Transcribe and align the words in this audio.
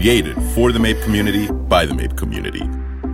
Created 0.00 0.40
for 0.54 0.70
the 0.70 0.78
MAIP 0.78 1.02
community 1.02 1.50
by 1.50 1.84
the 1.84 1.92
MAIP 1.92 2.16
community. 2.16 2.62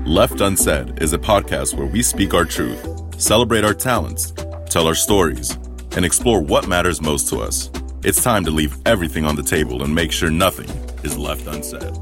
Left 0.05 0.43
Unsaid 0.43 1.03
is 1.03 1.15
a 1.15 1.19
podcast 1.19 1.73
where 1.73 1.87
we 1.87 2.03
speak 2.03 2.35
our 2.35 2.45
truth, 2.45 2.87
celebrate 3.19 3.65
our 3.65 3.73
talents, 3.73 4.35
tell 4.69 4.87
our 4.87 4.95
stories, 4.95 5.57
and 5.97 6.05
explore 6.05 6.43
what 6.43 6.69
matters 6.69 7.01
most 7.01 7.27
to 7.31 7.39
us. 7.39 7.71
It's 8.05 8.23
time 8.23 8.45
to 8.45 8.51
leave 8.51 8.77
everything 8.85 9.25
on 9.25 9.35
the 9.35 9.43
table 9.43 9.83
and 9.83 9.95
make 9.95 10.13
sure 10.13 10.29
nothing 10.29 10.69
is 11.03 11.17
left 11.17 11.47
unsaid. 11.47 11.97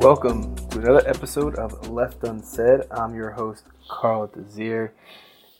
Welcome 0.00 0.54
to 0.68 0.78
another 0.78 1.08
episode 1.08 1.54
of 1.54 1.88
Left 1.88 2.22
Unsaid. 2.24 2.82
I'm 2.90 3.14
your 3.14 3.30
host, 3.30 3.64
Carl 3.88 4.26
Desir. 4.26 4.92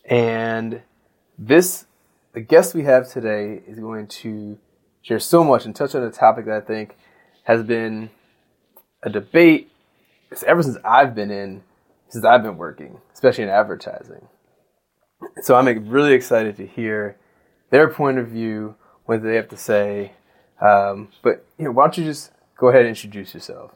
And 0.04 0.82
this, 1.38 1.86
the 2.34 2.42
guest 2.42 2.74
we 2.74 2.82
have 2.82 3.08
today 3.08 3.62
is 3.66 3.78
going 3.78 4.06
to 4.06 4.58
share 5.00 5.18
so 5.18 5.42
much 5.42 5.64
and 5.64 5.74
touch 5.74 5.94
on 5.94 6.02
a 6.02 6.10
topic 6.10 6.44
that 6.44 6.54
I 6.54 6.60
think 6.60 6.94
has 7.48 7.62
been 7.62 8.10
a 9.02 9.08
debate 9.08 9.70
ever 10.46 10.62
since 10.62 10.76
I've 10.84 11.14
been 11.14 11.30
in, 11.30 11.62
since 12.10 12.22
I've 12.22 12.42
been 12.42 12.58
working, 12.58 13.00
especially 13.14 13.44
in 13.44 13.50
advertising. 13.50 14.28
So 15.42 15.56
I'm 15.56 15.88
really 15.88 16.12
excited 16.12 16.58
to 16.58 16.66
hear 16.66 17.16
their 17.70 17.88
point 17.88 18.18
of 18.18 18.28
view, 18.28 18.76
what 19.06 19.22
they 19.22 19.36
have 19.36 19.48
to 19.48 19.56
say. 19.56 20.12
Um, 20.60 21.08
but 21.22 21.46
you 21.58 21.64
know, 21.64 21.70
why 21.72 21.84
don't 21.84 21.96
you 21.96 22.04
just 22.04 22.32
go 22.58 22.68
ahead 22.68 22.82
and 22.82 22.90
introduce 22.90 23.32
yourself? 23.32 23.72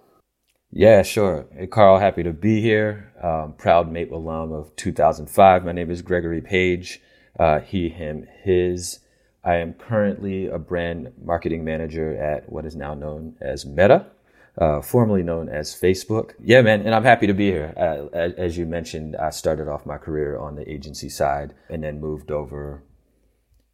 Yeah, 0.70 1.03
sure. 1.03 1.47
Hey, 1.57 1.67
Carl, 1.67 1.98
happy 1.98 2.23
to 2.25 2.33
be 2.33 2.61
here. 2.61 3.12
Um, 3.23 3.55
proud 3.57 3.91
MAIP 3.91 4.11
alum 4.11 4.53
of 4.53 4.77
2005. 4.77 5.65
My 5.65 5.73
name 5.73 5.91
is 5.91 6.03
Gregory 6.03 6.43
Page. 6.43 7.00
Uh, 7.39 7.61
he, 7.61 7.89
him, 7.89 8.27
his. 8.43 9.00
I 9.45 9.57
am 9.57 9.75
currently 9.75 10.47
a 10.47 10.59
brand 10.59 11.12
marketing 11.23 11.65
manager 11.65 12.17
at 12.17 12.51
what 12.51 12.65
is 12.65 12.77
now 12.77 12.95
known 12.95 13.37
as 13.41 13.67
Meta, 13.67 14.07
uh, 14.57 14.81
formerly 14.83 15.23
known 15.23 15.49
as 15.49 15.75
Facebook. 15.75 16.34
Yeah, 16.43 16.62
man, 16.62 16.83
and 16.83 16.95
I'm 16.95 17.03
happy 17.03 17.27
to 17.27 17.34
be 17.34 17.51
here. 17.51 17.75
Uh, 17.77 18.17
as, 18.17 18.57
you 18.57 18.67
mentioned, 18.67 19.17
I 19.17 19.31
started 19.31 19.69
off 19.69 19.84
my 19.84 19.99
career 19.99 20.39
on 20.39 20.55
the 20.55 20.71
agency 20.71 21.09
side 21.09 21.55
and 21.69 21.83
then 21.83 22.01
moved 22.01 22.31
over. 22.31 22.83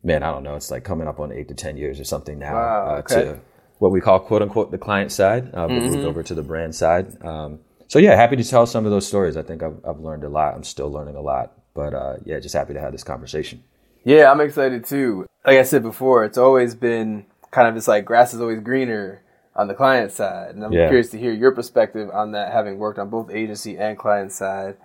Man, 0.02 0.22
I 0.22 0.30
don't 0.30 0.42
know. 0.42 0.54
It's 0.54 0.70
like 0.70 0.84
coming 0.84 1.06
up 1.08 1.20
on 1.20 1.32
eight 1.32 1.48
to 1.48 1.54
ten 1.54 1.76
years 1.76 2.00
or 2.00 2.04
something 2.04 2.38
now 2.38 2.54
wow, 2.54 2.86
uh, 2.86 3.02
to 3.02 3.40
what 3.78 3.90
we 3.90 4.00
call 4.00 4.20
"quote 4.20 4.42
unquote" 4.42 4.70
the 4.70 4.78
client 4.78 5.12
side, 5.12 5.50
uh, 5.52 5.66
mm-hmm. 5.66 5.86
moved 5.86 6.04
over 6.04 6.22
to 6.22 6.34
the 6.34 6.42
brand 6.42 6.74
side. 6.74 7.22
Um, 7.22 7.58
so 7.88 7.98
yeah, 7.98 8.14
happy 8.14 8.36
to 8.36 8.44
tell 8.44 8.64
some 8.64 8.86
of 8.86 8.92
those 8.92 9.06
stories. 9.06 9.36
I 9.36 9.42
think 9.42 9.62
I've, 9.62 9.80
I've 9.84 9.98
learned 9.98 10.22
a 10.22 10.28
lot. 10.28 10.54
I'm 10.54 10.62
still 10.62 10.90
learning 10.90 11.16
a 11.16 11.20
lot, 11.20 11.52
but 11.74 11.94
uh, 11.94 12.16
yeah, 12.24 12.38
just 12.38 12.54
happy 12.54 12.74
to 12.74 12.80
have 12.80 12.92
this 12.92 13.02
conversation. 13.02 13.64
Yeah, 14.04 14.30
I'm 14.30 14.40
excited 14.40 14.84
too. 14.84 15.26
Like 15.44 15.58
I 15.58 15.62
said 15.62 15.82
before, 15.82 16.24
it's 16.24 16.38
always 16.38 16.74
been 16.74 17.26
kind 17.50 17.68
of 17.68 17.74
this 17.74 17.88
like 17.88 18.04
grass 18.04 18.34
is 18.34 18.40
always 18.40 18.60
greener 18.60 19.22
on 19.54 19.68
the 19.68 19.74
client 19.74 20.12
side, 20.12 20.54
and 20.54 20.64
I'm 20.64 20.72
yeah. 20.72 20.86
curious 20.88 21.10
to 21.10 21.18
hear 21.18 21.32
your 21.32 21.52
perspective 21.52 22.10
on 22.12 22.32
that, 22.32 22.52
having 22.52 22.78
worked 22.78 22.98
on 22.98 23.10
both 23.10 23.30
agency 23.30 23.76
and 23.76 23.98
client 23.98 24.32
side, 24.32 24.76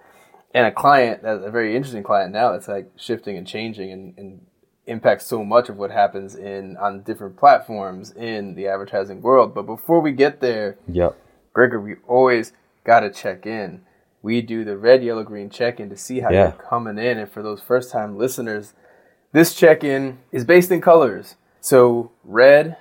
and 0.53 0.65
a 0.65 0.71
client 0.71 1.21
that's 1.23 1.45
a 1.45 1.51
very 1.51 1.75
interesting 1.75 2.03
client 2.03 2.31
now 2.31 2.51
that's 2.51 2.67
like 2.67 2.91
shifting 2.95 3.37
and 3.37 3.47
changing 3.47 3.91
and, 3.91 4.17
and 4.17 4.45
impacts 4.85 5.25
so 5.25 5.43
much 5.43 5.69
of 5.69 5.77
what 5.77 5.91
happens 5.91 6.35
in 6.35 6.75
on 6.77 7.03
different 7.03 7.37
platforms 7.37 8.11
in 8.11 8.55
the 8.55 8.67
advertising 8.67 9.21
world. 9.21 9.53
But 9.53 9.63
before 9.63 10.01
we 10.01 10.11
get 10.11 10.41
there, 10.41 10.77
yep. 10.87 11.17
Gregor, 11.53 11.79
we 11.79 11.95
always 12.07 12.51
got 12.83 13.01
to 13.01 13.09
check 13.09 13.45
in. 13.45 13.81
We 14.21 14.41
do 14.41 14.63
the 14.63 14.77
red, 14.77 15.03
yellow, 15.03 15.23
green 15.23 15.49
check 15.49 15.79
in 15.79 15.89
to 15.89 15.97
see 15.97 16.21
how 16.21 16.31
yeah. 16.31 16.43
you're 16.43 16.69
coming 16.69 16.97
in. 16.97 17.17
And 17.17 17.29
for 17.29 17.43
those 17.43 17.61
first 17.61 17.91
time 17.91 18.17
listeners, 18.17 18.73
this 19.33 19.53
check 19.53 19.83
in 19.83 20.19
is 20.31 20.45
based 20.45 20.71
in 20.71 20.79
colors. 20.79 21.35
So 21.59 22.11
red 22.23 22.77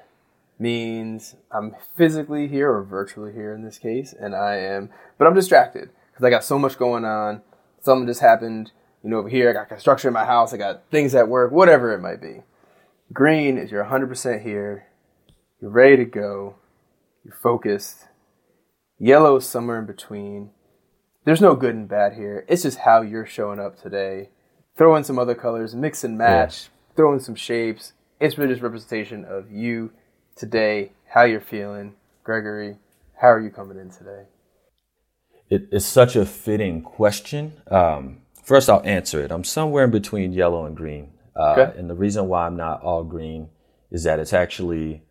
means 0.59 1.35
I'm 1.51 1.75
physically 1.97 2.47
here 2.47 2.71
or 2.71 2.85
virtually 2.85 3.33
here 3.33 3.53
in 3.53 3.65
this 3.65 3.79
case, 3.79 4.15
and 4.19 4.35
I 4.35 4.57
am, 4.57 4.91
but 5.19 5.27
I'm 5.27 5.35
distracted 5.35 5.91
because 6.13 6.25
I 6.25 6.31
got 6.31 6.45
so 6.45 6.59
much 6.59 6.79
going 6.79 7.05
on. 7.05 7.43
Something 7.81 8.07
just 8.07 8.21
happened 8.21 8.71
you 9.03 9.11
know, 9.11 9.19
over 9.19 9.29
here, 9.29 9.51
I 9.51 9.53
got 9.53 9.69
construction 9.69 10.09
in 10.09 10.15
my 10.15 10.25
house, 10.25 10.53
I 10.53 10.57
got 10.57 10.83
things 10.91 11.15
at 11.15 11.29
work, 11.29 11.51
whatever 11.51 11.93
it 11.93 12.01
might 12.01 12.21
be. 12.21 12.43
Green 13.13 13.59
is 13.59 13.71
you're 13.71 13.85
100% 13.85 14.43
here, 14.43 14.87
you're 15.61 15.71
ready 15.71 15.97
to 15.97 16.05
go, 16.05 16.57
you're 17.25 17.35
focused. 17.35 18.07
Yellow 18.99 19.37
is 19.37 19.49
somewhere 19.49 19.81
in 19.81 19.87
between. 19.87 20.51
There's 21.25 21.41
no 21.41 21.57
good 21.57 21.75
and 21.75 21.89
bad 21.89 22.15
here. 22.15 22.45
It's 22.49 22.63
just 22.63 22.79
how 22.79 23.03
you're 23.03 23.27
showing 23.27 23.59
up 23.59 23.81
today. 23.81 24.31
Throw 24.77 24.97
in 24.97 25.05
some 25.05 25.19
other 25.19 25.35
colors, 25.35 25.75
mix 25.75 26.05
and 26.05 26.17
match, 26.17 26.65
yeah. 26.65 26.97
throw 26.97 27.13
in 27.13 27.21
some 27.21 27.35
shapes. 27.35 27.93
It's 28.21 28.39
really 28.39 28.53
just 28.53 28.63
representation 28.63 29.25
of 29.25 29.51
you 29.51 29.93
today, 30.37 30.93
how 31.07 31.25
you're 31.25 31.41
feeling. 31.41 31.95
Gregory, 32.25 32.77
how 33.21 33.29
are 33.29 33.41
you 33.41 33.51
coming 33.51 33.79
in 33.79 33.91
today? 33.91 34.25
It's 35.51 35.85
such 35.85 36.17
a 36.17 36.25
fitting 36.25 36.81
question. 36.83 37.61
Um, 37.71 38.23
First, 38.43 38.69
I'll 38.69 38.83
answer 38.85 39.23
it. 39.23 39.31
I'm 39.31 39.45
somewhere 39.45 39.85
in 39.85 39.91
between 39.91 40.33
yellow 40.33 40.67
and 40.67 40.77
green. 40.77 41.13
Uh, 41.37 41.53
okay. 41.53 41.79
And 41.79 41.89
the 41.89 41.95
reason 41.95 42.27
why 42.29 42.47
I'm 42.47 42.57
not 42.57 42.83
all 42.83 43.05
green 43.05 43.49
is 43.91 44.03
that 44.05 44.19
it's 44.19 44.33
actually 44.33 45.03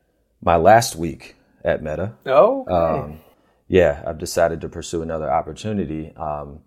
my 0.42 0.58
last 0.58 0.96
week 0.96 1.36
at 1.64 1.82
Meta. 1.82 2.14
Oh. 2.26 2.66
Okay. 2.68 3.00
Um, 3.00 3.20
yeah, 3.68 4.04
I've 4.06 4.18
decided 4.18 4.60
to 4.62 4.70
pursue 4.70 5.02
another 5.02 5.32
opportunity. 5.32 6.14
Um, 6.18 6.60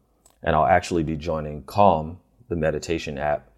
and 0.43 0.57
I'll 0.57 0.67
actually 0.67 1.03
be 1.03 1.17
joining 1.17 1.65
Calm, 1.65 2.19
the 2.49 2.57
meditation 2.57 3.19
app, 3.19 3.51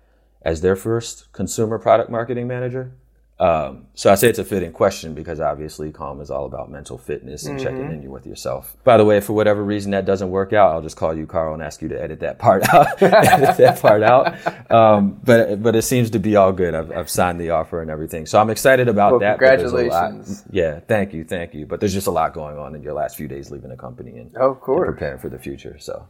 as 0.42 0.60
their 0.60 0.76
first 0.76 1.32
consumer 1.32 1.78
product 1.78 2.10
marketing 2.10 2.46
manager. 2.46 2.92
Um, 3.38 3.88
so 3.92 4.10
I 4.10 4.14
say 4.14 4.30
it's 4.30 4.38
a 4.38 4.44
fitting 4.44 4.72
question 4.72 5.12
because 5.12 5.40
obviously 5.40 5.92
Calm 5.92 6.22
is 6.22 6.30
all 6.30 6.46
about 6.46 6.70
mental 6.70 6.96
fitness 6.96 7.44
and 7.44 7.58
mm-hmm. 7.58 7.66
checking 7.66 8.02
in 8.02 8.10
with 8.10 8.26
yourself. 8.26 8.74
By 8.82 8.96
the 8.96 9.04
way, 9.04 9.20
for 9.20 9.34
whatever 9.34 9.62
reason 9.62 9.90
that 9.90 10.06
doesn't 10.06 10.30
work 10.30 10.54
out, 10.54 10.72
I'll 10.72 10.80
just 10.80 10.96
call 10.96 11.14
you 11.14 11.26
Carl 11.26 11.52
and 11.52 11.62
ask 11.62 11.82
you 11.82 11.88
to 11.88 12.02
edit 12.02 12.20
that 12.20 12.38
part 12.38 12.66
out. 12.74 13.02
edit 13.02 13.58
that 13.58 13.78
part 13.80 14.02
out. 14.02 14.70
Um, 14.70 15.20
but 15.22 15.62
but 15.62 15.76
it 15.76 15.82
seems 15.82 16.10
to 16.10 16.18
be 16.18 16.36
all 16.36 16.52
good. 16.52 16.74
I've, 16.74 16.90
I've 16.90 17.10
signed 17.10 17.38
the 17.38 17.50
offer 17.50 17.82
and 17.82 17.90
everything, 17.90 18.24
so 18.24 18.40
I'm 18.40 18.48
excited 18.48 18.88
about 18.88 19.12
well, 19.12 19.20
that. 19.20 19.38
Congratulations! 19.38 20.44
Yeah, 20.50 20.80
thank 20.80 21.12
you, 21.12 21.24
thank 21.24 21.52
you. 21.52 21.66
But 21.66 21.80
there's 21.80 21.92
just 21.92 22.06
a 22.06 22.12
lot 22.12 22.32
going 22.32 22.56
on 22.56 22.74
in 22.74 22.82
your 22.82 22.94
last 22.94 23.16
few 23.16 23.28
days 23.28 23.50
leaving 23.50 23.68
the 23.68 23.76
company 23.76 24.16
and, 24.16 24.34
oh, 24.40 24.52
of 24.52 24.60
course. 24.60 24.88
And 24.88 24.96
preparing 24.96 25.18
for 25.18 25.28
the 25.28 25.38
future. 25.38 25.78
So 25.78 26.08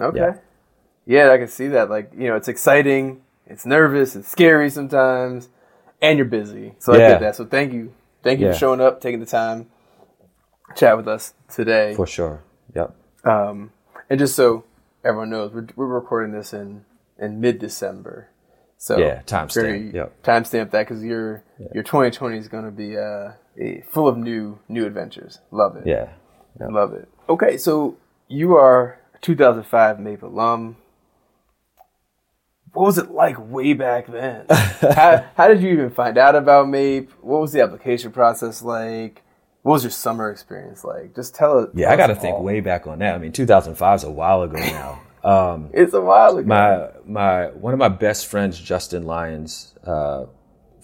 okay, 0.00 0.18
yeah. 0.18 0.36
Yeah, 1.06 1.32
I 1.32 1.38
can 1.38 1.48
see 1.48 1.68
that. 1.68 1.90
Like 1.90 2.12
you 2.16 2.28
know, 2.28 2.36
it's 2.36 2.48
exciting, 2.48 3.22
it's 3.46 3.66
nervous, 3.66 4.16
it's 4.16 4.28
scary 4.28 4.70
sometimes 4.70 5.48
and 6.02 6.18
you're 6.18 6.26
busy. 6.26 6.74
So 6.80 6.94
yeah. 6.94 7.06
I 7.06 7.08
get 7.10 7.20
that. 7.20 7.36
So 7.36 7.46
thank 7.46 7.72
you, 7.72 7.94
thank 8.22 8.40
you 8.40 8.46
yeah. 8.46 8.52
for 8.52 8.58
showing 8.58 8.80
up, 8.80 9.00
taking 9.00 9.20
the 9.20 9.26
time, 9.26 9.70
chat 10.76 10.96
with 10.96 11.08
us 11.08 11.32
today. 11.48 11.94
For 11.94 12.06
sure. 12.06 12.42
Yep. 12.74 12.94
Um, 13.24 13.72
and 14.10 14.18
just 14.18 14.34
so 14.34 14.64
everyone 15.04 15.30
knows, 15.30 15.52
we're, 15.52 15.68
we're 15.76 15.86
recording 15.86 16.34
this 16.34 16.52
in 16.52 16.84
in 17.18 17.40
mid 17.40 17.60
December. 17.60 18.28
So 18.76 18.98
yeah, 18.98 19.22
timestamp. 19.22 19.94
Yep. 19.94 20.22
Timestamp 20.24 20.72
that 20.72 20.88
because 20.88 21.04
your 21.04 21.44
yeah. 21.58 21.68
your 21.72 21.84
2020 21.84 22.36
is 22.36 22.48
going 22.48 22.64
to 22.64 22.72
be 22.72 22.98
uh, 22.98 23.32
full 23.88 24.08
of 24.08 24.18
new 24.18 24.58
new 24.68 24.84
adventures. 24.84 25.38
Love 25.52 25.76
it. 25.76 25.86
Yeah. 25.86 26.08
Yep. 26.60 26.68
Love 26.72 26.92
it. 26.94 27.08
Okay, 27.28 27.56
so 27.56 27.96
you 28.26 28.56
are 28.56 28.98
a 29.14 29.18
2005 29.20 29.98
MAIP 29.98 30.22
alum 30.22 30.76
what 32.72 32.86
was 32.86 32.98
it 32.98 33.10
like 33.10 33.36
way 33.38 33.74
back 33.74 34.06
then? 34.06 34.46
how, 34.50 35.24
how 35.36 35.48
did 35.48 35.62
you 35.62 35.70
even 35.70 35.90
find 35.90 36.16
out 36.16 36.34
about 36.34 36.66
MAIP? 36.66 37.10
What 37.20 37.40
was 37.40 37.52
the 37.52 37.60
application 37.62 38.12
process 38.12 38.62
like? 38.62 39.22
What 39.62 39.74
was 39.74 39.84
your 39.84 39.90
summer 39.90 40.30
experience 40.30 40.84
like? 40.84 41.14
Just 41.14 41.34
tell 41.34 41.60
it. 41.60 41.70
Yeah, 41.74 41.92
I 41.92 41.96
got 41.96 42.08
to 42.08 42.16
think 42.16 42.40
way 42.40 42.60
back 42.60 42.86
on 42.86 42.98
that. 42.98 43.14
I 43.14 43.18
mean, 43.18 43.32
2005 43.32 43.96
is 43.96 44.04
a 44.04 44.10
while 44.10 44.42
ago 44.42 44.56
now. 44.58 45.02
Um, 45.22 45.70
it's 45.72 45.94
a 45.94 46.00
while 46.00 46.36
ago. 46.36 46.48
My 46.48 46.88
my 47.06 47.46
one 47.52 47.72
of 47.72 47.78
my 47.78 47.88
best 47.88 48.26
friends, 48.26 48.58
Justin 48.58 49.04
Lyons, 49.04 49.74
uh, 49.86 50.24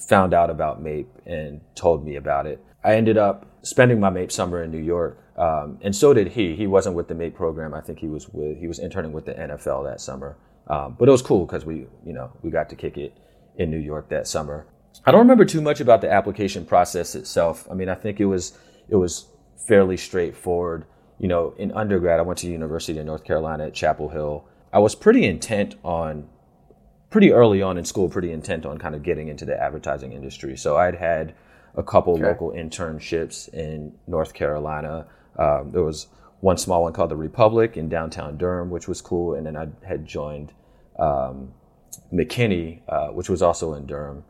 found 0.08 0.32
out 0.32 0.50
about 0.50 0.82
MAIP 0.82 1.06
and 1.26 1.60
told 1.74 2.04
me 2.04 2.16
about 2.16 2.46
it. 2.46 2.62
I 2.84 2.94
ended 2.94 3.18
up 3.18 3.46
spending 3.62 3.98
my 3.98 4.10
MAIP 4.10 4.30
summer 4.30 4.62
in 4.62 4.70
New 4.70 4.78
York, 4.78 5.18
um, 5.36 5.78
and 5.80 5.96
so 5.96 6.14
did 6.14 6.28
he. 6.28 6.54
He 6.54 6.68
wasn't 6.68 6.94
with 6.94 7.08
the 7.08 7.14
MAIP 7.14 7.34
program. 7.34 7.74
I 7.74 7.80
think 7.80 7.98
he 7.98 8.06
was 8.06 8.28
with 8.28 8.58
he 8.58 8.68
was 8.68 8.78
interning 8.78 9.12
with 9.12 9.24
the 9.24 9.34
NFL 9.34 9.90
that 9.90 10.00
summer. 10.00 10.36
Um, 10.68 10.96
but 10.98 11.08
it 11.08 11.12
was 11.12 11.22
cool 11.22 11.46
because 11.46 11.64
we, 11.64 11.86
you 12.04 12.12
know, 12.12 12.30
we 12.42 12.50
got 12.50 12.68
to 12.70 12.76
kick 12.76 12.96
it 12.96 13.16
in 13.56 13.70
New 13.70 13.78
York 13.78 14.08
that 14.10 14.26
summer. 14.26 14.66
I 15.04 15.10
don't 15.10 15.20
remember 15.20 15.44
too 15.44 15.60
much 15.60 15.80
about 15.80 16.00
the 16.00 16.10
application 16.10 16.64
process 16.64 17.14
itself. 17.14 17.66
I 17.70 17.74
mean, 17.74 17.88
I 17.88 17.94
think 17.94 18.20
it 18.20 18.26
was 18.26 18.58
it 18.88 18.96
was 18.96 19.26
fairly 19.66 19.96
straightforward. 19.96 20.84
You 21.18 21.28
know, 21.28 21.54
in 21.58 21.72
undergrad, 21.72 22.20
I 22.20 22.22
went 22.22 22.38
to 22.40 22.46
University 22.50 22.98
of 22.98 23.06
North 23.06 23.24
Carolina 23.24 23.66
at 23.66 23.74
Chapel 23.74 24.08
Hill. 24.08 24.44
I 24.72 24.78
was 24.78 24.94
pretty 24.94 25.24
intent 25.24 25.76
on, 25.82 26.28
pretty 27.10 27.32
early 27.32 27.62
on 27.62 27.78
in 27.78 27.84
school, 27.84 28.08
pretty 28.08 28.32
intent 28.32 28.66
on 28.66 28.78
kind 28.78 28.94
of 28.94 29.02
getting 29.02 29.28
into 29.28 29.44
the 29.44 29.60
advertising 29.60 30.12
industry. 30.12 30.56
So 30.56 30.76
I'd 30.76 30.94
had 30.94 31.34
a 31.74 31.82
couple 31.82 32.14
okay. 32.14 32.24
local 32.24 32.52
internships 32.52 33.52
in 33.52 33.92
North 34.06 34.34
Carolina. 34.34 35.06
Um, 35.38 35.70
there 35.72 35.82
was 35.82 36.08
one 36.40 36.56
small 36.56 36.82
one 36.82 36.92
called 36.92 37.10
the 37.10 37.16
Republic 37.16 37.76
in 37.76 37.88
downtown 37.88 38.36
Durham, 38.36 38.70
which 38.70 38.86
was 38.86 39.00
cool, 39.00 39.34
and 39.34 39.46
then 39.46 39.56
I 39.56 39.68
had 39.86 40.06
joined 40.06 40.52
um, 40.98 41.52
McKinney, 42.12 42.82
uh, 42.88 43.08
which 43.08 43.28
was 43.28 43.42
also 43.42 43.74
in 43.74 43.86
Durham. 43.86 44.24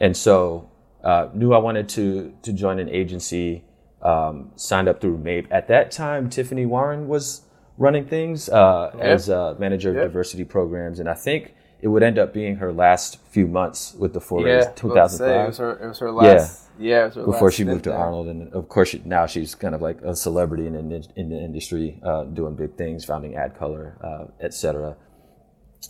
And 0.00 0.16
so 0.16 0.70
uh, 1.04 1.28
knew 1.34 1.52
I 1.52 1.58
wanted 1.58 1.88
to 1.90 2.34
to 2.42 2.52
join 2.52 2.78
an 2.78 2.88
agency. 2.88 3.64
Um, 4.02 4.50
signed 4.56 4.88
up 4.88 5.00
through 5.00 5.18
MAIP. 5.18 5.46
At 5.52 5.68
that 5.68 5.92
time, 5.92 6.28
Tiffany 6.28 6.66
Warren 6.66 7.06
was 7.06 7.42
running 7.78 8.04
things 8.04 8.48
uh, 8.48 8.90
as 8.98 9.28
manager 9.60 9.90
of 9.90 9.96
diversity 9.96 10.42
programs, 10.42 10.98
and 10.98 11.08
I 11.08 11.14
think 11.14 11.54
it 11.82 11.88
would 11.88 12.04
end 12.04 12.16
up 12.16 12.32
being 12.32 12.56
her 12.56 12.72
last 12.72 13.18
few 13.30 13.48
months 13.48 13.92
with 13.94 14.12
the 14.12 14.20
Four 14.20 14.46
yeah, 14.46 14.70
2005. 14.76 15.28
It 15.28 15.46
was, 15.48 15.58
her, 15.58 15.84
it 15.84 15.88
was 15.88 15.98
her 15.98 16.12
last. 16.12 16.70
Yeah, 16.78 17.08
yeah 17.08 17.24
before 17.24 17.50
she 17.50 17.64
moved 17.64 17.84
to 17.84 17.90
there. 17.90 17.98
Arnold, 17.98 18.28
and 18.28 18.52
of 18.52 18.68
course 18.68 18.90
she, 18.90 19.02
now 19.04 19.26
she's 19.26 19.56
kind 19.56 19.74
of 19.74 19.82
like 19.82 20.00
a 20.02 20.14
celebrity 20.14 20.68
in, 20.68 20.76
in, 20.76 21.04
in 21.16 21.28
the 21.28 21.36
industry, 21.36 22.00
uh, 22.04 22.22
doing 22.22 22.54
big 22.54 22.76
things, 22.76 23.04
founding 23.04 23.32
AdColor, 23.32 24.02
uh, 24.02 24.26
etc. 24.40 24.96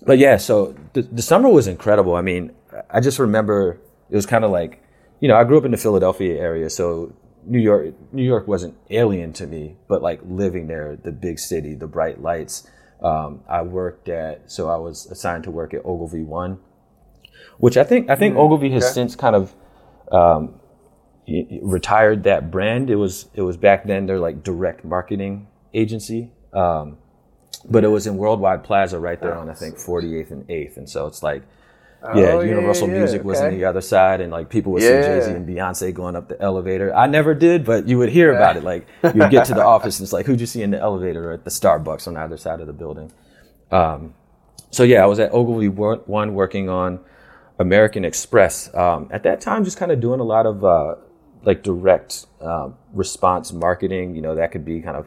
But 0.07 0.17
yeah, 0.17 0.39
so 0.39 0.75
the, 0.95 1.03
the 1.03 1.21
summer 1.21 1.51
was 1.51 1.67
incredible. 1.67 2.17
I 2.17 2.23
mean, 2.23 2.53
I 2.89 3.01
just 3.01 3.19
remember 3.19 3.79
it 4.09 4.17
was 4.17 4.25
kind 4.25 4.45
of 4.45 4.51
like, 4.51 4.83
you 5.21 5.29
know, 5.29 5.37
I 5.37 5.45
grew 5.45 5.59
up 5.59 5.67
in 5.67 5.73
the 5.73 5.77
Philadelphia 5.77 6.41
area, 6.41 6.71
so 6.71 7.13
New 7.45 7.61
York, 7.61 7.95
New 8.13 8.25
York 8.25 8.49
wasn't 8.49 8.75
alien 8.89 9.35
to 9.35 9.47
me, 9.47 9.77
but 9.89 10.01
like 10.01 10.21
living 10.25 10.69
there, 10.69 10.97
the 10.97 11.13
big 11.13 11.39
city, 11.39 11.75
the 11.75 11.87
bright 11.87 12.23
lights 12.23 12.67
um, 13.03 13.41
I 13.49 13.63
worked 13.63 14.09
at, 14.09 14.51
so 14.51 14.71
I 14.71 14.77
was 14.77 15.07
assigned 15.07 15.45
to 15.45 15.51
work 15.51 15.75
at 15.75 15.85
Ogilvy 15.85 16.23
One, 16.23 16.59
which 17.59 17.77
I 17.77 17.85
think 17.85 18.09
I 18.09 18.17
think 18.17 18.37
mm, 18.37 18.39
Ogilvy 18.39 18.71
has 18.71 18.85
okay. 18.85 18.93
since 18.93 19.17
kind 19.17 19.35
of 19.35 19.55
um, 20.13 20.61
retired 21.63 22.23
that 22.25 22.51
brand. 22.51 22.91
It 22.91 22.97
was 22.97 23.29
it 23.35 23.43
was 23.43 23.57
back 23.57 23.87
then 23.87 24.07
their 24.07 24.21
like 24.21 24.43
direct 24.45 24.85
marketing 24.85 25.49
agency, 25.75 26.31
um, 26.53 26.99
but 27.69 27.83
it 27.83 27.89
was 27.89 28.07
in 28.07 28.17
Worldwide 28.17 28.63
Plaza 28.63 28.99
right 28.99 29.21
there 29.21 29.35
on 29.35 29.51
I 29.51 29.55
think 29.55 29.77
48th 29.77 30.31
and 30.31 30.47
8th, 30.47 30.77
and 30.77 30.89
so 30.89 31.07
it's 31.07 31.23
like 31.23 31.43
yeah, 32.15 32.33
oh, 32.33 32.41
Universal 32.41 32.89
yeah, 32.89 32.95
yeah, 32.95 33.01
Music 33.01 33.25
was 33.25 33.41
on 33.41 33.55
the 33.55 33.65
other 33.65 33.81
side, 33.81 34.21
and 34.21 34.33
like 34.33 34.49
people 34.49 34.73
would 34.73 34.83
see 34.83 34.89
Jay 34.89 35.21
Z 35.25 35.31
and 35.31 35.49
Beyonce 35.49 35.95
going 35.95 36.17
up 36.17 36.29
the 36.29 36.41
elevator. 36.41 36.95
I 36.95 37.07
never 37.07 37.33
did, 37.33 37.65
but 37.65 37.87
you 37.87 37.99
would 37.99 38.09
hear 38.09 38.35
about 38.35 38.57
it. 38.57 38.65
Like 38.65 38.87
you'd 39.05 39.31
get 39.31 39.47
to 39.47 39.55
the 39.55 39.65
office, 39.65 39.99
and 40.01 40.05
it's 40.05 40.13
like, 40.13 40.27
who'd 40.27 40.41
you 40.41 40.47
see 40.47 40.63
in 40.63 40.73
the 40.73 40.81
elevator 40.81 41.31
or 41.31 41.33
at 41.33 41.45
the 41.45 41.51
Starbucks 41.51 42.09
on 42.09 42.17
either 42.17 42.37
side 42.37 42.61
of 42.61 42.67
the 42.67 42.73
building? 42.73 43.13
Um, 43.71 44.15
so 44.71 44.83
yeah, 44.83 45.03
I 45.03 45.07
was 45.07 45.21
at 45.21 45.33
Ogilvy 45.33 45.69
One 45.69 46.35
working 46.35 46.69
on 46.69 47.01
American 47.59 48.05
Express. 48.05 48.75
Um, 48.75 49.09
at 49.13 49.23
that 49.23 49.41
time, 49.41 49.65
just 49.65 49.77
kind 49.77 49.93
of 49.93 50.01
doing 50.01 50.19
a 50.19 50.25
lot 50.25 50.47
of 50.47 50.65
uh, 50.65 50.97
like 51.45 51.63
direct 51.63 52.27
uh, 52.41 52.71
response 52.93 53.53
marketing. 53.53 54.17
You 54.17 54.23
know, 54.23 54.35
that 54.35 54.51
could 54.51 54.65
be 54.65 54.81
kind 54.81 54.97
of 54.97 55.07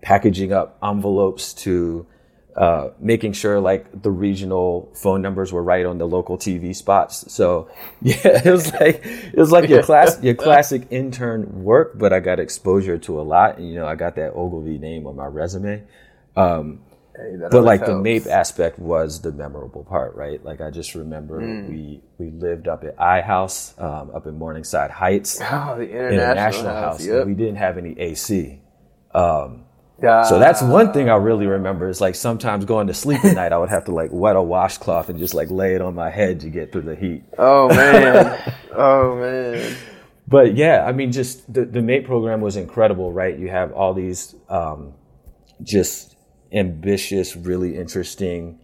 packaging 0.00 0.52
up 0.52 0.78
envelopes 0.82 1.52
to 1.54 2.06
uh, 2.56 2.88
making 2.98 3.34
sure 3.34 3.60
like 3.60 4.02
the 4.02 4.10
regional 4.10 4.90
phone 4.94 5.20
numbers 5.20 5.52
were 5.52 5.62
right 5.62 5.84
on 5.84 5.98
the 5.98 6.06
local 6.06 6.38
TV 6.38 6.74
spots. 6.74 7.30
So 7.30 7.68
yeah, 8.02 8.42
it 8.44 8.50
was 8.50 8.72
like 8.72 9.04
it 9.04 9.36
was 9.36 9.52
like 9.52 9.68
your 9.68 9.82
class 9.82 10.18
your 10.22 10.34
classic 10.34 10.86
intern 10.90 11.64
work, 11.64 11.98
but 11.98 12.14
I 12.14 12.20
got 12.20 12.40
exposure 12.40 12.96
to 12.96 13.20
a 13.20 13.22
lot. 13.22 13.58
And, 13.58 13.68
you 13.68 13.74
know, 13.74 13.86
I 13.86 13.94
got 13.94 14.16
that 14.16 14.32
Ogilvy 14.32 14.78
name 14.78 15.06
on 15.06 15.16
my 15.16 15.26
resume. 15.26 15.84
Um, 16.34 16.80
hey, 17.14 17.36
but 17.50 17.62
like 17.62 17.80
helps. 17.80 17.92
the 17.92 17.98
MAIP 17.98 18.26
aspect 18.26 18.78
was 18.78 19.20
the 19.20 19.32
memorable 19.32 19.84
part, 19.84 20.14
right? 20.14 20.42
Like 20.42 20.62
I 20.62 20.70
just 20.70 20.94
remember 20.94 21.42
mm. 21.42 21.68
we 21.68 22.00
we 22.16 22.30
lived 22.30 22.68
up 22.68 22.84
at 22.84 22.98
I 22.98 23.20
House, 23.20 23.74
um, 23.78 24.10
up 24.14 24.26
in 24.26 24.38
Morningside 24.38 24.90
Heights, 24.90 25.38
oh, 25.42 25.76
the 25.76 25.90
international, 25.90 26.14
international 26.14 26.72
house. 26.72 26.98
house. 26.98 27.06
Yep. 27.06 27.26
We 27.26 27.34
didn't 27.34 27.56
have 27.56 27.76
any 27.76 28.00
AC. 28.00 28.62
Um, 29.14 29.65
so 30.00 30.38
that's 30.38 30.60
one 30.60 30.92
thing 30.92 31.08
I 31.08 31.16
really 31.16 31.46
remember 31.46 31.88
is 31.88 32.00
like 32.00 32.14
sometimes 32.14 32.64
going 32.64 32.88
to 32.88 32.94
sleep 32.94 33.24
at 33.24 33.34
night, 33.34 33.52
I 33.52 33.58
would 33.58 33.70
have 33.70 33.84
to 33.86 33.92
like 33.92 34.10
wet 34.12 34.36
a 34.36 34.42
washcloth 34.42 35.08
and 35.08 35.18
just 35.18 35.32
like 35.32 35.50
lay 35.50 35.74
it 35.74 35.80
on 35.80 35.94
my 35.94 36.10
head 36.10 36.40
to 36.40 36.50
get 36.50 36.72
through 36.72 36.82
the 36.82 36.96
heat. 36.96 37.24
Oh 37.38 37.68
man. 37.68 38.54
oh 38.74 39.16
man. 39.16 39.76
But 40.28 40.56
yeah, 40.56 40.84
I 40.84 40.92
mean, 40.92 41.12
just 41.12 41.52
the, 41.52 41.64
the 41.64 41.80
MAIP 41.80 42.04
program 42.04 42.40
was 42.40 42.56
incredible, 42.56 43.12
right? 43.12 43.38
You 43.38 43.48
have 43.48 43.72
all 43.72 43.94
these 43.94 44.34
um, 44.48 44.94
just 45.62 46.16
ambitious, 46.52 47.36
really 47.36 47.76
interesting 47.76 48.58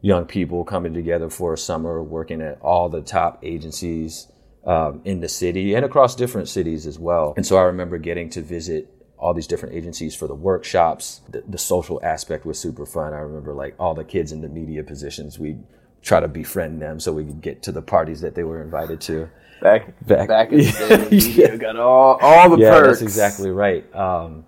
young 0.00 0.24
people 0.24 0.64
coming 0.64 0.94
together 0.94 1.28
for 1.28 1.54
a 1.54 1.58
summer, 1.58 2.02
working 2.02 2.40
at 2.40 2.60
all 2.60 2.88
the 2.88 3.02
top 3.02 3.40
agencies 3.42 4.28
um, 4.64 5.00
in 5.04 5.20
the 5.20 5.28
city 5.28 5.74
and 5.74 5.84
across 5.84 6.14
different 6.14 6.48
cities 6.48 6.86
as 6.86 6.98
well. 6.98 7.34
And 7.36 7.44
so 7.44 7.56
I 7.56 7.62
remember 7.62 7.98
getting 7.98 8.30
to 8.30 8.42
visit 8.42 8.92
all 9.18 9.34
these 9.34 9.46
different 9.46 9.74
agencies 9.74 10.14
for 10.14 10.26
the 10.26 10.34
workshops. 10.34 11.20
The, 11.28 11.42
the, 11.46 11.58
social 11.58 12.00
aspect 12.02 12.46
was 12.46 12.58
super 12.58 12.86
fun. 12.86 13.12
I 13.12 13.18
remember 13.18 13.52
like 13.52 13.74
all 13.78 13.94
the 13.94 14.04
kids 14.04 14.32
in 14.32 14.40
the 14.40 14.48
media 14.48 14.84
positions, 14.84 15.38
we'd 15.38 15.62
try 16.02 16.20
to 16.20 16.28
befriend 16.28 16.80
them 16.80 17.00
so 17.00 17.12
we 17.12 17.24
could 17.24 17.40
get 17.40 17.62
to 17.64 17.72
the 17.72 17.82
parties 17.82 18.20
that 18.20 18.34
they 18.34 18.44
were 18.44 18.62
invited 18.62 19.00
to. 19.02 19.28
Back 19.60 19.92
back, 20.06 20.28
back 20.28 20.52
in 20.52 20.58
the 20.58 20.64
day, 20.88 21.16
media 21.16 21.50
yeah. 21.50 21.56
got 21.56 21.76
all 21.76 22.16
all 22.20 22.50
the 22.50 22.58
yeah, 22.58 22.70
perks. 22.70 23.00
that's 23.00 23.02
exactly 23.02 23.50
right. 23.50 23.92
Um, 23.94 24.46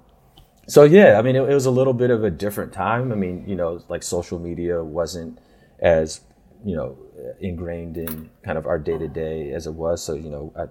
so 0.68 0.84
yeah, 0.84 1.18
I 1.18 1.22
mean, 1.22 1.34
it, 1.34 1.42
it, 1.42 1.54
was 1.54 1.66
a 1.66 1.70
little 1.70 1.92
bit 1.92 2.10
of 2.10 2.22
a 2.22 2.30
different 2.30 2.72
time. 2.72 3.10
I 3.10 3.16
mean, 3.16 3.44
you 3.48 3.56
know, 3.56 3.82
like 3.88 4.04
social 4.04 4.38
media 4.38 4.84
wasn't 4.84 5.40
as 5.80 6.20
you 6.64 6.76
know 6.76 6.96
ingrained 7.40 7.96
in 7.96 8.30
kind 8.44 8.56
of 8.56 8.66
our 8.66 8.78
day 8.78 8.98
to 8.98 9.08
day 9.08 9.52
as 9.52 9.66
it 9.66 9.74
was. 9.74 10.00
So 10.00 10.14
you 10.14 10.30
know, 10.30 10.52
I, 10.56 10.66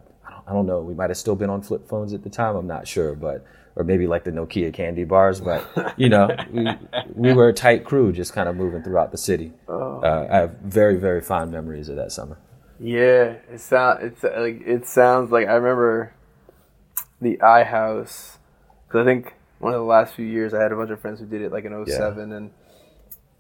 I 0.48 0.54
don't 0.54 0.66
know. 0.66 0.82
We 0.82 0.94
might 0.94 1.10
have 1.10 1.18
still 1.18 1.36
been 1.36 1.50
on 1.50 1.62
flip 1.62 1.88
phones 1.88 2.14
at 2.14 2.24
the 2.24 2.30
time. 2.30 2.56
I'm 2.56 2.68
not 2.68 2.88
sure, 2.88 3.16
but 3.16 3.46
or 3.76 3.84
maybe 3.84 4.08
like 4.08 4.24
the 4.24 4.32
Nokia 4.32 4.74
candy 4.74 5.04
bars. 5.04 5.40
But 5.40 5.66
you 5.98 6.10
know, 6.10 6.30
we, 6.52 6.68
we 7.16 7.34
were 7.34 7.50
a 7.50 7.54
tight 7.54 7.86
crew, 7.86 8.12
just 8.12 8.34
kind 8.34 8.50
of 8.50 8.56
moving 8.56 8.84
throughout 8.84 9.12
the 9.12 9.18
city. 9.18 9.54
Oh. 9.68 10.02
Uh, 10.02 10.28
I 10.30 10.36
have 10.38 10.58
very 10.60 10.98
very 10.98 11.22
fond 11.22 11.52
memories 11.52 11.90
of 11.90 11.96
that 11.96 12.12
summer. 12.12 12.38
Yeah, 12.80 13.36
it 13.52 13.60
sound 13.60 14.04
it's 14.04 14.24
like 14.24 14.62
it 14.66 14.86
sounds 14.86 15.32
like 15.32 15.48
I 15.48 15.54
remember 15.54 16.14
the 17.22 17.42
I 17.42 17.64
House 17.64 18.38
because 18.88 19.02
I 19.02 19.06
think 19.06 19.34
one 19.60 19.74
of 19.74 19.80
the 19.80 19.86
last 19.86 20.14
few 20.14 20.26
years 20.26 20.54
I 20.54 20.62
had 20.62 20.72
a 20.72 20.76
bunch 20.76 20.90
of 20.90 21.00
friends 21.02 21.20
who 21.20 21.26
did 21.26 21.42
it 21.42 21.52
like 21.52 21.66
in 21.66 21.86
07 21.86 22.30
yeah. 22.30 22.38
and 22.38 22.52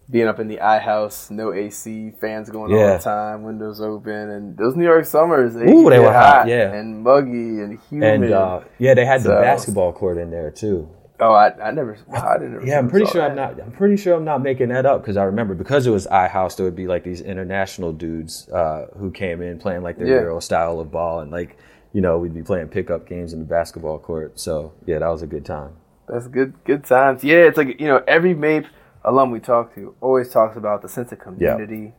being 0.09 0.27
up 0.27 0.39
in 0.39 0.47
the 0.47 0.59
I 0.59 0.79
house, 0.79 1.29
no 1.29 1.53
AC, 1.53 2.13
fans 2.19 2.49
going 2.49 2.71
yeah. 2.71 2.77
all 2.77 2.97
the 2.97 3.03
time, 3.03 3.43
windows 3.43 3.79
open, 3.79 4.11
and 4.11 4.57
those 4.57 4.75
New 4.75 4.85
York 4.85 5.05
summers, 5.05 5.53
they, 5.53 5.65
Ooh, 5.65 5.89
they 5.89 5.99
were 5.99 6.11
hot, 6.11 6.47
yeah, 6.47 6.73
and 6.73 7.03
muggy 7.03 7.61
and 7.61 7.79
humid. 7.89 8.23
And 8.23 8.33
uh, 8.33 8.61
yeah, 8.79 8.93
they 8.95 9.05
had 9.05 9.21
so, 9.21 9.29
the 9.29 9.35
basketball 9.35 9.93
court 9.93 10.17
in 10.17 10.31
there 10.31 10.49
too. 10.51 10.89
Oh, 11.21 11.33
I, 11.33 11.53
I 11.61 11.71
never, 11.71 11.97
I 12.13 12.37
didn't. 12.37 12.65
Yeah, 12.65 12.79
I'm 12.79 12.89
pretty 12.89 13.05
sure 13.05 13.21
that. 13.21 13.31
I'm 13.31 13.35
not. 13.35 13.61
I'm 13.61 13.71
pretty 13.71 13.97
sure 13.97 14.15
I'm 14.15 14.25
not 14.25 14.41
making 14.41 14.69
that 14.69 14.85
up 14.85 15.01
because 15.01 15.17
I 15.17 15.23
remember 15.23 15.53
because 15.53 15.85
it 15.85 15.91
was 15.91 16.07
I 16.07 16.27
house, 16.27 16.55
there 16.55 16.65
would 16.65 16.77
be 16.77 16.87
like 16.87 17.03
these 17.03 17.21
international 17.21 17.93
dudes 17.93 18.49
uh, 18.49 18.87
who 18.97 19.11
came 19.11 19.41
in 19.41 19.59
playing 19.59 19.83
like 19.83 19.97
their 19.97 20.07
yeah. 20.07 20.21
Euro 20.21 20.39
style 20.39 20.79
of 20.79 20.91
ball, 20.91 21.19
and 21.19 21.29
like 21.29 21.57
you 21.93 22.01
know 22.01 22.17
we'd 22.17 22.33
be 22.33 22.41
playing 22.41 22.69
pickup 22.69 23.07
games 23.07 23.33
in 23.33 23.39
the 23.39 23.45
basketball 23.45 23.99
court. 23.99 24.39
So 24.39 24.73
yeah, 24.85 24.99
that 24.99 25.07
was 25.09 25.21
a 25.21 25.27
good 25.27 25.45
time. 25.45 25.73
That's 26.07 26.27
good, 26.27 26.55
good 26.63 26.85
times. 26.85 27.23
Yeah, 27.23 27.43
it's 27.43 27.57
like 27.57 27.79
you 27.79 27.87
know 27.87 28.01
every 28.07 28.33
MAIP 28.33 28.65
alum 29.03 29.31
we 29.31 29.39
talk 29.39 29.73
to 29.75 29.95
always 30.01 30.29
talks 30.29 30.57
about 30.57 30.81
the 30.81 30.89
sense 30.89 31.11
of 31.11 31.19
community 31.19 31.93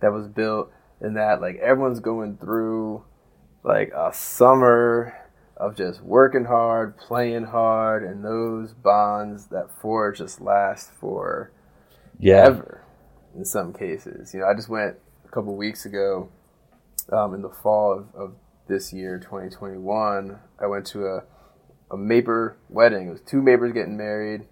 that 0.00 0.12
was 0.12 0.28
built 0.28 0.70
and 1.00 1.16
that 1.16 1.40
like 1.40 1.56
everyone's 1.56 2.00
going 2.00 2.36
through 2.36 3.04
like 3.64 3.92
a 3.94 4.12
summer 4.12 5.14
of 5.56 5.76
just 5.76 6.00
working 6.02 6.44
hard, 6.44 6.96
playing 6.96 7.44
hard, 7.44 8.04
and 8.04 8.24
those 8.24 8.72
bonds 8.72 9.46
that 9.46 9.68
forge 9.80 10.18
just 10.18 10.40
last 10.40 10.90
for 10.92 11.50
yeah. 12.18 12.44
ever 12.46 12.84
in 13.36 13.44
some 13.44 13.72
cases. 13.72 14.32
You 14.32 14.40
know, 14.40 14.46
I 14.46 14.54
just 14.54 14.68
went 14.68 14.96
a 15.24 15.28
couple 15.28 15.56
weeks 15.56 15.84
ago 15.84 16.30
um, 17.12 17.34
in 17.34 17.42
the 17.42 17.50
fall 17.50 17.92
of, 17.92 18.14
of 18.14 18.34
this 18.68 18.92
year, 18.92 19.18
2021. 19.18 20.38
I 20.60 20.66
went 20.66 20.86
to 20.86 21.06
a, 21.06 21.24
a 21.90 21.96
MAIPer 21.96 22.54
wedding. 22.68 23.08
It 23.08 23.10
was 23.10 23.20
two 23.20 23.42
MAIPers 23.42 23.74
getting 23.74 23.96
married 23.96 24.46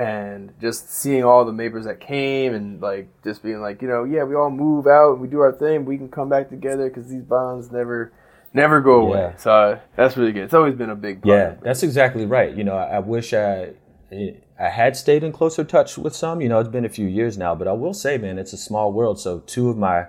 and 0.00 0.54
just 0.62 0.90
seeing 0.90 1.22
all 1.22 1.44
the 1.44 1.52
neighbors 1.52 1.84
that 1.84 2.00
came 2.00 2.54
and 2.54 2.80
like 2.80 3.06
just 3.22 3.42
being 3.42 3.60
like 3.60 3.82
you 3.82 3.88
know 3.88 4.04
yeah 4.04 4.24
we 4.24 4.34
all 4.34 4.50
move 4.50 4.86
out 4.86 5.20
we 5.20 5.28
do 5.28 5.40
our 5.40 5.52
thing 5.52 5.84
we 5.84 5.98
can 5.98 6.08
come 6.08 6.28
back 6.28 6.48
together 6.48 6.88
because 6.88 7.08
these 7.08 7.22
bonds 7.22 7.70
never 7.70 8.10
never 8.54 8.80
go 8.80 9.02
away. 9.02 9.18
Yeah. 9.18 9.36
so 9.36 9.50
uh, 9.52 9.80
that's 9.96 10.16
really 10.16 10.32
good. 10.32 10.44
It's 10.44 10.54
always 10.54 10.74
been 10.74 10.88
a 10.88 10.96
big 10.96 11.22
part 11.22 11.36
yeah 11.36 11.54
that's 11.62 11.82
exactly 11.82 12.24
right. 12.24 12.56
You 12.56 12.64
know 12.64 12.76
I, 12.76 12.96
I, 12.96 12.98
wish 13.00 13.34
i 13.34 13.74
i 14.10 14.68
had 14.68 14.96
stayed 14.96 15.22
in 15.22 15.32
closer 15.32 15.64
touch 15.64 15.98
with 15.98 16.16
some. 16.16 16.40
You 16.40 16.48
know 16.48 16.58
it's 16.60 16.70
been 16.70 16.86
a 16.86 16.90
few 16.90 17.06
years 17.06 17.36
now 17.36 17.54
but 17.54 17.68
i 17.68 17.72
will 17.72 17.94
say 17.94 18.16
man 18.16 18.38
it's 18.38 18.54
a 18.54 18.58
small 18.58 18.92
world. 18.92 19.20
So 19.20 19.40
two 19.40 19.68
of 19.68 19.76
my 19.76 20.06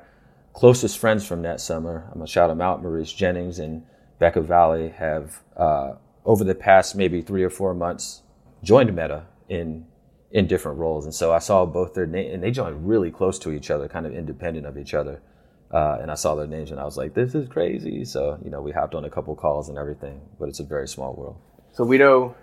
closest 0.53 0.98
friends 1.00 1.25
from 1.25 1.41
that 1.41 1.62
summer 1.62 2.03
i'm 2.07 2.15
gonna 2.15 2.27
shout 2.27 2.50
them 2.50 2.60
out 2.60 2.83
maurice 2.83 3.13
jennings 3.13 3.57
and 3.57 3.83
becca 4.19 4.41
valley 4.41 4.89
have 4.89 5.41
uh, 5.55 5.93
over 6.25 6.43
the 6.43 6.53
past 6.53 6.93
maybe 6.93 7.21
three 7.21 7.41
or 7.41 7.50
four 7.50 7.74
months 7.74 8.21
joined 8.62 8.93
meta 8.93 9.24
in 9.51 9.86
in 10.31 10.48
different 10.48 10.79
roles. 10.79 11.03
And 11.03 11.13
so 11.13 11.34
I 11.34 11.39
saw 11.39 11.65
both 11.65 11.93
their 11.93 12.08
name, 12.08 12.34
and 12.34 12.41
they 12.41 12.51
joined 12.51 12.88
really 12.88 13.12
close 13.12 13.38
to 13.39 13.51
each 13.51 13.70
other, 13.70 13.89
kind 13.89 14.05
of 14.05 14.15
independent 14.15 14.65
of 14.65 14.77
each 14.77 14.93
other. 14.93 15.22
Uh, 15.70 15.98
and 16.01 16.10
I 16.10 16.15
saw 16.15 16.36
their 16.36 16.48
names, 16.48 16.72
and 16.72 16.79
I 16.79 16.86
was 16.86 16.98
like, 16.98 17.13
"This 17.13 17.36
is 17.36 17.48
crazy." 17.50 18.05
So 18.05 18.39
you 18.43 18.50
know, 18.50 18.62
we 18.62 18.72
hopped 18.72 18.96
on 18.96 19.05
a 19.05 19.10
couple 19.10 19.36
calls 19.36 19.70
and 19.70 19.77
everything, 19.77 20.22
but 20.39 20.50
it's 20.50 20.62
a 20.62 20.63
very 20.63 20.88
small 20.88 21.13
world. 21.13 21.38
So 21.74 21.84
we 21.84 21.98
know 21.98 22.36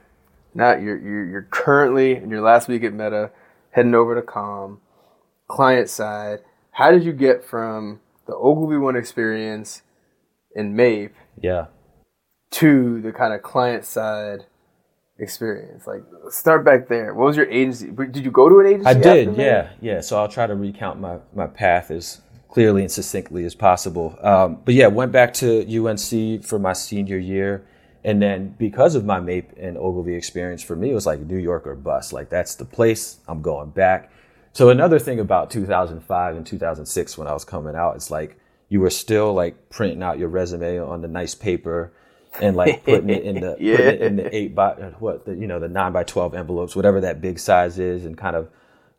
now 0.55 0.77
you're 0.77 0.99
you're, 0.99 1.25
you're 1.25 1.49
currently 1.51 2.15
in 2.15 2.31
your 2.31 2.43
last 2.43 2.69
week 2.69 2.85
at 2.85 2.93
Meta, 2.93 3.31
heading 3.71 3.95
over 3.95 4.15
to 4.15 4.23
Calm, 4.23 4.81
client 5.49 5.89
side. 5.89 6.41
How 6.73 6.91
did 6.91 7.05
you 7.05 7.13
get 7.13 7.45
from 7.45 8.01
the 8.27 8.35
Ogilvy 8.35 8.77
One 8.77 8.97
experience 8.97 9.83
in 10.55 10.75
MAIP, 10.75 11.13
yeah, 11.43 11.67
to 12.53 13.01
the 13.01 13.13
kind 13.13 13.33
of 13.33 13.43
client 13.43 13.85
side 13.85 14.45
experience? 15.19 15.87
Like, 15.87 16.03
start 16.31 16.65
back 16.65 16.89
there. 16.89 17.15
What 17.15 17.27
was 17.27 17.37
your 17.37 17.49
agency? 17.51 17.91
Did 17.91 18.25
you 18.25 18.31
go 18.31 18.49
to 18.49 18.61
an 18.61 18.67
agency? 18.67 18.87
I 18.87 18.95
did, 18.95 19.37
yeah, 19.37 19.71
yeah. 19.81 20.01
So 20.01 20.19
I'll 20.19 20.29
try 20.29 20.47
to 20.47 20.55
recount 20.55 21.01
my, 21.01 21.19
my 21.35 21.47
path 21.47 21.91
as 21.91 22.21
clearly 22.49 22.83
and 22.83 22.91
succinctly 22.91 23.45
as 23.45 23.55
possible. 23.55 24.19
Um, 24.23 24.61
but 24.65 24.75
yeah, 24.75 24.87
went 24.87 25.13
back 25.13 25.35
to 25.35 25.87
UNC 25.87 26.45
for 26.45 26.59
my 26.59 26.73
senior 26.73 27.19
year. 27.19 27.67
And 28.05 28.23
then 28.23 28.55
because 28.59 28.95
of 28.95 29.05
my 29.05 29.21
MAIP 29.21 29.47
and 29.59 29.77
Ogilvy 29.77 30.15
experience, 30.15 30.63
for 30.63 30.77
me, 30.77 30.91
it 30.91 30.95
was 30.95 31.05
like 31.05 31.21
New 31.21 31.37
York 31.37 31.67
or 31.67 31.75
bust. 31.75 32.13
Like, 32.13 32.31
that's 32.31 32.55
the 32.55 32.65
place. 32.65 33.19
I'm 33.27 33.43
going 33.43 33.71
back. 33.71 34.11
So 34.53 34.71
another 34.71 34.99
thing 34.99 35.21
about 35.21 35.51
2005 35.51 36.37
and 36.37 36.47
2006 36.47 37.19
when 37.19 37.29
I 37.29 37.33
was 37.33 37.45
coming 37.45 37.75
out, 37.75 37.97
it's 37.97 38.11
like 38.11 38.39
you 38.69 38.81
were 38.81 38.91
still 38.91 39.33
like 39.33 39.69
printing 39.71 40.03
out 40.03 40.19
your 40.19 40.29
resume 40.29 40.79
on 40.79 41.03
the 41.03 41.09
nice 41.09 41.35
paper 41.35 41.93
and 42.41 42.57
like 42.57 42.85
putting 42.85 43.11
it 43.11 43.23
in 43.25 43.41
the 43.41 43.57
Yeah. 43.61 43.77
putting 43.77 43.95
it 43.95 44.03
in 44.03 44.17
the 44.17 44.37
eight 44.37 44.55
by 44.55 44.73
what 44.99 45.25
the 45.25 45.35
you 45.35 45.47
know 45.47 45.59
the 45.61 45.69
nine 45.69 45.93
by 45.93 46.05
twelve 46.05 46.35
envelopes, 46.35 46.77
whatever 46.77 47.01
that 47.03 47.21
big 47.21 47.39
size 47.39 47.79
is, 47.79 48.05
and 48.05 48.17
kind 48.17 48.37
of 48.37 48.49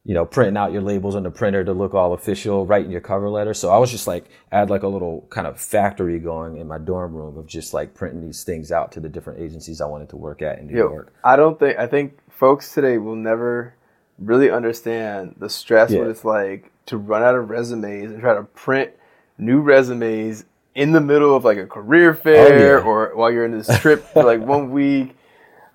you 0.05 0.13
know 0.13 0.25
printing 0.25 0.57
out 0.57 0.71
your 0.71 0.81
labels 0.81 1.15
on 1.15 1.23
the 1.23 1.31
printer 1.31 1.63
to 1.63 1.73
look 1.73 1.93
all 1.93 2.13
official, 2.13 2.65
writing 2.65 2.91
your 2.91 3.01
cover 3.01 3.29
letter. 3.29 3.53
So 3.53 3.69
I 3.69 3.77
was 3.77 3.91
just 3.91 4.07
like 4.07 4.25
I 4.51 4.59
had 4.59 4.69
like 4.69 4.83
a 4.83 4.87
little 4.87 5.27
kind 5.29 5.47
of 5.47 5.59
factory 5.59 6.19
going 6.19 6.57
in 6.57 6.67
my 6.67 6.77
dorm 6.77 7.13
room 7.13 7.37
of 7.37 7.47
just 7.47 7.73
like 7.73 7.93
printing 7.93 8.21
these 8.21 8.43
things 8.43 8.71
out 8.71 8.91
to 8.93 8.99
the 8.99 9.09
different 9.09 9.39
agencies 9.41 9.81
I 9.81 9.85
wanted 9.85 10.09
to 10.09 10.17
work 10.17 10.41
at 10.41 10.59
in 10.59 10.67
New 10.67 10.77
Yo, 10.77 10.89
York. 10.89 11.13
I 11.23 11.35
don't 11.35 11.59
think 11.59 11.77
I 11.77 11.87
think 11.87 12.17
folks 12.31 12.73
today 12.73 12.97
will 12.97 13.15
never 13.15 13.73
really 14.17 14.49
understand 14.51 15.35
the 15.37 15.49
stress 15.49 15.91
what 15.91 16.07
it's 16.07 16.25
like 16.25 16.71
to 16.87 16.97
run 16.97 17.23
out 17.23 17.35
of 17.35 17.49
resumes 17.49 18.11
and 18.11 18.19
try 18.19 18.33
to 18.33 18.43
print 18.43 18.91
new 19.37 19.61
resumes 19.61 20.43
in 20.79 20.93
the 20.93 21.01
middle 21.01 21.35
of 21.35 21.43
like 21.43 21.57
a 21.57 21.67
career 21.67 22.13
fair 22.15 22.77
Oh, 22.77 22.77
yeah. 22.77 22.83
or 22.85 23.15
while 23.15 23.31
you're 23.31 23.43
in 23.45 23.51
this 23.51 23.67
trip 23.79 24.01
for 24.13 24.23
like 24.23 24.39
one 24.39 24.71
week. 24.79 25.15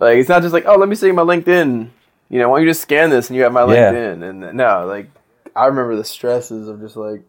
Like 0.00 0.16
it's 0.18 0.28
not 0.30 0.40
just 0.42 0.54
like, 0.54 0.64
oh, 0.66 0.76
let 0.76 0.88
me 0.88 0.94
see 0.94 1.12
my 1.12 1.23
LinkedIn. 1.23 1.90
You 2.30 2.38
know, 2.38 2.49
why 2.49 2.56
don't 2.58 2.64
you 2.66 2.70
just 2.70 2.80
scan 2.80 3.11
this 3.11 3.28
and 3.28 3.37
you 3.37 3.42
have 3.42 3.52
my 3.52 3.61
Yeah. 3.73 3.92
LinkedIn? 3.92 4.28
And 4.28 4.56
no, 4.56 4.87
like 4.87 5.11
I 5.54 5.66
remember 5.66 5.94
the 5.94 6.04
stresses 6.04 6.68
of 6.68 6.80
just 6.80 6.96
like, 6.96 7.23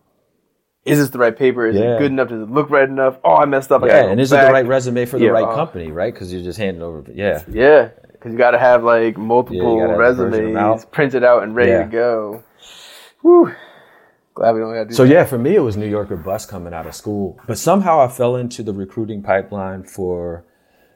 is 0.86 1.00
this 1.00 1.10
the 1.10 1.18
right 1.20 1.36
paper? 1.36 1.66
Is 1.68 1.76
Yeah. 1.76 1.96
it 1.96 2.00
good 2.00 2.12
enough? 2.12 2.30
Does 2.30 2.44
it 2.44 2.50
look 2.50 2.70
right 2.70 2.88
enough? 2.88 3.18
Oh, 3.24 3.36
I 3.36 3.46
messed 3.46 3.72
up. 3.72 3.84
I 3.84 3.88
Yeah, 3.88 4.06
and 4.06 4.22
is 4.22 4.32
it 4.32 4.38
the 4.38 4.52
right 4.52 4.66
resume 4.66 5.06
for 5.06 5.20
the 5.20 5.28
right 5.30 5.44
uh, 5.44 5.54
company, 5.56 5.92
right? 5.92 6.14
Because 6.14 6.32
you're 6.32 6.44
just 6.44 6.58
handing 6.60 6.82
over. 6.82 7.04
Yeah, 7.14 7.44
Yeah, 7.52 7.90
because 8.14 8.32
you 8.32 8.38
got 8.38 8.52
to 8.52 8.60
have 8.60 8.84
like 8.84 9.18
multiple 9.18 9.80
gotta 9.80 9.92
have 9.92 10.00
a 10.00 10.14
version 10.16 10.26
of 10.26 10.32
resumes 10.54 10.58
out. 10.86 10.92
printed 10.92 11.24
out 11.26 11.44
and 11.44 11.56
ready 11.56 11.72
to 11.74 11.84
go. 11.92 12.44
Whew. 13.22 13.54
Glad 14.36 14.54
we 14.54 14.60
don't 14.60 14.76
have 14.76 14.88
to 14.88 14.90
do 14.90 14.96
So 14.96 15.04
that. 15.04 15.12
yeah, 15.12 15.24
for 15.26 15.38
me 15.38 15.56
it 15.56 15.62
was 15.62 15.76
New 15.78 15.88
York 15.90 16.12
or 16.12 16.18
bust 16.18 16.50
coming 16.50 16.74
out 16.74 16.86
of 16.86 16.94
school. 16.94 17.40
But 17.48 17.58
somehow 17.58 18.02
I 18.02 18.08
fell 18.10 18.36
into 18.36 18.64
the 18.64 18.74
recruiting 18.74 19.24
pipeline 19.24 19.84
for 19.84 20.46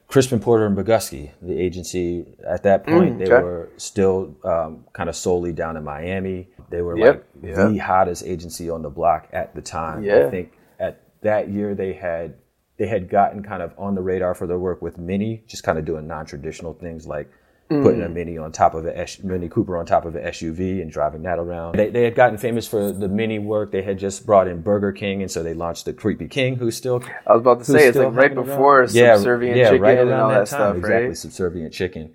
Crispin 0.08 0.40
Porter 0.40 0.66
and 0.66 0.76
Bogusky, 0.76 1.30
the 1.40 1.58
agency. 1.58 2.26
At 2.46 2.64
that 2.64 2.84
point, 2.84 3.18
they 3.18 3.26
okay. 3.26 3.42
were 3.42 3.70
still 3.76 4.36
um, 4.44 4.84
kind 4.92 5.08
of 5.08 5.14
solely 5.16 5.52
down 5.52 5.76
in 5.76 5.84
Miami. 5.84 6.48
They 6.68 6.82
were 6.82 6.98
Yep, 6.98 7.28
like 7.42 7.56
yep. 7.56 7.68
the 7.70 7.78
hottest 7.78 8.24
agency 8.26 8.68
on 8.68 8.82
the 8.82 8.90
block 8.90 9.28
at 9.32 9.54
the 9.54 9.62
time. 9.62 10.02
Yeah. 10.02 10.26
I 10.26 10.30
think 10.30 10.52
at 10.80 11.00
that 11.22 11.48
year 11.48 11.74
they 11.74 11.92
had 11.92 12.34
they 12.76 12.88
had 12.88 13.08
gotten 13.08 13.42
kind 13.42 13.62
of 13.62 13.72
on 13.78 13.94
the 13.94 14.02
radar 14.02 14.34
for 14.34 14.46
their 14.46 14.58
work 14.58 14.82
with 14.82 14.98
Mini, 14.98 15.44
just 15.46 15.62
kind 15.62 15.78
of 15.78 15.84
doing 15.84 16.06
non-traditional 16.08 16.74
things 16.74 17.06
like 17.06 17.30
putting 17.70 18.02
a 18.02 18.06
Mm. 18.08 18.12
Mini 18.14 18.36
on 18.36 18.50
top 18.50 18.74
of 18.74 18.84
a 18.84 18.98
S- 18.98 19.22
Mini 19.22 19.48
Cooper 19.48 19.76
on 19.78 19.86
top 19.86 20.04
of 20.04 20.16
an 20.16 20.24
SUV 20.24 20.82
and 20.82 20.90
driving 20.90 21.22
that 21.22 21.38
around. 21.38 21.76
They, 21.76 21.88
they 21.88 22.02
had 22.02 22.16
gotten 22.16 22.36
famous 22.36 22.66
for 22.66 22.90
the 22.90 23.06
Mini 23.08 23.38
work. 23.38 23.70
They 23.70 23.82
had 23.82 23.96
just 23.98 24.26
brought 24.26 24.48
in 24.48 24.60
Burger 24.60 24.90
King, 24.90 25.22
and 25.22 25.30
so 25.30 25.42
they 25.44 25.54
launched 25.54 25.84
the 25.84 25.92
Creepy 25.92 26.26
King, 26.26 26.56
who's 26.56 26.76
still 26.76 27.02
I 27.26 27.32
was 27.34 27.40
about 27.42 27.60
to 27.60 27.64
say 27.64 27.86
it's 27.86 27.96
like 27.96 28.08
right 28.12 28.22
hanging 28.30 28.38
around. 28.38 28.46
before 28.48 28.86
subservient 28.88 29.56
chicken 29.56 29.98
and 29.98 30.12
all 30.12 30.30
that, 30.30 30.48
stuff, 30.48 30.76
exactly, 30.76 31.06
right? 31.08 31.16
subservient 31.16 31.72
chicken. 31.72 32.12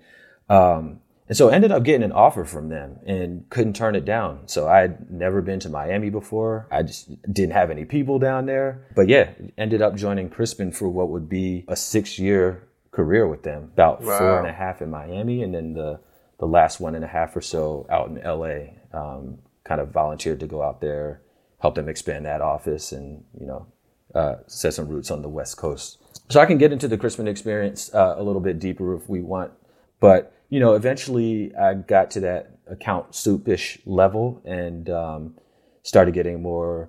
Um, 0.50 1.00
and 1.28 1.36
so 1.36 1.50
I 1.50 1.54
ended 1.54 1.72
up 1.72 1.82
getting 1.82 2.04
an 2.04 2.12
offer 2.12 2.44
from 2.44 2.68
them 2.68 3.00
and 3.04 3.48
couldn't 3.50 3.74
turn 3.74 3.96
it 3.96 4.04
down. 4.04 4.40
So 4.46 4.68
I 4.68 4.78
had 4.82 5.10
never 5.10 5.42
been 5.42 5.58
to 5.60 5.68
Miami 5.68 6.08
before. 6.08 6.68
I 6.70 6.82
just 6.84 7.08
didn't 7.32 7.52
have 7.54 7.68
any 7.70 7.84
people 7.84 8.20
down 8.20 8.46
there. 8.46 8.86
But 8.94 9.08
yeah, 9.08 9.30
ended 9.58 9.82
up 9.82 9.96
joining 9.96 10.28
Crispin 10.30 10.70
for 10.70 10.88
what 10.88 11.08
would 11.08 11.28
be 11.28 11.64
a 11.66 11.74
six 11.74 12.16
year 12.18 12.62
career 12.96 13.28
with 13.28 13.42
them. 13.42 13.64
About 13.74 14.02
four 14.02 14.08
Wow. 14.12 14.38
and 14.38 14.46
a 14.46 14.52
half 14.52 14.80
in 14.82 14.90
Miami 14.90 15.42
and 15.42 15.54
then 15.54 15.74
the 15.74 16.00
the 16.38 16.46
last 16.46 16.80
one 16.80 16.94
and 16.94 17.04
a 17.04 17.08
half 17.08 17.34
or 17.36 17.40
so 17.40 17.86
out 17.88 18.08
in 18.08 18.16
LA. 18.22 18.74
Um, 18.92 19.38
kind 19.64 19.80
of 19.80 19.88
volunteered 19.90 20.38
to 20.40 20.46
go 20.46 20.62
out 20.62 20.80
there, 20.80 21.20
help 21.60 21.74
them 21.74 21.88
expand 21.88 22.24
that 22.24 22.40
office 22.40 22.92
and, 22.92 23.24
you 23.40 23.46
know, 23.46 23.66
uh, 24.14 24.36
set 24.46 24.72
some 24.74 24.86
roots 24.86 25.10
on 25.10 25.22
the 25.22 25.28
West 25.28 25.56
Coast. 25.56 25.98
So 26.28 26.38
I 26.40 26.46
can 26.46 26.56
get 26.56 26.72
into 26.72 26.86
the 26.88 26.96
Crispin 26.96 27.26
experience 27.26 27.92
uh, 27.92 28.14
a 28.16 28.22
little 28.22 28.40
bit 28.40 28.58
deeper 28.60 28.94
if 28.94 29.08
we 29.08 29.22
want. 29.22 29.50
But, 29.98 30.32
you 30.50 30.60
know, 30.60 30.74
eventually 30.74 31.52
I 31.56 31.74
got 31.74 32.10
to 32.12 32.20
that 32.20 32.50
account 32.68 33.10
soupish 33.12 33.80
level 33.86 34.40
and 34.44 34.88
um, 34.90 35.34
started 35.82 36.14
getting 36.14 36.40
more 36.42 36.88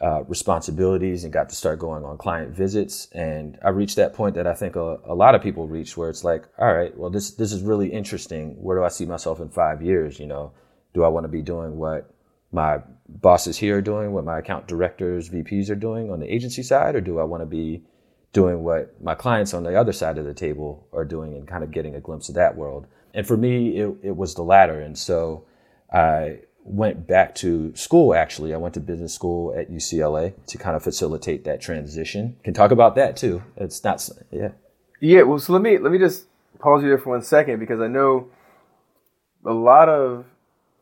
uh, 0.00 0.22
responsibilities 0.24 1.24
and 1.24 1.32
got 1.32 1.48
to 1.48 1.56
start 1.56 1.78
going 1.78 2.04
on 2.04 2.16
client 2.18 2.54
visits. 2.54 3.08
And 3.12 3.58
I 3.64 3.70
reached 3.70 3.96
that 3.96 4.14
point 4.14 4.36
that 4.36 4.46
I 4.46 4.54
think 4.54 4.76
a, 4.76 4.98
a 5.04 5.14
lot 5.14 5.34
of 5.34 5.42
people 5.42 5.66
reach 5.66 5.96
where 5.96 6.08
it's 6.08 6.22
like, 6.22 6.44
all 6.58 6.72
right, 6.72 6.96
well, 6.96 7.10
this, 7.10 7.32
this 7.32 7.52
is 7.52 7.62
really 7.62 7.88
interesting. 7.88 8.50
Where 8.62 8.78
do 8.78 8.84
I 8.84 8.88
see 8.88 9.06
myself 9.06 9.40
in 9.40 9.48
five 9.48 9.82
years? 9.82 10.20
You 10.20 10.26
know, 10.26 10.52
do 10.94 11.02
I 11.02 11.08
want 11.08 11.24
to 11.24 11.28
be 11.28 11.42
doing 11.42 11.76
what 11.76 12.10
my 12.52 12.78
bosses 13.08 13.56
here 13.56 13.78
are 13.78 13.82
doing, 13.82 14.12
what 14.12 14.24
my 14.24 14.38
account 14.38 14.68
directors, 14.68 15.28
VPs 15.28 15.68
are 15.68 15.74
doing 15.74 16.10
on 16.10 16.20
the 16.20 16.32
agency 16.32 16.62
side, 16.62 16.94
or 16.94 17.00
do 17.00 17.18
I 17.18 17.24
want 17.24 17.42
to 17.42 17.46
be 17.46 17.82
doing 18.32 18.62
what 18.62 18.94
my 19.02 19.14
clients 19.14 19.52
on 19.52 19.64
the 19.64 19.78
other 19.78 19.92
side 19.92 20.18
of 20.18 20.24
the 20.24 20.34
table 20.34 20.86
are 20.92 21.04
doing 21.04 21.34
and 21.34 21.48
kind 21.48 21.64
of 21.64 21.70
getting 21.70 21.94
a 21.94 22.00
glimpse 22.00 22.28
of 22.28 22.36
that 22.36 22.56
world? 22.56 22.86
And 23.14 23.26
for 23.26 23.36
me, 23.36 23.78
it, 23.78 23.96
it 24.02 24.16
was 24.16 24.34
the 24.34 24.42
latter. 24.42 24.80
And 24.80 24.96
so 24.96 25.44
I 25.92 26.40
went 26.70 27.06
back 27.06 27.34
to 27.36 27.74
school 27.74 28.14
actually. 28.14 28.54
I 28.54 28.56
went 28.56 28.74
to 28.74 28.80
business 28.80 29.14
school 29.14 29.54
at 29.56 29.70
UCLA 29.70 30.34
to 30.46 30.58
kind 30.58 30.76
of 30.76 30.82
facilitate 30.82 31.44
that 31.44 31.60
transition. 31.60 32.36
Can 32.44 32.54
talk 32.54 32.70
about 32.70 32.94
that 32.96 33.16
too. 33.16 33.42
It's 33.56 33.82
not, 33.84 34.08
yeah. 34.30 34.50
Yeah, 35.00 35.22
well, 35.22 35.38
so 35.38 35.52
let 35.52 35.62
me 35.62 35.78
let 35.78 35.92
me 35.92 35.98
just 35.98 36.26
pause 36.58 36.82
you 36.82 36.88
there 36.88 36.98
for 36.98 37.10
one 37.10 37.22
second 37.22 37.60
because 37.60 37.80
I 37.80 37.86
know 37.86 38.28
a 39.44 39.52
lot 39.52 39.88
of, 39.88 40.24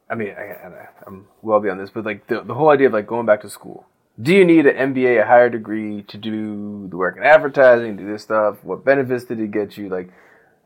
I 0.09 0.15
mean, 0.15 0.31
I, 0.31 0.89
I'm 1.07 1.27
well 1.43 1.61
beyond 1.61 1.81
this, 1.81 1.91
but 1.91 2.05
like 2.05 2.27
the, 2.27 2.43
the 2.43 2.55
whole 2.55 2.71
idea 2.71 2.87
of 2.87 2.93
like 2.93 3.07
going 3.07 3.27
back 3.27 3.43
to 3.43 3.51
school. 3.51 3.87
Do 4.21 4.35
you 4.35 4.47
need 4.47 4.65
an 4.65 4.95
MBA, 4.95 5.23
a 5.23 5.27
higher 5.27 5.51
degree, 5.51 6.03
to 6.05 6.17
do 6.17 6.89
the 6.89 6.97
work 6.97 7.19
in 7.19 7.23
advertising, 7.23 7.97
do 7.97 8.11
this 8.11 8.23
stuff? 8.23 8.65
What 8.65 8.83
benefits 8.83 9.25
did 9.25 9.41
it 9.41 9.51
get 9.51 9.77
you? 9.77 9.91
Like, 9.91 10.11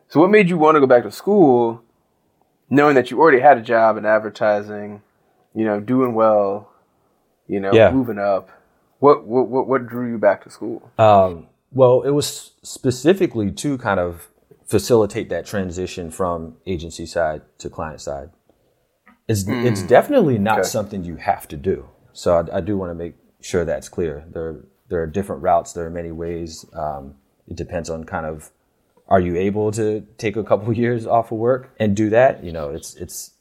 so 0.08 0.20
what 0.20 0.30
made 0.30 0.48
you 0.48 0.56
want 0.56 0.76
to 0.76 0.80
go 0.80 0.86
back 0.86 1.02
to 1.02 1.10
school, 1.10 1.82
knowing 2.68 2.94
that 2.94 3.10
you 3.10 3.18
already 3.18 3.40
had 3.40 3.58
a 3.58 3.62
job 3.62 3.96
in 3.96 4.06
advertising, 4.06 5.02
you 5.54 5.64
know, 5.64 5.80
doing 5.80 6.14
well, 6.14 6.70
you 7.48 7.60
know, 7.60 7.72
Yeah. 7.72 7.90
moving 7.92 8.18
up? 8.18 8.50
What 8.98 9.26
what 9.26 9.48
what, 9.48 9.66
what 9.66 9.86
drew 9.86 10.10
you 10.10 10.18
back 10.18 10.44
to 10.44 10.50
school? 10.50 10.90
Um, 10.98 11.48
well, 11.72 12.02
it 12.02 12.10
was 12.10 12.52
specifically 12.62 13.50
to 13.52 13.78
kind 13.78 13.98
of 14.00 14.28
facilitate 14.66 15.28
that 15.30 15.46
transition 15.46 16.10
from 16.10 16.56
agency 16.66 17.06
side 17.06 17.42
to 17.58 17.68
client 17.70 18.00
side. 18.00 18.30
It's 19.28 19.44
it's 19.48 19.82
definitely 19.82 20.38
not 20.38 20.60
Okay. 20.60 20.68
something 20.68 21.04
you 21.04 21.16
have 21.16 21.46
to 21.48 21.56
do. 21.56 21.88
So 22.12 22.36
I, 22.38 22.58
I 22.58 22.60
do 22.60 22.76
want 22.76 22.90
to 22.90 22.94
make 22.94 23.14
sure 23.40 23.64
that's 23.64 23.88
clear. 23.88 24.24
There 24.32 24.56
there 24.88 25.00
are 25.02 25.06
different 25.06 25.42
routes. 25.42 25.72
There 25.72 25.86
are 25.86 25.90
many 25.90 26.10
ways. 26.12 26.66
Um, 26.74 27.14
it 27.48 27.56
depends 27.56 27.88
on 27.90 28.04
kind 28.04 28.26
of 28.26 28.50
are 29.08 29.20
you 29.20 29.36
able 29.36 29.72
to 29.72 30.06
take 30.18 30.36
a 30.36 30.44
couple 30.44 30.72
years 30.84 31.06
off 31.06 31.32
of 31.32 31.38
work 31.38 31.74
and 31.78 31.96
do 31.96 32.10
that? 32.10 32.44
You 32.44 32.52
know, 32.52 32.70
it's 32.70 32.94
it's 32.96 33.32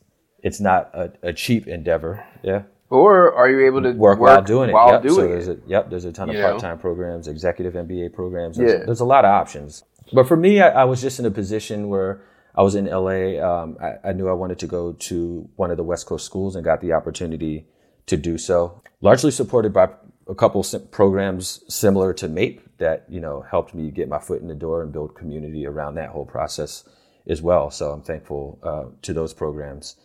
it's 0.44 0.60
not 0.60 0.90
a, 0.94 1.12
a 1.24 1.34
cheap 1.34 1.68
endeavor. 1.68 2.26
Yeah 2.44 2.64
Or 2.90 3.34
are 3.34 3.50
you 3.50 3.66
able 3.68 3.82
to 3.84 3.92
work, 3.92 4.20
while 4.20 4.42
doing 4.42 4.70
it. 4.70 4.74
While 4.74 4.92
yep. 4.92 5.10
so 5.10 5.28
there's 5.28 5.48
it? 5.48 5.64
a 5.66 5.70
yep, 5.70 5.90
there's 5.90 6.06
a 6.06 6.12
ton 6.12 6.30
of 6.30 6.36
You 6.36 6.42
know? 6.42 6.50
part-time 6.52 6.80
programs, 6.80 7.28
executive 7.28 7.74
MBA 7.74 8.14
programs. 8.14 8.58
There's, 8.58 8.72
Yeah. 8.74 8.86
there's 8.86 9.00
a 9.00 9.06
lot 9.06 9.26
of 9.26 9.32
options. 9.32 9.84
But 10.12 10.28
for 10.28 10.36
me, 10.36 10.60
I, 10.62 10.70
I 10.70 10.84
was 10.86 11.02
just 11.02 11.20
in 11.20 11.26
a 11.26 11.32
position 11.32 11.88
where 11.90 12.22
I 12.56 12.64
was 12.64 12.76
in 12.76 12.86
LA. 12.86 13.40
Um, 13.40 13.78
I, 13.82 14.10
I 14.10 14.14
knew 14.14 14.28
I 14.28 14.34
wanted 14.34 14.60
to 14.60 14.68
go 14.68 14.94
to 14.94 15.50
one 15.56 15.70
of 15.72 15.78
the 15.78 15.84
West 15.84 16.08
Coast 16.08 16.26
schools 16.26 16.56
and 16.56 16.66
got 16.66 16.82
the 16.82 16.94
opportunity 16.94 17.68
to 18.08 18.18
do 18.18 18.38
so. 18.38 18.82
Largely 19.02 19.32
supported 19.32 19.72
by 19.72 19.90
a 20.28 20.36
couple 20.36 20.64
sim- 20.64 20.88
programs 20.88 21.64
similar 21.74 22.12
to 22.14 22.28
MAIP 22.28 22.62
that 22.80 23.06
you 23.08 23.20
know 23.20 23.42
helped 23.50 23.74
me 23.76 23.92
get 23.92 24.10
my 24.10 24.20
foot 24.20 24.42
in 24.42 24.48
the 24.48 24.56
door 24.56 24.82
and 24.82 24.92
build 24.92 25.16
community 25.16 25.66
around 25.68 25.96
that 25.96 26.10
whole 26.10 26.26
process 26.26 26.84
as 27.28 27.42
well. 27.42 27.70
So 27.70 27.92
I'm 27.92 28.02
thankful 28.02 28.60
uh, 28.64 28.86
to 29.04 29.14
those 29.14 29.34
programs 29.34 29.96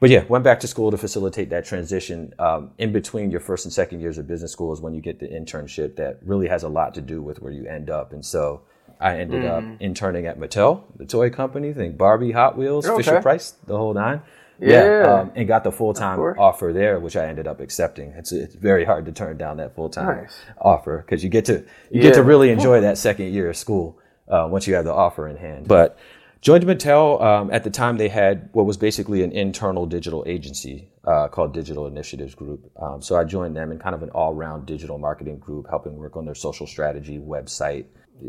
but 0.00 0.10
yeah, 0.10 0.24
went 0.24 0.44
back 0.44 0.60
to 0.60 0.66
school 0.66 0.90
to 0.90 0.98
facilitate 0.98 1.50
that 1.50 1.64
transition. 1.64 2.32
Um, 2.38 2.70
in 2.78 2.92
between 2.92 3.30
your 3.30 3.40
first 3.40 3.64
and 3.64 3.72
second 3.72 4.00
years 4.00 4.18
of 4.18 4.26
business 4.26 4.52
school 4.52 4.72
is 4.72 4.80
when 4.80 4.94
you 4.94 5.00
get 5.00 5.20
the 5.20 5.26
internship 5.28 5.96
that 5.96 6.18
really 6.22 6.48
has 6.48 6.62
a 6.62 6.68
lot 6.68 6.94
to 6.94 7.00
do 7.00 7.22
with 7.22 7.40
where 7.40 7.52
you 7.52 7.66
end 7.66 7.88
up. 7.90 8.12
And 8.12 8.24
so 8.24 8.62
I 9.00 9.18
ended 9.18 9.44
up 9.44 9.64
interning 9.80 10.26
at 10.26 10.38
Mattel, 10.38 10.82
the 10.96 11.06
toy 11.06 11.30
company, 11.30 11.72
think 11.72 11.96
Barbie, 11.98 12.32
Hot 12.32 12.56
Wheels, 12.58 12.86
Okay. 12.86 13.02
Fisher 13.02 13.20
Price, 13.22 13.52
the 13.66 13.76
whole 13.76 13.94
nine. 13.94 14.22
Yeah. 14.58 15.20
um, 15.20 15.32
and 15.34 15.46
got 15.46 15.64
the 15.64 15.72
full 15.72 15.92
time 15.92 16.18
offer 16.18 16.72
there, 16.72 16.98
which 16.98 17.14
I 17.14 17.26
ended 17.26 17.46
up 17.46 17.60
accepting. 17.60 18.12
It's 18.16 18.32
it's 18.32 18.54
very 18.54 18.86
hard 18.86 19.04
to 19.04 19.12
turn 19.12 19.36
down 19.36 19.58
that 19.58 19.74
full 19.74 19.90
time 19.90 20.22
Nice. 20.22 20.38
offer 20.58 21.04
because 21.04 21.22
you 21.22 21.28
get 21.28 21.44
to 21.46 21.62
you 21.90 22.00
get 22.00 22.14
to 22.14 22.22
really 22.22 22.48
enjoy 22.50 22.80
that 22.80 22.96
second 22.96 23.32
year 23.34 23.50
of 23.50 23.56
school. 23.56 23.98
uh, 24.28 24.48
once 24.50 24.66
you 24.66 24.74
have 24.74 24.84
the 24.86 24.92
offer 24.92 25.28
in 25.28 25.36
hand. 25.36 25.68
But 25.68 25.98
joined 26.46 26.64
Mattel 26.64 27.20
um, 27.20 27.50
at 27.50 27.64
the 27.64 27.70
time. 27.70 27.96
They 27.96 28.08
had 28.08 28.50
what 28.52 28.66
was 28.66 28.76
basically 28.76 29.24
an 29.24 29.32
internal 29.32 29.84
digital 29.84 30.22
agency 30.28 30.88
uh, 31.04 31.26
called 31.26 31.52
Digital 31.52 31.88
Initiatives 31.88 32.36
Group. 32.36 32.70
Um, 32.80 33.02
so 33.02 33.16
I 33.16 33.24
joined 33.24 33.56
them 33.56 33.72
in 33.72 33.80
kind 33.80 33.96
of 33.96 34.04
an 34.04 34.10
all-round 34.10 34.64
digital 34.64 34.96
marketing 34.96 35.40
group, 35.40 35.66
helping 35.68 35.96
work 35.96 36.16
on 36.16 36.24
their 36.24 36.36
social 36.36 36.68
strategy, 36.68 37.18
website, 37.18 37.86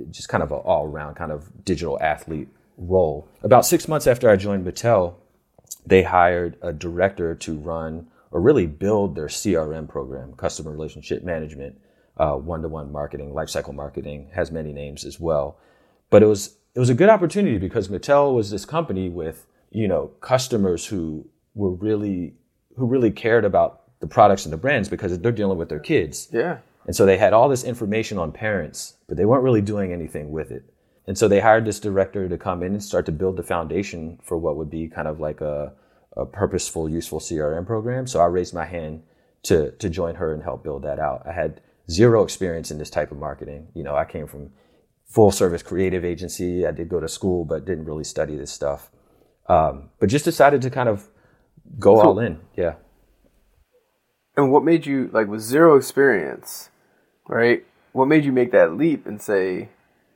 just 0.10 0.30
kind 0.30 0.42
of 0.42 0.52
an 0.52 0.58
all-round 0.58 1.16
kind 1.16 1.32
of 1.32 1.64
digital 1.64 2.00
athlete 2.02 2.48
role. 2.78 3.30
About 3.44 3.68
six 3.68 3.88
months 3.88 4.08
after 4.08 4.32
I 4.32 4.36
joined 4.36 4.66
Mattel, 4.66 5.14
they 5.86 6.02
hired 6.02 6.58
a 6.64 6.74
director 6.74 7.36
to 7.36 7.54
run 7.60 8.08
or 8.32 8.42
really 8.42 8.66
build 8.66 9.14
their 9.14 9.28
CRM 9.28 9.88
program, 9.88 10.34
customer 10.34 10.72
relationship 10.72 11.24
management, 11.24 11.80
uh, 12.18 12.34
one-to-one 12.34 12.92
marketing, 12.92 13.30
lifecycle 13.30 13.76
marketing, 13.76 14.32
has 14.34 14.52
many 14.52 14.74
names 14.74 15.06
as 15.06 15.20
well. 15.20 15.60
But 16.10 16.24
it 16.24 16.26
was 16.26 16.58
it 16.78 16.80
was 16.80 16.92
a 16.92 16.94
good 16.94 17.10
opportunity 17.10 17.58
because 17.58 17.88
Mattel 17.88 18.36
was 18.36 18.52
this 18.52 18.64
company 18.64 19.10
with 19.10 19.48
you 19.72 19.88
know 19.88 20.12
customers 20.22 20.86
who 20.86 21.28
were 21.56 21.72
really 21.72 22.36
who 22.76 22.86
really 22.86 23.10
cared 23.10 23.46
about 23.46 23.82
the 24.00 24.06
products 24.06 24.46
and 24.46 24.54
the 24.54 24.58
brands 24.58 24.88
because 24.88 25.18
they're 25.18 25.32
dealing 25.32 25.58
with 25.58 25.70
their 25.70 25.80
kids. 25.80 26.30
Yeah. 26.32 26.60
And 26.86 26.96
so 26.96 27.04
they 27.04 27.18
had 27.18 27.34
all 27.34 27.50
this 27.50 27.64
information 27.64 28.20
on 28.20 28.32
parents, 28.32 28.94
but 29.08 29.18
they 29.18 29.26
weren't 29.26 29.42
really 29.42 29.64
doing 29.64 29.92
anything 29.92 30.30
with 30.30 30.52
it. 30.52 30.72
And 31.08 31.18
so 31.18 31.28
they 31.28 31.40
hired 31.40 31.66
this 31.66 31.80
director 31.80 32.30
to 32.30 32.38
come 32.38 32.62
in 32.62 32.74
and 32.74 32.84
start 32.84 33.08
to 33.08 33.12
build 33.12 33.38
the 33.38 33.44
foundation 33.44 34.20
for 34.22 34.38
what 34.38 34.56
would 34.56 34.70
be 34.70 34.88
kind 34.88 35.08
of 35.08 35.20
like 35.20 35.42
a, 35.42 35.74
a 36.16 36.28
purposeful, 36.28 36.88
useful 36.88 37.20
CRM 37.20 37.66
program. 37.66 38.06
So 38.06 38.20
I 38.20 38.26
raised 38.26 38.54
my 38.54 38.66
hand 38.66 39.02
to 39.44 39.72
to 39.72 39.90
join 39.90 40.14
her 40.14 40.32
and 40.32 40.44
help 40.44 40.64
build 40.64 40.84
that 40.84 41.00
out. 41.00 41.26
I 41.26 41.32
had 41.32 41.60
zero 41.90 42.24
experience 42.24 42.70
in 42.70 42.78
this 42.78 42.92
type 42.92 43.12
of 43.12 43.18
marketing. 43.18 43.70
You 43.74 43.82
know, 43.82 43.96
I 43.96 44.06
came 44.06 44.28
from 44.28 44.52
full 45.08 45.32
service 45.32 45.64
creative 45.64 46.04
agency. 46.06 46.66
I 46.66 46.72
did 46.72 46.90
go 46.90 47.00
to 47.00 47.08
school, 47.08 47.46
but 47.46 47.66
didn't 47.66 47.86
really 47.86 48.04
study 48.04 48.36
this 48.36 48.52
stuff. 48.52 48.92
Um, 49.48 49.90
but 50.00 50.10
just 50.10 50.26
decided 50.26 50.62
to 50.64 50.70
kind 50.70 50.90
of 50.90 51.08
go 51.80 51.96
so, 51.96 52.08
all 52.08 52.20
in. 52.20 52.40
Yeah. 52.56 52.76
And 54.36 54.52
what 54.52 54.64
made 54.64 54.86
you 54.86 55.10
like 55.14 55.28
with 55.28 55.42
zero 55.42 55.78
experience, 55.78 56.70
right? 57.28 57.66
What 57.94 58.08
made 58.08 58.26
you 58.26 58.32
make 58.32 58.52
that 58.52 58.74
leap 58.74 59.08
and 59.08 59.22
say, 59.22 59.70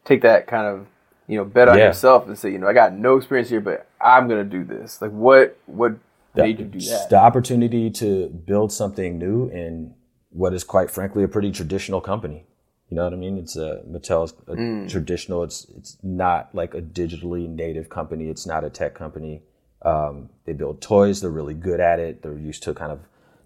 take 0.06 0.22
that 0.22 0.48
kind 0.48 0.68
of 0.68 0.88
you 1.28 1.38
know 1.38 1.46
bet 1.46 1.70
on 1.70 1.78
yeah. 1.78 1.88
yourself 1.88 2.28
and 2.28 2.38
say, 2.38 2.52
you 2.52 2.58
know, 2.58 2.68
I 2.68 2.74
got 2.74 2.94
no 2.94 3.18
experience 3.18 3.50
here, 3.50 3.62
but 3.62 3.88
I'm 4.02 4.28
gonna 4.28 4.44
do 4.44 4.64
this. 4.64 5.02
Like, 5.02 5.12
what 5.12 5.58
what 5.66 5.94
the, 6.36 6.44
made 6.44 6.60
you 6.60 6.66
do 6.66 6.80
that? 6.80 7.10
The 7.10 7.16
opportunity 7.16 7.90
to 7.92 8.28
build 8.28 8.72
something 8.72 9.18
new 9.18 9.48
in 9.50 9.96
what 10.30 10.54
is 10.54 10.64
quite 10.64 10.92
frankly 10.92 11.24
a 11.24 11.28
pretty 11.28 11.52
traditional 11.52 12.02
company. 12.02 12.46
You 12.92 12.98
know 12.98 13.06
what 13.06 13.14
I 13.14 13.16
mean? 13.16 13.38
It's 13.38 13.56
a 13.56 13.82
Mattel's 13.90 14.34
a 14.48 14.54
mm. 14.54 14.90
traditional. 14.90 15.44
It's 15.44 15.66
it's 15.78 15.98
not 16.04 16.54
like 16.54 16.74
a 16.74 16.82
digitally 16.82 17.48
native 17.48 17.88
company. 17.88 18.28
It's 18.28 18.46
not 18.46 18.66
a 18.66 18.70
tech 18.70 18.96
company. 18.96 19.44
Um, 19.84 20.30
they 20.44 20.52
build 20.52 20.82
toys. 20.82 21.22
They're 21.22 21.30
really 21.30 21.54
good 21.54 21.80
at 21.80 22.00
it. 22.00 22.22
They're 22.22 22.38
used 22.38 22.64
to 22.64 22.74
kind 22.74 22.92
of 22.92 23.00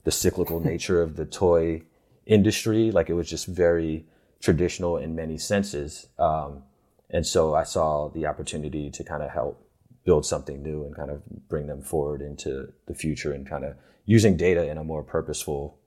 the 0.04 0.12
cyclical 0.12 0.60
nature 0.72 1.00
of 1.00 1.16
the 1.16 1.26
toy 1.26 1.84
industry. 2.26 2.90
Like 2.90 3.08
it 3.12 3.14
was 3.14 3.30
just 3.30 3.46
very 3.46 4.08
traditional 4.42 4.98
in 4.98 5.16
many 5.16 5.38
senses. 5.38 6.08
Um, 6.18 6.64
and 7.12 7.26
so 7.26 7.54
I 7.54 7.66
saw 7.66 8.10
the 8.10 8.26
opportunity 8.26 8.90
to 8.90 9.04
kind 9.04 9.22
of 9.22 9.30
help 9.30 9.64
build 10.06 10.26
something 10.26 10.64
new 10.64 10.86
and 10.86 10.96
kind 10.96 11.12
of 11.12 11.22
bring 11.48 11.68
them 11.68 11.84
forward 11.84 12.24
into 12.24 12.74
the 12.88 12.96
future 12.96 13.32
and 13.32 13.48
kind 13.48 13.64
of 13.64 13.76
using 14.06 14.38
data 14.38 14.68
in 14.68 14.80
a 14.80 14.84
more 14.84 15.04
purposeful, 15.04 15.78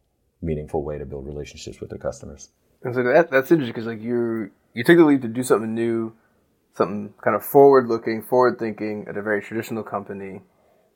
meaningful 0.40 0.84
way 0.84 0.96
to 0.96 1.04
build 1.04 1.26
relationships 1.26 1.80
with 1.80 1.90
their 1.90 1.98
customers. 1.98 2.50
And 2.82 2.94
so 2.94 3.02
that, 3.02 3.30
that's 3.30 3.50
interesting 3.50 3.74
because 3.74 3.86
like 3.86 4.02
you 4.02 4.50
you 4.74 4.84
took 4.84 4.96
the 4.96 5.04
leap 5.04 5.22
to 5.22 5.28
do 5.28 5.42
something 5.42 5.74
new, 5.74 6.12
something 6.74 7.14
kind 7.22 7.34
of 7.34 7.44
forward 7.44 7.88
looking, 7.88 8.22
forward 8.22 8.58
thinking 8.58 9.06
at 9.08 9.16
a 9.16 9.22
very 9.22 9.42
traditional 9.42 9.82
company 9.82 10.42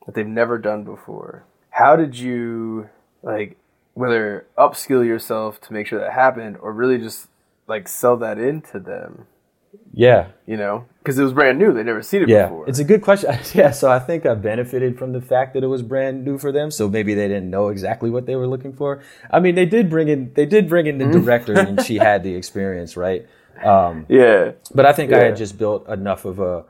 that 0.07 0.15
they've 0.15 0.27
never 0.27 0.59
done 0.59 0.85
before. 0.85 1.45
How 1.71 1.97
did 1.97 2.17
you 2.17 2.89
like 3.23 3.59
whether 3.95 4.47
upskill 4.57 5.05
yourself 5.05 5.61
to 5.63 5.73
make 5.73 5.87
sure 5.87 6.01
that 6.01 6.13
happened 6.13 6.57
or 6.61 6.73
really 6.73 6.99
just 6.99 7.29
like 7.67 7.89
sell 7.89 8.17
that 8.19 8.39
into 8.39 8.79
them? 8.79 9.27
Yeah. 9.93 10.29
You 10.47 10.57
know, 10.57 10.87
because 10.99 11.19
it 11.19 11.23
was 11.23 11.33
brand 11.33 11.59
new. 11.59 11.73
They'd 11.73 11.87
never 11.87 12.03
seen 12.03 12.23
it 12.23 12.29
yeah. 12.29 12.45
before. 12.45 12.69
It's 12.69 12.79
a 12.79 12.85
good 12.85 13.03
question. 13.03 13.31
yeah. 13.55 13.71
So 13.71 13.91
I 13.91 13.99
think 13.99 14.27
I 14.27 14.35
benefited 14.35 14.99
from 14.99 15.13
the 15.13 15.21
fact 15.21 15.55
that 15.55 15.63
it 15.63 15.67
was 15.67 15.83
brand 15.83 16.25
new 16.25 16.39
for 16.39 16.51
them. 16.53 16.71
So 16.71 16.89
maybe 16.89 17.15
they 17.15 17.29
didn't 17.29 17.51
know 17.51 17.69
exactly 17.69 18.11
what 18.11 18.27
they 18.27 18.37
were 18.37 18.47
looking 18.47 18.73
for. 18.73 19.03
I 19.31 19.41
mean, 19.41 19.55
they 19.55 19.67
did 19.67 19.91
bring 19.91 20.09
in, 20.09 20.33
they 20.35 20.47
did 20.47 20.69
bring 20.69 20.87
in 20.87 20.99
the 20.99 21.05
mm-hmm. 21.05 21.25
director 21.25 21.59
and 21.59 21.83
she 21.83 21.97
had 21.97 22.23
the 22.23 22.35
experience, 22.35 22.97
right? 22.97 23.27
Um, 23.63 24.07
yeah. 24.09 24.53
But 24.75 24.87
I 24.87 24.93
think 24.93 25.11
yeah. 25.11 25.19
I 25.19 25.21
had 25.25 25.37
just 25.37 25.59
built 25.59 25.89
enough 25.89 26.25
of 26.25 26.41
a, 26.41 26.65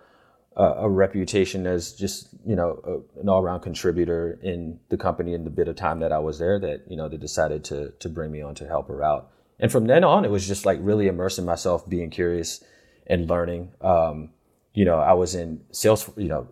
a, 0.56 0.64
a 0.64 0.88
reputation 0.88 1.66
as 1.66 1.92
just, 1.92 2.28
you 2.44 2.56
know, 2.56 3.04
a, 3.16 3.20
an 3.20 3.28
all 3.28 3.40
around 3.40 3.60
contributor 3.60 4.38
in 4.42 4.78
the 4.88 4.96
company 4.96 5.32
in 5.32 5.44
the 5.44 5.50
bit 5.50 5.68
of 5.68 5.76
time 5.76 6.00
that 6.00 6.12
I 6.12 6.18
was 6.18 6.38
there 6.38 6.58
that, 6.58 6.82
you 6.88 6.96
know, 6.96 7.08
they 7.08 7.16
decided 7.16 7.64
to, 7.64 7.90
to 8.00 8.08
bring 8.08 8.32
me 8.32 8.42
on 8.42 8.54
to 8.56 8.66
help 8.66 8.88
her 8.88 9.02
out. 9.02 9.30
And 9.60 9.70
from 9.70 9.86
then 9.86 10.02
on, 10.02 10.24
it 10.24 10.30
was 10.30 10.46
just 10.48 10.66
like 10.66 10.78
really 10.80 11.06
immersing 11.06 11.44
myself, 11.44 11.88
being 11.88 12.10
curious 12.10 12.64
and 13.06 13.28
learning. 13.28 13.72
Um, 13.80 14.30
you 14.74 14.84
know, 14.84 14.98
I 14.98 15.12
was 15.12 15.34
in 15.34 15.60
sales, 15.70 16.10
you 16.16 16.28
know, 16.28 16.48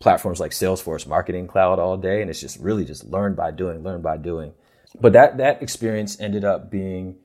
platforms 0.00 0.40
like 0.40 0.52
Salesforce 0.52 1.06
Marketing 1.06 1.46
Cloud 1.46 1.78
all 1.78 1.96
day, 1.96 2.20
and 2.20 2.30
it's 2.30 2.40
just 2.40 2.58
really 2.58 2.84
just 2.84 3.04
learn 3.04 3.34
by 3.34 3.50
doing, 3.50 3.82
learn 3.82 4.02
by 4.02 4.16
doing. 4.16 4.52
But 5.00 5.12
that 5.12 5.38
that 5.38 5.62
experience 5.62 6.20
ended 6.20 6.44
up 6.44 6.70
being 6.70 7.16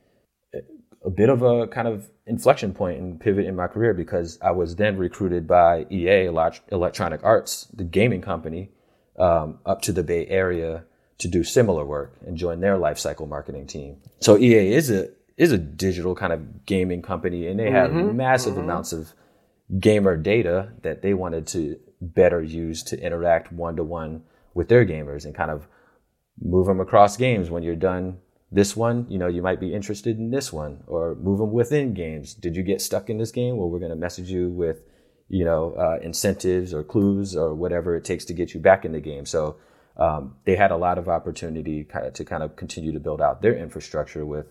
a 1.04 1.10
bit 1.10 1.30
of 1.30 1.42
a 1.44 1.68
kind 1.68 1.88
of 1.88 2.10
inflection 2.26 2.74
point 2.74 3.00
and 3.00 3.20
pivot 3.20 3.46
in 3.46 3.56
my 3.56 3.68
career 3.68 3.94
because 3.94 4.40
I 4.42 4.52
was 4.52 4.76
then 4.76 4.98
recruited 4.98 5.48
by 5.48 5.86
EA 5.92 6.26
Electronic 6.26 7.24
Arts, 7.24 7.68
the 7.74 7.84
gaming 7.84 8.22
company, 8.22 8.72
um, 9.18 9.60
up 9.66 9.82
to 9.84 9.92
the 9.92 10.04
Bay 10.04 10.26
Area 10.28 10.84
to 11.20 11.28
do 11.28 11.44
similar 11.44 11.86
work 11.86 12.16
and 12.26 12.36
join 12.36 12.60
their 12.60 12.76
lifecycle 12.76 13.28
marketing 13.28 13.68
team. 13.68 13.98
So 14.20 14.38
EA 14.38 14.74
is 14.74 14.90
a 14.90 15.10
is 15.38 15.52
a 15.52 15.58
digital 15.58 16.16
kind 16.16 16.32
of 16.32 16.66
gaming 16.66 17.02
company, 17.02 17.48
and 17.48 17.60
they 17.60 17.72
have 17.72 17.92
mm-hmm. 17.92 18.16
massive 18.16 18.54
mm-hmm. 18.54 18.64
amounts 18.64 18.94
of 18.94 19.14
gamer 19.80 20.16
data 20.16 20.72
that 20.84 21.02
they 21.02 21.14
wanted 21.14 21.48
to 21.48 21.78
better 22.00 22.42
use 22.42 22.84
to 22.84 23.00
interact 23.02 23.52
one 23.52 23.76
to 23.76 23.84
one 23.84 24.24
with 24.54 24.70
their 24.70 24.86
gamers 24.86 25.26
and 25.26 25.36
kind 25.36 25.52
of 25.52 25.68
move 26.40 26.68
them 26.68 26.80
across 26.80 27.18
games. 27.18 27.50
When 27.50 27.64
you're 27.64 27.76
done 27.76 28.20
this 28.52 28.76
one, 28.76 29.08
you 29.10 29.18
know, 29.18 29.28
you 29.28 29.42
might 29.42 29.60
be 29.60 29.74
interested 29.74 30.18
in 30.18 30.30
this 30.32 30.54
one, 30.54 30.84
or 30.88 31.16
move 31.16 31.40
them 31.40 31.52
within 31.52 31.94
games. 31.94 32.34
Did 32.34 32.56
you 32.56 32.64
get 32.64 32.82
stuck 32.82 33.10
in 33.10 33.18
this 33.18 33.32
game? 33.32 33.58
Well, 33.58 33.70
we're 33.70 33.80
going 33.80 33.92
to 33.92 33.98
message 33.98 34.30
you 34.30 34.50
with, 34.50 34.82
you 35.28 35.44
know, 35.44 35.74
uh, 35.74 35.98
incentives 36.02 36.74
or 36.74 36.84
clues 36.84 37.36
or 37.36 37.54
whatever 37.54 37.96
it 37.96 38.06
takes 38.06 38.24
to 38.26 38.34
get 38.34 38.54
you 38.54 38.60
back 38.60 38.86
in 38.86 38.94
the 38.94 39.02
game. 39.02 39.26
So 39.26 39.58
um, 39.98 40.36
they 40.46 40.56
had 40.56 40.72
a 40.72 40.78
lot 40.78 40.98
of 40.98 41.10
opportunity 41.10 41.84
to 42.14 42.24
kind 42.24 42.44
of 42.44 42.56
continue 42.56 42.94
to 42.94 43.00
build 43.00 43.22
out 43.22 43.42
their 43.42 43.58
infrastructure 43.58 44.26
with 44.26 44.46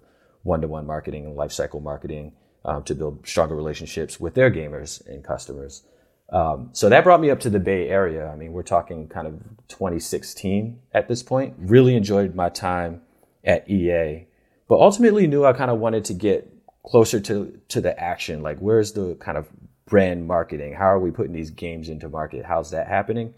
one-to-one 0.44 0.86
marketing 0.86 1.26
and 1.26 1.36
lifecycle 1.36 1.82
marketing 1.82 2.32
um, 2.64 2.84
to 2.84 2.94
build 2.94 3.26
stronger 3.26 3.56
relationships 3.56 4.20
with 4.20 4.34
their 4.34 4.50
gamers 4.50 5.04
and 5.06 5.24
customers. 5.24 5.82
Um, 6.32 6.70
so 6.72 6.88
that 6.88 7.04
brought 7.04 7.20
me 7.20 7.30
up 7.30 7.40
to 7.40 7.50
the 7.50 7.58
Bay 7.58 7.88
Area. 7.88 8.28
I 8.28 8.36
mean, 8.36 8.52
we're 8.52 8.62
talking 8.62 9.08
kind 9.08 9.26
of 9.26 9.34
2016 9.68 10.78
at 10.92 11.08
this 11.08 11.22
point. 11.22 11.54
Really 11.58 11.96
enjoyed 11.96 12.34
my 12.34 12.48
time 12.48 13.02
at 13.44 13.68
EA, 13.68 14.26
but 14.68 14.76
ultimately 14.76 15.26
knew 15.26 15.44
I 15.44 15.52
kind 15.52 15.70
of 15.70 15.78
wanted 15.78 16.04
to 16.06 16.14
get 16.14 16.50
closer 16.86 17.20
to 17.20 17.58
to 17.68 17.80
the 17.80 17.98
action. 17.98 18.42
Like, 18.42 18.58
where's 18.58 18.92
the 18.92 19.16
kind 19.16 19.36
of 19.36 19.48
brand 19.86 20.26
marketing? 20.26 20.74
How 20.74 20.86
are 20.86 20.98
we 20.98 21.10
putting 21.10 21.32
these 21.32 21.50
games 21.50 21.88
into 21.88 22.08
market? 22.08 22.44
How's 22.44 22.70
that 22.70 22.88
happening? 22.88 23.34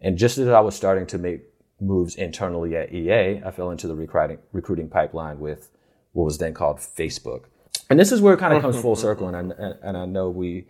And 0.00 0.16
just 0.16 0.38
as 0.38 0.48
I 0.48 0.60
was 0.60 0.76
starting 0.76 1.06
to 1.06 1.18
make 1.18 1.42
moves 1.80 2.14
internally 2.14 2.76
at 2.76 2.94
EA, 2.94 3.42
I 3.44 3.50
fell 3.50 3.70
into 3.70 3.88
the 3.88 3.96
recruiting 3.96 4.38
recruiting 4.52 4.88
pipeline 4.88 5.40
with 5.40 5.70
what 6.12 6.24
was 6.24 6.38
then 6.38 6.54
called 6.54 6.78
Facebook. 6.78 7.44
And 7.90 7.98
this 7.98 8.12
is 8.12 8.20
where 8.20 8.34
it 8.34 8.38
kind 8.38 8.54
of 8.54 8.60
comes 8.60 8.80
full 8.80 8.96
circle. 8.96 9.28
And 9.28 9.52
I, 9.52 9.72
and 9.82 9.96
I 9.96 10.04
know 10.04 10.28
we 10.30 10.66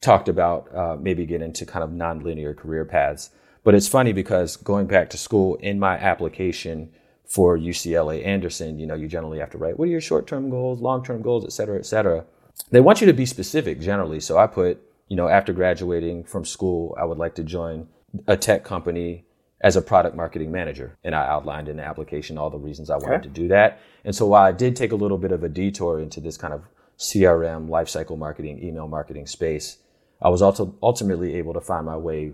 talked 0.00 0.28
about 0.28 0.74
uh, 0.74 0.96
maybe 1.00 1.26
get 1.26 1.42
into 1.42 1.66
kind 1.66 1.84
of 1.84 1.90
nonlinear 1.90 2.56
career 2.56 2.84
paths. 2.84 3.30
But 3.64 3.74
it's 3.74 3.88
funny 3.88 4.12
because 4.12 4.56
going 4.56 4.86
back 4.86 5.10
to 5.10 5.18
school 5.18 5.54
in 5.56 5.78
my 5.78 5.96
application 5.96 6.90
for 7.24 7.56
UCLA 7.56 8.26
Anderson, 8.26 8.78
you 8.78 8.86
know, 8.86 8.94
you 8.94 9.06
generally 9.06 9.38
have 9.38 9.50
to 9.50 9.58
write 9.58 9.78
what 9.78 9.86
are 9.86 9.90
your 9.90 10.00
short 10.00 10.26
term 10.26 10.50
goals, 10.50 10.80
long 10.80 11.04
term 11.04 11.22
goals, 11.22 11.44
et 11.44 11.52
cetera, 11.52 11.78
et 11.78 11.86
cetera. 11.86 12.24
They 12.70 12.80
want 12.80 13.00
you 13.00 13.06
to 13.06 13.12
be 13.12 13.26
specific 13.26 13.80
generally. 13.80 14.20
So 14.20 14.36
I 14.36 14.46
put, 14.46 14.82
you 15.08 15.16
know, 15.16 15.28
after 15.28 15.52
graduating 15.52 16.24
from 16.24 16.44
school, 16.44 16.96
I 17.00 17.04
would 17.04 17.18
like 17.18 17.34
to 17.36 17.44
join 17.44 17.88
a 18.26 18.36
tech 18.36 18.64
company 18.64 19.24
as 19.62 19.76
a 19.76 19.82
product 19.82 20.16
marketing 20.16 20.50
manager. 20.50 20.98
And 21.04 21.14
I 21.14 21.26
outlined 21.26 21.68
in 21.68 21.76
the 21.76 21.84
application 21.84 22.36
all 22.36 22.50
the 22.50 22.58
reasons 22.58 22.90
I 22.90 22.96
wanted 22.96 23.20
okay. 23.20 23.22
to 23.22 23.28
do 23.28 23.48
that. 23.48 23.80
And 24.04 24.14
so 24.14 24.26
while 24.26 24.42
I 24.42 24.52
did 24.52 24.74
take 24.74 24.92
a 24.92 24.96
little 24.96 25.18
bit 25.18 25.32
of 25.32 25.44
a 25.44 25.48
detour 25.48 26.00
into 26.00 26.20
this 26.20 26.36
kind 26.36 26.52
of 26.52 26.64
CRM, 26.98 27.68
lifecycle 27.68 28.18
marketing, 28.18 28.62
email 28.62 28.88
marketing 28.88 29.26
space, 29.26 29.78
I 30.20 30.28
was 30.28 30.42
also 30.42 30.76
ultimately 30.82 31.34
able 31.34 31.54
to 31.54 31.60
find 31.60 31.86
my 31.86 31.96
way 31.96 32.32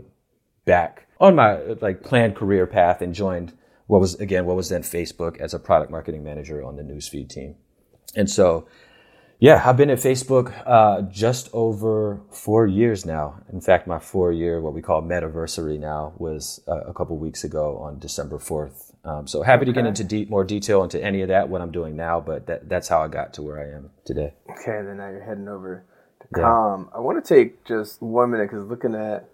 back 0.65 1.07
on 1.21 1.35
my 1.35 1.57
like 1.81 2.03
planned 2.03 2.37
career 2.37 2.67
path 2.67 3.01
and 3.01 3.15
joined 3.15 3.53
what 3.87 4.01
was 4.01 4.15
again 4.17 4.45
what 4.45 4.57
was 4.57 4.69
then 4.69 4.83
Facebook 4.83 5.39
as 5.39 5.55
a 5.55 5.59
product 5.59 5.91
marketing 5.91 6.23
manager 6.23 6.63
on 6.63 6.77
the 6.77 6.83
newsfeed 6.83 7.29
team. 7.29 7.57
And 8.15 8.29
so 8.29 8.67
Yeah, 9.41 9.63
I've 9.65 9.77
been 9.77 9.91
at 9.91 9.99
Facebook 9.99 10.53
uh, 10.67 11.03
just 11.03 11.49
over 11.53 12.21
four 12.33 12.67
years 12.67 13.07
now. 13.07 13.41
In 13.53 13.61
fact, 13.61 13.87
my 13.87 14.01
four 14.01 14.33
year, 14.33 14.61
what 14.61 14.75
we 14.75 14.83
call 14.83 15.01
metaversary 15.01 15.79
now, 15.79 16.13
was 16.19 16.61
uh, 16.67 16.81
a 16.81 16.93
couple 16.93 17.17
weeks 17.19 17.45
ago 17.45 17.79
on 17.79 18.01
December 18.01 18.39
4th. 18.39 18.95
Um, 19.05 19.29
so 19.29 19.43
happy 19.43 19.63
okay. 19.63 19.67
to 19.67 19.73
get 19.73 19.87
into 19.87 20.03
de- 20.03 20.25
more 20.25 20.43
detail 20.43 20.83
into 20.83 21.03
any 21.03 21.23
of 21.23 21.29
that, 21.29 21.49
what 21.49 21.61
I'm 21.61 21.71
doing 21.71 21.95
now, 21.95 22.19
but 22.19 22.49
that, 22.49 22.69
that's 22.69 22.89
how 22.89 23.01
I 23.01 23.07
got 23.07 23.33
to 23.35 23.43
where 23.43 23.61
I 23.61 23.77
am 23.77 23.91
today. 24.05 24.35
Okay, 24.51 24.83
then 24.85 24.97
now 24.97 25.09
you're 25.09 25.23
heading 25.23 25.47
over 25.47 25.85
to. 26.35 26.41
Yeah. 26.41 26.85
I 26.93 26.99
want 26.99 27.25
to 27.25 27.35
take 27.35 27.65
just 27.65 28.03
one 28.03 28.33
minute 28.33 28.51
because 28.51 28.67
looking 28.67 28.97
at 28.97 29.29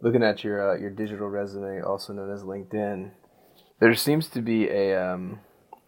looking 0.00 0.22
at 0.22 0.42
your 0.42 0.72
uh, 0.72 0.78
your 0.78 0.90
digital 0.90 1.28
resume, 1.28 1.82
also 1.82 2.14
known 2.14 2.32
as 2.32 2.42
LinkedIn, 2.42 3.10
there 3.80 3.94
seems 3.94 4.28
to 4.28 4.40
be 4.40 4.68
a. 4.68 4.96
Um, 4.96 5.40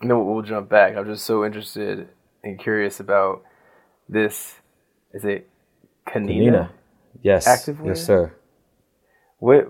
no, 0.02 0.22
we'll 0.22 0.42
jump 0.42 0.68
back. 0.68 0.96
I'm 0.96 1.06
just 1.06 1.24
so 1.24 1.46
interested 1.46 2.08
and 2.44 2.58
curious 2.58 3.00
about 3.00 3.42
this 4.08 4.56
is 5.12 5.24
it 5.24 5.48
Kanina? 6.06 6.28
Kanina. 6.28 6.70
Yes. 7.22 7.46
Activewear? 7.48 7.86
Yes, 7.86 8.04
sir. 8.04 8.34
What, 9.38 9.66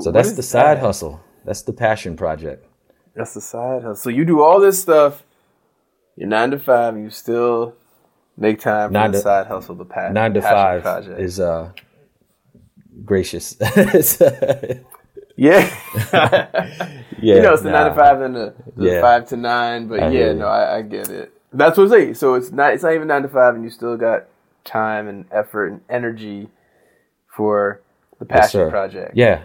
so 0.00 0.10
that's 0.10 0.32
the 0.32 0.42
side 0.42 0.78
that? 0.78 0.82
hustle. 0.82 1.20
That's 1.44 1.62
the 1.62 1.72
passion 1.72 2.16
project. 2.16 2.66
That's 3.14 3.34
the 3.34 3.40
side 3.40 3.82
hustle. 3.82 3.96
So 3.96 4.10
you 4.10 4.24
do 4.24 4.42
all 4.42 4.60
this 4.60 4.80
stuff. 4.80 5.22
You're 6.16 6.28
nine 6.28 6.50
to 6.50 6.58
five, 6.58 6.94
and 6.94 7.04
you 7.04 7.10
still 7.10 7.74
make 8.36 8.60
time 8.60 8.88
for 8.88 8.92
nine 8.92 9.12
the 9.12 9.18
to, 9.18 9.22
side 9.22 9.46
hustle. 9.46 9.74
The 9.76 9.84
pa- 9.84 10.10
nine 10.10 10.34
to 10.34 10.42
five 10.42 10.82
project. 10.82 11.20
is 11.20 11.40
uh 11.40 11.72
gracious. 13.04 13.56
yeah. 13.60 14.82
yeah. 16.12 16.90
You 17.20 17.42
know, 17.42 17.54
it's 17.54 17.62
the 17.62 17.70
nah. 17.70 17.84
nine 17.84 17.90
to 17.90 17.94
five 17.94 18.20
and 18.20 18.34
the, 18.34 18.54
the 18.76 18.90
yeah. 18.90 19.00
five 19.00 19.28
to 19.28 19.36
nine, 19.36 19.88
but 19.88 20.02
I 20.02 20.10
yeah, 20.10 20.32
no, 20.32 20.46
I, 20.46 20.78
I 20.78 20.82
get 20.82 21.08
it. 21.08 21.32
That's 21.52 21.78
what 21.78 21.84
I'm 21.84 21.90
saying. 21.90 22.14
So 22.14 22.34
it's 22.34 22.50
not 22.50 22.74
it's 22.74 22.82
not 22.82 22.94
even 22.94 23.08
nine 23.08 23.22
to 23.22 23.28
five, 23.28 23.54
and 23.54 23.64
you 23.64 23.70
still 23.70 23.96
got 23.96 24.26
time 24.64 25.08
and 25.08 25.24
effort 25.30 25.68
and 25.68 25.80
energy 25.88 26.48
for 27.34 27.80
the 28.18 28.24
passion 28.24 28.60
yes, 28.60 28.70
project. 28.70 29.12
Yeah. 29.16 29.42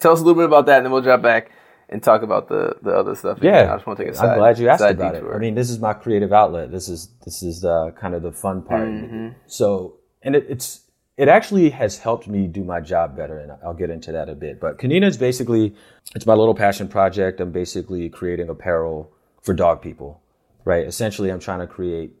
Tell 0.00 0.12
us 0.12 0.20
a 0.20 0.24
little 0.24 0.40
bit 0.40 0.46
about 0.46 0.66
that, 0.66 0.78
and 0.78 0.86
then 0.86 0.92
we'll 0.92 1.02
drop 1.02 1.22
back 1.22 1.52
and 1.88 2.02
talk 2.02 2.22
about 2.22 2.48
the 2.48 2.76
the 2.82 2.90
other 2.90 3.14
stuff. 3.14 3.38
Yeah, 3.42 3.72
I 3.72 3.76
just 3.76 3.86
want 3.86 3.98
to 3.98 4.04
take 4.04 4.12
a 4.12 4.16
side. 4.16 4.30
I'm 4.30 4.38
glad 4.38 4.58
you 4.58 4.68
asked 4.68 4.82
about 4.82 5.14
detour. 5.14 5.32
it. 5.32 5.36
I 5.36 5.38
mean, 5.38 5.54
this 5.54 5.70
is 5.70 5.78
my 5.78 5.92
creative 5.92 6.32
outlet. 6.32 6.72
This 6.72 6.88
is 6.88 7.08
this 7.24 7.42
is 7.42 7.64
uh, 7.64 7.90
kind 8.00 8.14
of 8.14 8.22
the 8.22 8.32
fun 8.32 8.62
part. 8.62 8.88
Mm-hmm. 8.88 9.28
So, 9.46 9.96
and 10.22 10.34
it, 10.34 10.46
it's 10.48 10.80
it 11.16 11.28
actually 11.28 11.70
has 11.70 11.98
helped 11.98 12.26
me 12.26 12.46
do 12.46 12.64
my 12.64 12.80
job 12.80 13.16
better, 13.16 13.38
and 13.38 13.52
I'll 13.64 13.74
get 13.74 13.90
into 13.90 14.10
that 14.12 14.28
a 14.28 14.34
bit. 14.34 14.58
But 14.58 14.78
Kanina 14.78 15.06
is 15.06 15.18
basically 15.18 15.74
it's 16.16 16.26
my 16.26 16.34
little 16.34 16.54
passion 16.54 16.88
project. 16.88 17.40
I'm 17.40 17.52
basically 17.52 18.08
creating 18.08 18.48
apparel 18.48 19.12
for 19.42 19.54
dog 19.54 19.82
people 19.82 20.20
right? 20.64 20.86
Essentially, 20.86 21.30
I'm 21.30 21.40
trying 21.40 21.60
to 21.60 21.66
create 21.66 22.12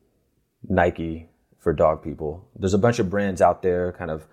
Nike 0.68 1.28
for 1.58 1.72
dog 1.72 2.02
people. 2.02 2.48
There's 2.56 2.74
a 2.74 2.78
bunch 2.78 2.98
of 2.98 3.10
brands 3.10 3.40
out 3.40 3.62
there, 3.62 3.92
kind 3.92 4.10
of 4.10 4.26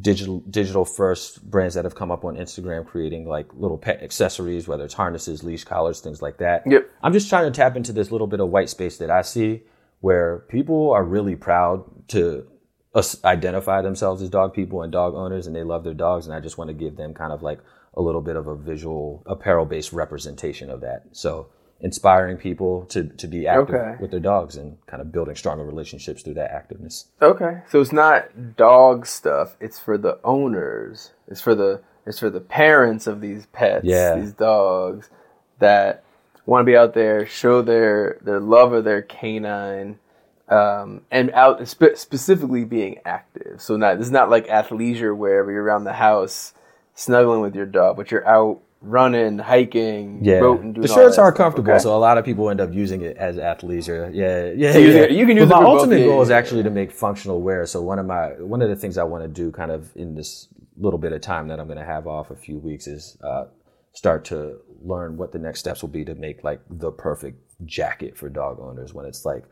digital 0.00 0.40
digital 0.48 0.84
first 0.84 1.42
brands 1.50 1.74
that 1.74 1.84
have 1.84 1.94
come 1.94 2.10
up 2.10 2.24
on 2.24 2.36
Instagram 2.36 2.86
creating 2.86 3.26
like 3.26 3.52
little 3.54 3.78
pet 3.78 4.02
accessories, 4.02 4.68
whether 4.68 4.84
it's 4.84 4.94
harnesses, 4.94 5.42
leash 5.42 5.64
collars, 5.64 6.00
things 6.00 6.22
like 6.22 6.38
that. 6.38 6.62
Yep. 6.66 6.90
I'm 7.02 7.12
just 7.12 7.28
trying 7.28 7.50
to 7.50 7.56
tap 7.56 7.76
into 7.76 7.92
this 7.92 8.10
little 8.10 8.26
bit 8.26 8.40
of 8.40 8.48
white 8.48 8.68
space 8.68 8.98
that 8.98 9.10
I 9.10 9.22
see 9.22 9.62
where 10.00 10.40
people 10.48 10.92
are 10.92 11.04
really 11.04 11.36
proud 11.36 12.08
to 12.08 12.46
identify 13.24 13.80
themselves 13.80 14.20
as 14.20 14.28
dog 14.28 14.52
people 14.52 14.82
and 14.82 14.92
dog 14.92 15.14
owners 15.14 15.46
and 15.46 15.56
they 15.56 15.62
love 15.62 15.82
their 15.82 15.94
dogs 15.94 16.26
and 16.26 16.34
I 16.34 16.40
just 16.40 16.58
want 16.58 16.68
to 16.68 16.74
give 16.74 16.96
them 16.96 17.14
kind 17.14 17.32
of 17.32 17.42
like 17.42 17.58
a 17.94 18.02
little 18.02 18.20
bit 18.20 18.36
of 18.36 18.46
a 18.46 18.56
visual 18.56 19.22
apparel 19.26 19.64
based 19.64 19.92
representation 19.92 20.70
of 20.70 20.82
that. 20.82 21.04
So 21.12 21.48
inspiring 21.82 22.36
people 22.36 22.84
to, 22.86 23.04
to 23.04 23.26
be 23.26 23.46
active 23.46 23.74
okay. 23.74 23.96
with 24.00 24.12
their 24.12 24.20
dogs 24.20 24.56
and 24.56 24.78
kind 24.86 25.02
of 25.02 25.10
building 25.10 25.34
stronger 25.34 25.64
relationships 25.64 26.22
through 26.22 26.34
that 26.34 26.50
activeness. 26.52 27.06
Okay. 27.20 27.60
So 27.68 27.80
it's 27.80 27.92
not 27.92 28.56
dog 28.56 29.04
stuff, 29.04 29.56
it's 29.60 29.80
for 29.80 29.98
the 29.98 30.18
owners. 30.22 31.12
It's 31.28 31.40
for 31.40 31.54
the 31.54 31.82
it's 32.06 32.18
for 32.18 32.30
the 32.30 32.40
parents 32.40 33.06
of 33.06 33.20
these 33.20 33.46
pets, 33.46 33.84
yeah. 33.84 34.16
these 34.16 34.32
dogs 34.32 35.08
that 35.60 36.04
want 36.46 36.62
to 36.62 36.70
be 36.70 36.76
out 36.76 36.94
there, 36.94 37.26
show 37.26 37.62
their 37.62 38.18
their 38.22 38.40
love 38.40 38.72
of 38.72 38.84
their 38.84 39.02
canine 39.02 39.98
um, 40.48 41.02
and 41.10 41.30
out 41.32 41.66
spe- 41.66 41.96
specifically 41.96 42.64
being 42.64 42.98
active. 43.04 43.60
So 43.60 43.76
not 43.76 43.98
this 43.98 44.06
is 44.06 44.12
not 44.12 44.30
like 44.30 44.46
athleisure 44.46 45.16
where 45.16 45.50
you're 45.50 45.62
around 45.62 45.84
the 45.84 45.94
house 45.94 46.54
snuggling 46.94 47.40
with 47.40 47.56
your 47.56 47.66
dog, 47.66 47.96
but 47.96 48.10
you're 48.10 48.26
out 48.26 48.60
running, 48.82 49.38
hiking, 49.38 50.24
yeah. 50.24 50.40
boating. 50.40 50.72
the 50.74 50.88
shirts 50.88 51.18
are 51.18 51.32
comfortable, 51.32 51.72
okay. 51.72 51.82
so 51.82 51.94
a 51.94 51.98
lot 51.98 52.18
of 52.18 52.24
people 52.24 52.50
end 52.50 52.60
up 52.60 52.72
using 52.72 53.02
it 53.02 53.16
as 53.16 53.36
athleisure. 53.36 54.10
Yeah, 54.12 54.52
yeah, 54.54 54.72
so 54.72 54.78
yeah. 54.78 55.06
You 55.06 55.26
can 55.26 55.36
use. 55.36 55.48
But 55.48 55.62
my 55.62 55.66
ultimate 55.66 55.98
both, 55.98 56.06
goal 56.06 56.16
yeah, 56.16 56.22
is 56.22 56.30
actually 56.30 56.62
to 56.64 56.70
make 56.70 56.92
functional 56.92 57.40
wear. 57.40 57.64
So 57.66 57.80
one 57.80 57.98
of 57.98 58.06
my 58.06 58.28
one 58.40 58.60
of 58.62 58.68
the 58.68 58.76
things 58.76 58.98
I 58.98 59.04
want 59.04 59.24
to 59.24 59.28
do, 59.28 59.50
kind 59.50 59.70
of 59.70 59.94
in 59.96 60.14
this 60.14 60.48
little 60.76 60.98
bit 60.98 61.12
of 61.12 61.20
time 61.20 61.48
that 61.48 61.60
I'm 61.60 61.66
going 61.66 61.78
to 61.78 61.84
have 61.84 62.06
off 62.06 62.30
a 62.30 62.36
few 62.36 62.58
weeks, 62.58 62.86
is 62.86 63.16
uh, 63.22 63.44
start 63.92 64.24
to 64.26 64.58
learn 64.82 65.16
what 65.16 65.32
the 65.32 65.38
next 65.38 65.60
steps 65.60 65.82
will 65.82 65.88
be 65.88 66.04
to 66.04 66.14
make 66.14 66.42
like 66.42 66.60
the 66.68 66.90
perfect 66.90 67.40
jacket 67.64 68.18
for 68.18 68.28
dog 68.28 68.58
owners 68.60 68.92
when 68.92 69.06
it's 69.06 69.24
like 69.24 69.44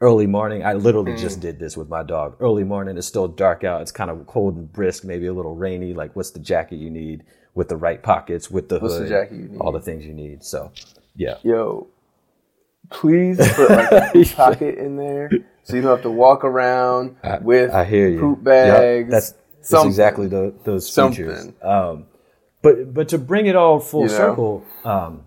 early 0.00 0.26
morning. 0.26 0.64
I 0.64 0.74
literally 0.74 1.12
mm. 1.12 1.18
just 1.18 1.40
did 1.40 1.58
this 1.58 1.76
with 1.76 1.88
my 1.88 2.02
dog. 2.02 2.36
Early 2.40 2.64
morning, 2.64 2.96
it's 2.96 3.06
still 3.06 3.28
dark 3.28 3.64
out. 3.64 3.82
It's 3.82 3.92
kind 3.92 4.10
of 4.10 4.26
cold 4.26 4.56
and 4.56 4.72
brisk, 4.72 5.04
maybe 5.04 5.26
a 5.26 5.32
little 5.32 5.54
rainy. 5.54 5.94
Like, 5.94 6.14
what's 6.14 6.30
the 6.30 6.38
jacket 6.38 6.76
you 6.76 6.90
need? 6.90 7.24
With 7.58 7.68
the 7.68 7.76
right 7.76 8.00
pockets, 8.00 8.48
with 8.48 8.68
the 8.68 8.78
What's 8.78 8.98
hood, 8.98 9.08
the 9.08 9.58
all 9.58 9.72
the 9.72 9.80
things 9.80 10.06
you 10.06 10.14
need. 10.14 10.44
So, 10.44 10.70
yeah. 11.16 11.38
Yo, 11.42 11.88
please 12.88 13.36
put 13.54 13.68
like 13.68 13.90
a 14.14 14.24
pocket 14.36 14.78
in 14.78 14.96
there 14.96 15.28
so 15.64 15.74
you 15.74 15.82
don't 15.82 15.90
have 15.90 16.02
to 16.02 16.10
walk 16.10 16.44
around 16.44 17.16
I, 17.24 17.38
with 17.38 17.72
I 17.72 17.84
hear 17.84 18.08
you. 18.08 18.20
poop 18.20 18.44
bags. 18.44 19.06
Yep. 19.06 19.10
That's, 19.10 19.34
that's 19.68 19.84
exactly 19.86 20.28
the, 20.28 20.54
those 20.62 20.88
features. 20.88 21.48
Um, 21.60 22.06
but 22.62 22.94
but 22.94 23.08
to 23.08 23.18
bring 23.18 23.46
it 23.46 23.56
all 23.56 23.80
full 23.80 24.02
you 24.02 24.08
know? 24.08 24.16
circle, 24.16 24.64
um, 24.84 25.24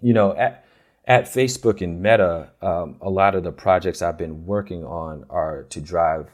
you 0.00 0.14
know, 0.14 0.34
at 0.34 0.64
at 1.06 1.26
Facebook 1.26 1.80
and 1.80 2.02
Meta, 2.02 2.50
um, 2.60 2.96
a 3.00 3.08
lot 3.08 3.36
of 3.36 3.44
the 3.44 3.52
projects 3.52 4.02
I've 4.02 4.18
been 4.18 4.46
working 4.46 4.84
on 4.84 5.26
are 5.30 5.62
to 5.70 5.80
drive 5.80 6.26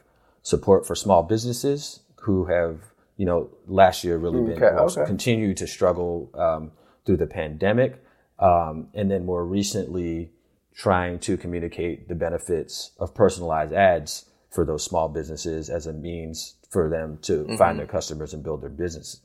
support 0.43 0.87
for 0.87 0.95
small 0.95 1.23
businesses 1.23 2.01
who 2.23 2.47
have 2.47 2.81
you 3.19 3.27
know, 3.27 3.51
last 3.67 4.05
year 4.05 4.17
really 4.17 4.41
been 4.41 4.63
okay, 4.63 5.01
okay. 5.01 5.05
continue 5.05 5.53
to 5.53 5.67
struggle 5.67 6.31
um, 6.35 6.71
through 7.05 7.19
the 7.19 7.27
pandemic, 7.27 8.03
um, 8.39 8.89
and 8.95 9.11
then 9.11 9.27
more 9.27 9.45
recently 9.45 10.31
trying 10.75 11.19
to 11.19 11.37
communicate 11.37 12.09
the 12.09 12.15
benefits 12.15 12.93
of 12.99 13.13
personalized 13.15 13.73
ads 13.73 14.27
for 14.51 14.65
those 14.65 14.85
small 14.85 15.09
businesses 15.09 15.69
as 15.69 15.87
a 15.87 15.93
means 15.93 16.55
for 16.71 16.89
them 16.89 17.19
to 17.23 17.45
mm-hmm. 17.45 17.57
find 17.57 17.79
their 17.79 17.87
customers 17.87 18.33
and 18.33 18.45
build 18.45 18.63
their 18.63 18.71
business. 18.71 19.21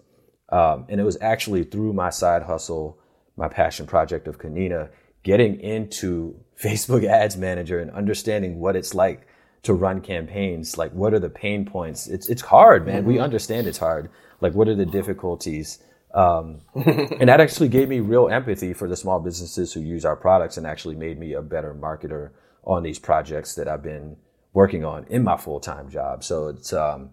Um, 0.50 0.86
and 0.90 1.00
it 1.00 1.04
was 1.04 1.18
actually 1.22 1.64
through 1.64 1.94
my 1.94 2.10
side 2.10 2.44
hustle, 2.44 3.00
my 3.38 3.48
passion 3.48 3.86
project 3.86 4.28
of 4.28 4.40
Kanina, 4.40 4.90
getting 5.22 5.60
into 5.60 6.36
Facebook 6.62 7.06
Ads 7.06 7.38
Manager 7.38 7.80
and 7.80 7.92
understanding 7.92 8.60
what 8.60 8.76
it's 8.76 8.96
like 8.96 9.28
to 9.64 9.74
run 9.74 10.02
campaigns 10.02 10.78
like 10.78 10.92
what 10.92 11.14
are 11.14 11.20
the 11.20 11.30
pain 11.30 11.66
points? 11.66 12.08
It's 12.08 12.30
it's 12.30 12.42
hard 12.42 12.86
man. 12.86 13.00
Mm-hmm. 13.00 13.08
we 13.08 13.20
understand 13.20 13.68
it's 13.68 13.78
hard. 13.78 14.10
Like 14.42 14.54
what 14.54 14.68
are 14.68 14.76
the 14.76 14.86
difficulties? 14.86 15.80
Um, 16.14 16.60
and 16.76 17.28
that 17.30 17.42
actually 17.42 17.70
gave 17.70 17.90
me 17.90 18.00
real 18.00 18.30
empathy 18.30 18.74
for 18.74 18.88
the 18.88 18.96
small 18.96 19.20
businesses 19.20 19.74
who 19.74 19.80
use 19.80 20.06
our 20.06 20.16
products 20.16 20.58
and 20.58 20.68
actually 20.68 20.96
made 20.96 21.18
me 21.18 21.34
a 21.34 21.42
better 21.42 21.74
marketer 21.74 22.32
on 22.66 22.84
these 22.84 23.00
projects 23.00 23.56
that 23.56 23.68
I've 23.68 23.82
been 23.82 24.16
working 24.54 24.86
on 24.86 25.06
in 25.10 25.24
my 25.24 25.38
full-time 25.38 25.90
job. 25.90 26.24
So 26.24 26.50
it's 26.50 26.72
um, 26.74 27.10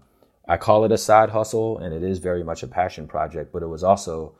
I 0.46 0.56
call 0.56 0.84
it 0.84 0.92
a 0.92 0.98
side 0.98 1.30
hustle 1.30 1.78
and 1.78 1.94
it 1.94 2.02
is 2.02 2.18
very 2.18 2.42
much 2.42 2.62
a 2.62 2.66
passion 2.66 3.06
project 3.06 3.52
but 3.52 3.62
it 3.62 3.68
was 3.68 3.84
also 3.84 4.34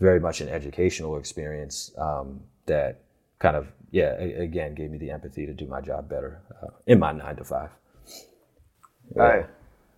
very 0.00 0.20
much 0.20 0.40
an 0.40 0.48
educational 0.48 1.16
experience 1.16 1.92
um, 1.98 2.40
that 2.66 3.00
kind 3.38 3.56
of 3.56 3.72
yeah, 3.94 4.14
again, 4.16 4.74
gave 4.74 4.90
me 4.90 4.98
the 4.98 5.12
empathy 5.12 5.46
to 5.46 5.54
do 5.54 5.68
my 5.68 5.80
job 5.80 6.08
better 6.08 6.42
uh, 6.60 6.70
in 6.84 6.98
my 6.98 7.12
nine 7.12 7.36
to 7.36 7.44
five. 7.44 7.70
Yeah. 9.14 9.22
Right. 9.22 9.46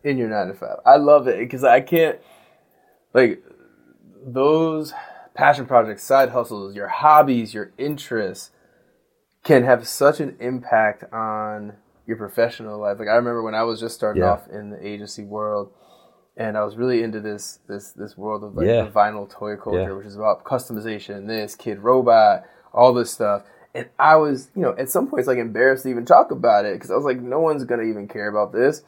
In 0.05 0.19
your 0.19 0.29
nine 0.29 0.49
to 0.49 0.55
five. 0.55 0.81
I 0.85 0.97
love 0.97 1.27
it 1.29 1.39
because 1.39 1.65
I 1.65 1.81
can't, 1.81 2.19
like, 3.15 3.43
those 4.23 4.93
passion 5.33 5.65
projects, 5.65 6.05
side 6.05 6.29
hustles, 6.29 6.77
your 6.77 6.89
hobbies, 6.89 7.55
your 7.55 7.73
interests 7.79 8.51
can 9.43 9.65
have 9.65 9.89
such 9.89 10.21
an 10.21 10.37
impact 10.41 11.11
on 11.11 11.73
your 12.07 12.19
professional 12.19 12.79
life. 12.79 12.99
Like, 12.99 13.09
I 13.09 13.15
remember 13.15 13.43
when 13.43 13.55
I 13.55 13.63
was 13.63 13.81
just 13.81 13.95
starting 13.95 14.23
yeah. 14.23 14.33
off 14.33 14.47
in 14.49 14.69
the 14.69 14.87
agency 14.87 15.25
world 15.25 15.73
and 16.37 16.59
I 16.59 16.65
was 16.65 16.77
really 16.77 17.03
into 17.03 17.21
this 17.21 17.61
this 17.67 17.93
this 17.93 18.15
world 18.15 18.45
of 18.45 18.55
like 18.57 18.67
yeah. 18.67 18.83
the 18.83 18.91
vinyl 18.91 19.27
toy 19.27 19.57
culture, 19.57 19.81
yeah. 19.81 19.93
which 19.93 20.07
is 20.07 20.17
about 20.17 20.45
customization, 20.45 21.27
this 21.27 21.57
Kidrobot, 21.57 22.45
all 22.75 22.93
this 22.93 23.11
stuff. 23.11 23.45
And 23.77 23.91
I 23.99 24.17
was, 24.17 24.49
you 24.57 24.63
know, 24.63 24.75
at 24.79 24.89
some 24.89 25.07
points 25.07 25.29
like 25.29 25.37
embarrassed 25.37 25.83
to 25.83 25.91
even 25.91 26.07
talk 26.07 26.31
about 26.31 26.65
it 26.65 26.73
because 26.75 26.91
I 26.91 26.95
was 26.95 27.05
like, 27.05 27.21
no 27.21 27.41
one's 27.41 27.63
gonna 27.65 27.83
even 27.83 28.09
care 28.09 28.27
about 28.27 28.51
this. 28.51 28.83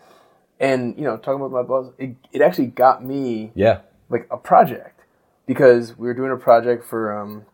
And 0.58 0.96
you 0.96 1.04
know, 1.04 1.18
talking 1.18 1.42
about 1.42 1.52
my 1.52 1.62
boss, 1.62 1.92
it, 1.98 2.16
it 2.32 2.40
actually 2.40 2.68
got 2.68 3.04
me, 3.04 3.52
yeah, 3.54 3.80
like 4.08 4.26
a 4.30 4.38
project 4.38 5.02
because 5.46 5.96
we 5.98 6.06
were 6.06 6.14
doing 6.14 6.32
a 6.32 6.38
project 6.38 6.86
for 6.86 7.12
um 7.12 7.44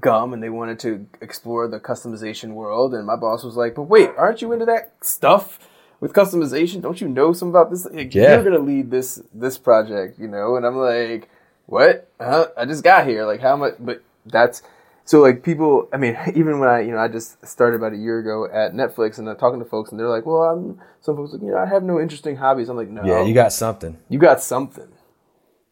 gum 0.00 0.32
and 0.32 0.42
they 0.42 0.48
wanted 0.48 0.80
to 0.80 1.06
explore 1.20 1.68
the 1.68 1.78
customization 1.78 2.54
world. 2.54 2.92
And 2.92 3.06
my 3.06 3.14
boss 3.14 3.44
was 3.44 3.54
like, 3.56 3.76
"But 3.76 3.82
wait, 3.82 4.10
aren't 4.16 4.42
you 4.42 4.52
into 4.52 4.64
that 4.64 4.94
stuff 5.00 5.60
with 6.00 6.12
customization? 6.12 6.82
Don't 6.82 7.00
you 7.00 7.08
know 7.08 7.32
some 7.32 7.50
about 7.50 7.70
this? 7.70 7.86
Like, 7.86 8.12
yeah. 8.12 8.34
You're 8.34 8.44
gonna 8.44 8.58
lead 8.58 8.90
this 8.90 9.22
this 9.32 9.58
project, 9.58 10.18
you 10.18 10.26
know?" 10.26 10.56
And 10.56 10.66
I'm 10.66 10.76
like, 10.76 11.30
"What? 11.66 12.10
Uh, 12.18 12.46
I 12.56 12.64
just 12.64 12.82
got 12.82 13.06
here. 13.06 13.24
Like, 13.24 13.40
how 13.40 13.56
much?" 13.56 13.74
But 13.78 14.02
that's 14.26 14.62
so 15.04 15.20
like 15.20 15.42
people. 15.42 15.88
I 15.92 15.96
mean, 15.96 16.16
even 16.34 16.58
when 16.58 16.68
I 16.68 16.80
you 16.80 16.92
know 16.92 16.98
I 16.98 17.08
just 17.08 17.46
started 17.46 17.76
about 17.76 17.92
a 17.92 17.96
year 17.96 18.18
ago 18.18 18.46
at 18.46 18.72
Netflix 18.72 19.18
and 19.18 19.28
I'm 19.28 19.36
talking 19.36 19.60
to 19.60 19.64
folks 19.64 19.90
and 19.90 19.98
they're 19.98 20.08
like, 20.08 20.26
"Well, 20.26 20.42
I'm 20.42 20.80
some 21.00 21.16
folks 21.16 21.32
like 21.32 21.42
you 21.42 21.50
know 21.50 21.58
I 21.58 21.66
have 21.66 21.82
no 21.82 22.00
interesting 22.00 22.36
hobbies." 22.36 22.68
I'm 22.68 22.76
like, 22.76 22.88
"No, 22.88 23.04
yeah, 23.04 23.22
you 23.22 23.34
got 23.34 23.52
something. 23.52 23.98
You 24.08 24.18
got 24.18 24.42
something. 24.42 24.88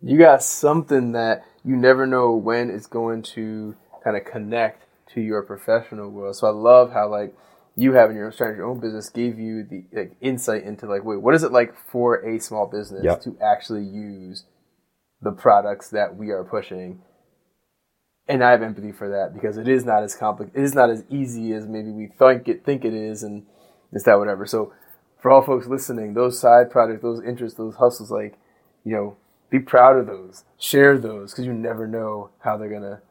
You 0.01 0.19
got 0.19 0.43
something 0.43 1.13
that." 1.13 1.45
You 1.65 1.77
never 1.77 2.09
know 2.09 2.33
when 2.33 2.71
it's 2.71 2.89
going 2.89 3.23
to 3.23 3.77
kind 4.03 4.17
of 4.17 4.25
connect 4.25 4.87
to 5.15 5.21
your 5.21 5.43
professional 5.43 6.11
world. 6.11 6.37
So 6.37 6.47
I 6.47 6.51
love 6.51 6.93
how 6.93 7.09
like 7.09 7.37
you 7.77 7.93
having 7.93 8.17
your 8.17 8.27
own 8.27 8.33
starting 8.33 8.59
your 8.59 8.69
own 8.69 8.81
business 8.81 9.09
gave 9.09 9.39
you 9.39 9.65
the 9.65 9.85
like, 9.93 10.17
insight 10.21 10.65
into 10.65 10.87
like 10.87 11.05
wait 11.05 11.23
what 11.23 11.35
is 11.35 11.43
it 11.43 11.53
like 11.53 11.75
for 11.75 12.17
a 12.17 12.39
small 12.39 12.67
business 12.67 13.03
yep. 13.03 13.23
to 13.23 13.37
actually 13.41 13.83
use 13.83 14.45
the 15.23 15.33
products 15.33 15.89
that 15.89 16.17
we 16.17 16.31
are 16.31 16.45
pushing 16.45 17.01
and 18.29 18.43
I 18.43 18.51
have 18.51 18.63
empathy 18.63 18.93
for 18.93 19.09
that 19.09 19.35
because 19.35 19.57
it 19.59 19.69
is 19.69 19.85
not 19.85 20.03
as 20.03 20.15
complicated 20.15 20.61
it 20.61 20.65
is 20.65 20.75
not 20.75 20.91
as 20.91 21.05
easy 21.11 21.53
as 21.53 21.67
maybe 21.67 21.91
we 21.91 22.07
think 22.07 22.49
it 22.49 22.65
think 22.65 22.85
it 22.85 22.95
is 22.95 23.23
and 23.23 23.45
it's 23.93 24.05
that 24.05 24.19
whatever 24.19 24.47
so 24.47 24.73
for 25.21 25.31
all 25.31 25.43
folks 25.43 25.67
listening 25.67 26.15
those 26.15 26.39
side 26.39 26.71
projects 26.71 27.03
those 27.03 27.23
interests 27.25 27.59
those 27.59 27.77
hustles 27.77 28.11
like 28.11 28.39
you 28.85 28.95
know 28.95 29.17
be 29.51 29.59
proud 29.59 29.97
of 29.97 30.07
those 30.07 30.45
share 30.59 30.99
those 30.99 31.33
because 31.33 31.47
you 31.47 31.53
never 31.53 31.87
know 31.87 32.31
how 32.41 32.57
they're 32.57 32.71
gonna 32.71 33.03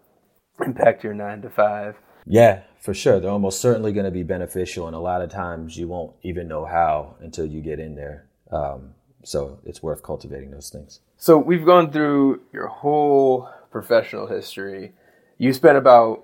impact 0.63 1.03
your 1.03 1.13
nine 1.13 1.41
to 1.41 1.49
five. 1.49 1.95
Yeah, 2.25 2.61
for 2.79 2.93
sure. 2.93 3.19
They're 3.19 3.31
almost 3.31 3.61
certainly 3.61 3.93
going 3.93 4.05
to 4.05 4.11
be 4.11 4.23
beneficial, 4.23 4.87
and 4.87 4.95
a 4.95 4.99
lot 4.99 5.21
of 5.21 5.29
times 5.29 5.77
you 5.77 5.87
won't 5.87 6.13
even 6.21 6.47
know 6.47 6.65
how 6.65 7.15
until 7.19 7.45
you 7.45 7.61
get 7.61 7.79
in 7.79 7.95
there. 7.95 8.27
Um, 8.51 8.91
so 9.23 9.59
it's 9.65 9.81
worth 9.83 10.03
cultivating 10.03 10.51
those 10.51 10.69
things. 10.69 10.99
So 11.17 11.37
we've 11.37 11.65
gone 11.65 11.91
through 11.91 12.41
your 12.51 12.67
whole 12.67 13.49
professional 13.71 14.27
history. 14.27 14.93
You 15.41 15.53
spent 15.53 15.75
about 15.75 16.23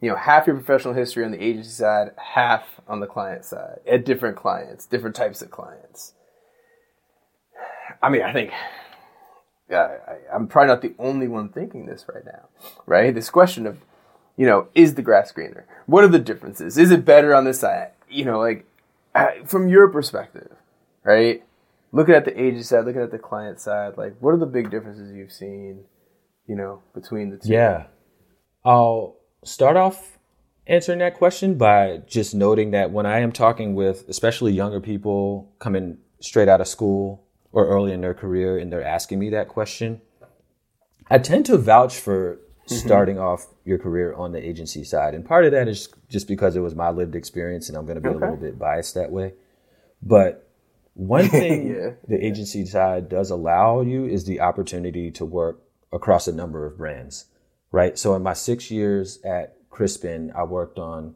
you 0.00 0.10
know 0.10 0.16
half 0.16 0.48
your 0.48 0.56
professional 0.56 0.92
history 0.92 1.24
on 1.24 1.30
the 1.30 1.40
agency 1.40 1.70
side, 1.70 2.10
half 2.16 2.64
on 2.88 2.98
the 2.98 3.06
client 3.06 3.44
side, 3.44 3.78
at 3.86 4.04
different 4.04 4.36
clients, 4.36 4.86
different 4.86 5.14
types 5.14 5.40
of 5.40 5.52
clients. 5.52 6.14
I 8.02 8.08
mean, 8.08 8.22
I 8.22 8.32
think 8.32 8.50
I, 9.70 9.98
I'm 10.34 10.48
probably 10.48 10.66
not 10.66 10.82
the 10.82 10.94
only 10.98 11.28
one 11.28 11.50
thinking 11.50 11.86
this 11.86 12.04
right 12.12 12.24
now, 12.24 12.48
right? 12.86 13.14
This 13.14 13.30
question 13.30 13.68
of, 13.68 13.78
you 14.36 14.46
know, 14.46 14.66
is 14.74 14.96
the 14.96 15.02
grass 15.02 15.30
greener? 15.30 15.64
What 15.86 16.02
are 16.02 16.08
the 16.08 16.18
differences? 16.18 16.76
Is 16.76 16.90
it 16.90 17.04
better 17.04 17.32
on 17.32 17.44
this 17.44 17.60
side? 17.60 17.92
You 18.08 18.24
know, 18.24 18.40
like 18.40 18.66
from 19.46 19.68
your 19.68 19.86
perspective, 19.86 20.50
right? 21.04 21.44
Looking 21.92 22.16
at 22.16 22.24
the 22.24 22.36
agency 22.36 22.64
side, 22.64 22.84
looking 22.84 23.02
at 23.02 23.12
the 23.12 23.18
client 23.20 23.60
side, 23.60 23.96
like 23.96 24.16
what 24.18 24.34
are 24.34 24.38
the 24.38 24.46
big 24.46 24.72
differences 24.72 25.12
you've 25.12 25.30
seen, 25.30 25.84
you 26.48 26.56
know, 26.56 26.82
between 26.94 27.30
the 27.30 27.36
two? 27.36 27.48
Yeah. 27.48 27.86
I'll 28.64 29.16
start 29.44 29.76
off 29.76 30.18
answering 30.66 30.98
that 31.00 31.14
question 31.14 31.56
by 31.56 32.02
just 32.06 32.34
noting 32.34 32.70
that 32.72 32.90
when 32.90 33.06
I 33.06 33.20
am 33.20 33.32
talking 33.32 33.74
with 33.74 34.08
especially 34.08 34.52
younger 34.52 34.80
people 34.80 35.52
coming 35.58 35.98
straight 36.20 36.48
out 36.48 36.60
of 36.60 36.68
school 36.68 37.24
or 37.52 37.66
early 37.66 37.92
in 37.92 38.00
their 38.00 38.14
career 38.14 38.58
and 38.58 38.72
they're 38.72 38.84
asking 38.84 39.18
me 39.18 39.30
that 39.30 39.48
question, 39.48 40.00
I 41.10 41.18
tend 41.18 41.46
to 41.46 41.56
vouch 41.56 41.98
for 41.98 42.36
mm-hmm. 42.36 42.74
starting 42.74 43.18
off 43.18 43.48
your 43.64 43.78
career 43.78 44.14
on 44.14 44.32
the 44.32 44.46
agency 44.46 44.84
side. 44.84 45.14
And 45.14 45.24
part 45.24 45.44
of 45.44 45.52
that 45.52 45.66
is 45.66 45.88
just 46.08 46.28
because 46.28 46.54
it 46.54 46.60
was 46.60 46.74
my 46.74 46.90
lived 46.90 47.16
experience 47.16 47.68
and 47.68 47.76
I'm 47.76 47.84
going 47.84 47.96
to 47.96 48.00
be 48.00 48.08
okay. 48.08 48.18
a 48.18 48.20
little 48.20 48.36
bit 48.36 48.58
biased 48.58 48.94
that 48.94 49.10
way. 49.10 49.34
But 50.02 50.48
one 50.94 51.28
thing 51.30 51.74
yeah. 51.74 51.90
the 52.06 52.24
agency 52.24 52.66
side 52.66 53.08
does 53.08 53.30
allow 53.30 53.80
you 53.80 54.06
is 54.06 54.24
the 54.24 54.40
opportunity 54.40 55.10
to 55.12 55.24
work 55.24 55.62
across 55.92 56.28
a 56.28 56.32
number 56.32 56.66
of 56.66 56.78
brands, 56.78 57.26
right? 57.72 57.98
So 57.98 58.14
in 58.14 58.22
my 58.22 58.32
six 58.32 58.70
years 58.70 59.20
at 59.24 59.56
Crispin, 59.70 60.32
I 60.36 60.44
worked 60.44 60.78
on, 60.78 61.14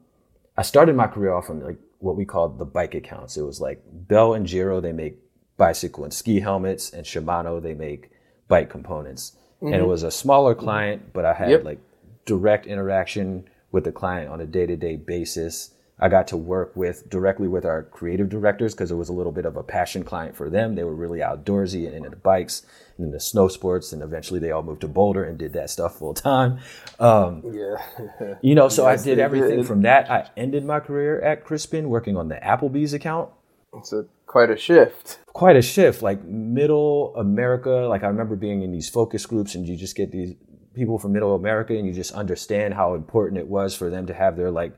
I 0.57 0.63
started 0.63 0.97
my 0.97 1.07
career 1.07 1.33
off 1.33 1.51
on 1.51 1.61
like 1.61 1.79
what 1.99 2.17
we 2.17 2.25
called 2.25 2.59
the 2.59 2.65
bike 2.65 2.95
accounts. 2.95 3.37
It 3.37 3.43
was 3.43 3.61
like 3.61 3.83
Bell 3.91 4.35
and 4.35 4.47
Giro, 4.47 4.81
they 4.81 4.93
make 4.93 5.19
bicycle 5.57 6.05
and 6.05 6.13
ski 6.13 6.41
helmets, 6.41 6.91
and 6.91 7.05
Shimano 7.05 7.63
they 7.63 7.75
make 7.75 8.11
bike 8.49 8.71
components. 8.71 9.37
Mm-hmm. 9.57 9.67
And 9.67 9.75
it 9.75 9.79
mm-hmm. 9.79 9.89
was 9.89 10.03
a 10.03 10.11
smaller 10.11 10.55
client, 10.55 11.13
but 11.13 11.25
I 11.25 11.35
had 11.35 11.51
yep. 11.51 11.65
like 11.65 11.81
direct 12.25 12.67
interaction 12.67 13.49
with 13.73 13.85
the 13.85 13.93
client 13.93 14.31
on 14.31 14.41
a 14.41 14.47
day 14.47 14.67
to 14.67 14.77
day 14.77 14.97
basis. 14.97 15.74
I 16.01 16.09
got 16.09 16.27
to 16.29 16.37
work 16.37 16.75
with 16.75 17.09
directly 17.09 17.47
with 17.47 17.65
our 17.65 17.85
creative 17.85 18.29
directors 18.29 18.75
because 18.75 18.91
it 18.91 18.97
was 18.97 19.09
a 19.09 19.13
little 19.13 19.31
bit 19.31 19.45
of 19.45 19.57
a 19.57 19.63
passion 19.63 20.03
client 20.03 20.35
for 20.35 20.51
them. 20.51 20.75
They 20.75 20.83
were 20.83 20.95
really 20.95 21.21
outdoorsy 21.21 21.87
and 21.87 21.95
into 21.95 22.11
the 22.11 22.17
bikes 22.17 22.67
and 22.97 23.07
into 23.07 23.21
snow 23.21 23.47
sports, 23.47 23.93
and 23.93 24.03
eventually 24.03 24.41
they 24.41 24.51
all 24.51 24.65
moved 24.65 24.81
to 24.81 24.89
Boulder 24.89 25.23
and 25.23 25.39
did 25.39 25.53
that 25.53 25.71
stuff 25.71 25.99
full 25.99 26.13
time. 26.13 26.59
Um, 26.99 27.43
yeah, 27.45 28.35
you 28.43 28.57
know, 28.57 28.69
so 28.69 28.89
yes, 28.91 29.03
I 29.03 29.05
did 29.05 29.19
everything 29.21 29.59
did. 29.59 29.67
from 29.67 29.83
that. 29.83 30.11
I 30.11 30.29
ended 30.37 30.65
my 30.65 30.81
career 30.81 31.21
at 31.21 31.45
Crispin 31.45 31.89
working 31.89 32.17
on 32.17 32.29
the 32.29 32.37
Applebee's 32.37 32.93
account. 32.93 33.31
It's 33.77 33.93
a 33.93 34.07
quite 34.27 34.51
a 34.51 34.57
shift. 34.57 35.21
Quite 35.27 35.57
a 35.57 35.63
shift. 35.63 36.03
Like 36.03 36.25
middle 36.25 37.15
America, 37.17 37.71
like 37.71 38.03
I 38.03 38.09
remember 38.09 38.35
being 38.35 38.63
in 38.63 38.73
these 38.73 38.89
focus 38.89 39.27
groups 39.27 39.55
and 39.55 39.67
you 39.67 39.77
just 39.77 39.97
get 39.97 40.11
these 40.11 40.35
people 40.75 40.99
from 40.99 41.13
middle 41.13 41.37
America 41.37 41.77
and 41.77 41.87
you 41.87 41.93
just 41.93 42.13
understand 42.13 42.75
how 42.75 42.95
important 42.95 43.39
it 43.39 43.47
was 43.47 43.77
for 43.77 43.91
them 43.91 44.07
to 44.07 44.15
have 44.15 44.37
their 44.37 44.51
like 44.51 44.77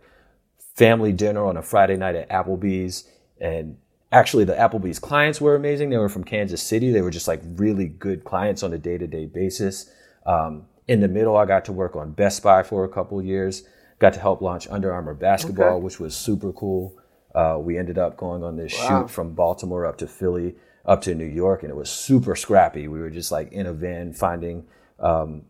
family 0.74 1.12
dinner 1.12 1.44
on 1.44 1.56
a 1.56 1.62
Friday 1.62 1.96
night 1.96 2.14
at 2.14 2.28
Applebee's. 2.28 3.04
And 3.40 3.78
actually 4.12 4.44
the 4.44 4.54
Applebee's 4.54 4.98
clients 4.98 5.40
were 5.40 5.54
amazing. 5.54 5.90
They 5.90 5.98
were 5.98 6.08
from 6.08 6.24
Kansas 6.24 6.62
City. 6.62 6.90
They 6.90 7.02
were 7.02 7.10
just 7.10 7.28
like 7.28 7.42
really 7.44 7.88
good 7.88 8.24
clients 8.24 8.62
on 8.62 8.72
a 8.72 8.78
day 8.78 8.98
to 8.98 9.06
day 9.06 9.26
basis. 9.26 9.90
Um, 10.24 10.66
in 10.88 11.00
the 11.00 11.08
middle, 11.08 11.36
I 11.36 11.46
got 11.46 11.64
to 11.66 11.72
work 11.72 11.96
on 11.96 12.12
Best 12.12 12.42
Buy 12.42 12.62
for 12.62 12.84
a 12.84 12.88
couple 12.88 13.20
years. 13.22 13.64
Got 13.98 14.12
to 14.14 14.20
help 14.20 14.40
launch 14.40 14.68
Under 14.68 14.92
Armour 14.92 15.14
basketball, 15.14 15.76
okay. 15.76 15.84
which 15.84 15.98
was 15.98 16.14
super 16.14 16.52
cool. 16.52 16.96
Uh, 17.34 17.58
we 17.58 17.76
ended 17.76 17.98
up 17.98 18.16
going 18.16 18.42
on 18.44 18.56
this 18.56 18.74
wow. 18.78 19.02
shoot 19.02 19.10
from 19.10 19.34
Baltimore 19.34 19.84
up 19.84 19.98
to 19.98 20.06
Philly, 20.06 20.54
up 20.84 21.02
to 21.02 21.14
New 21.14 21.26
York, 21.26 21.62
and 21.62 21.70
it 21.70 21.76
was 21.76 21.90
super 21.90 22.36
scrappy. 22.36 22.88
We 22.88 23.00
were 23.00 23.10
just 23.10 23.32
like 23.32 23.52
in 23.52 23.66
a 23.66 23.72
van 23.72 24.12
finding 24.12 24.66
um, 24.98 25.42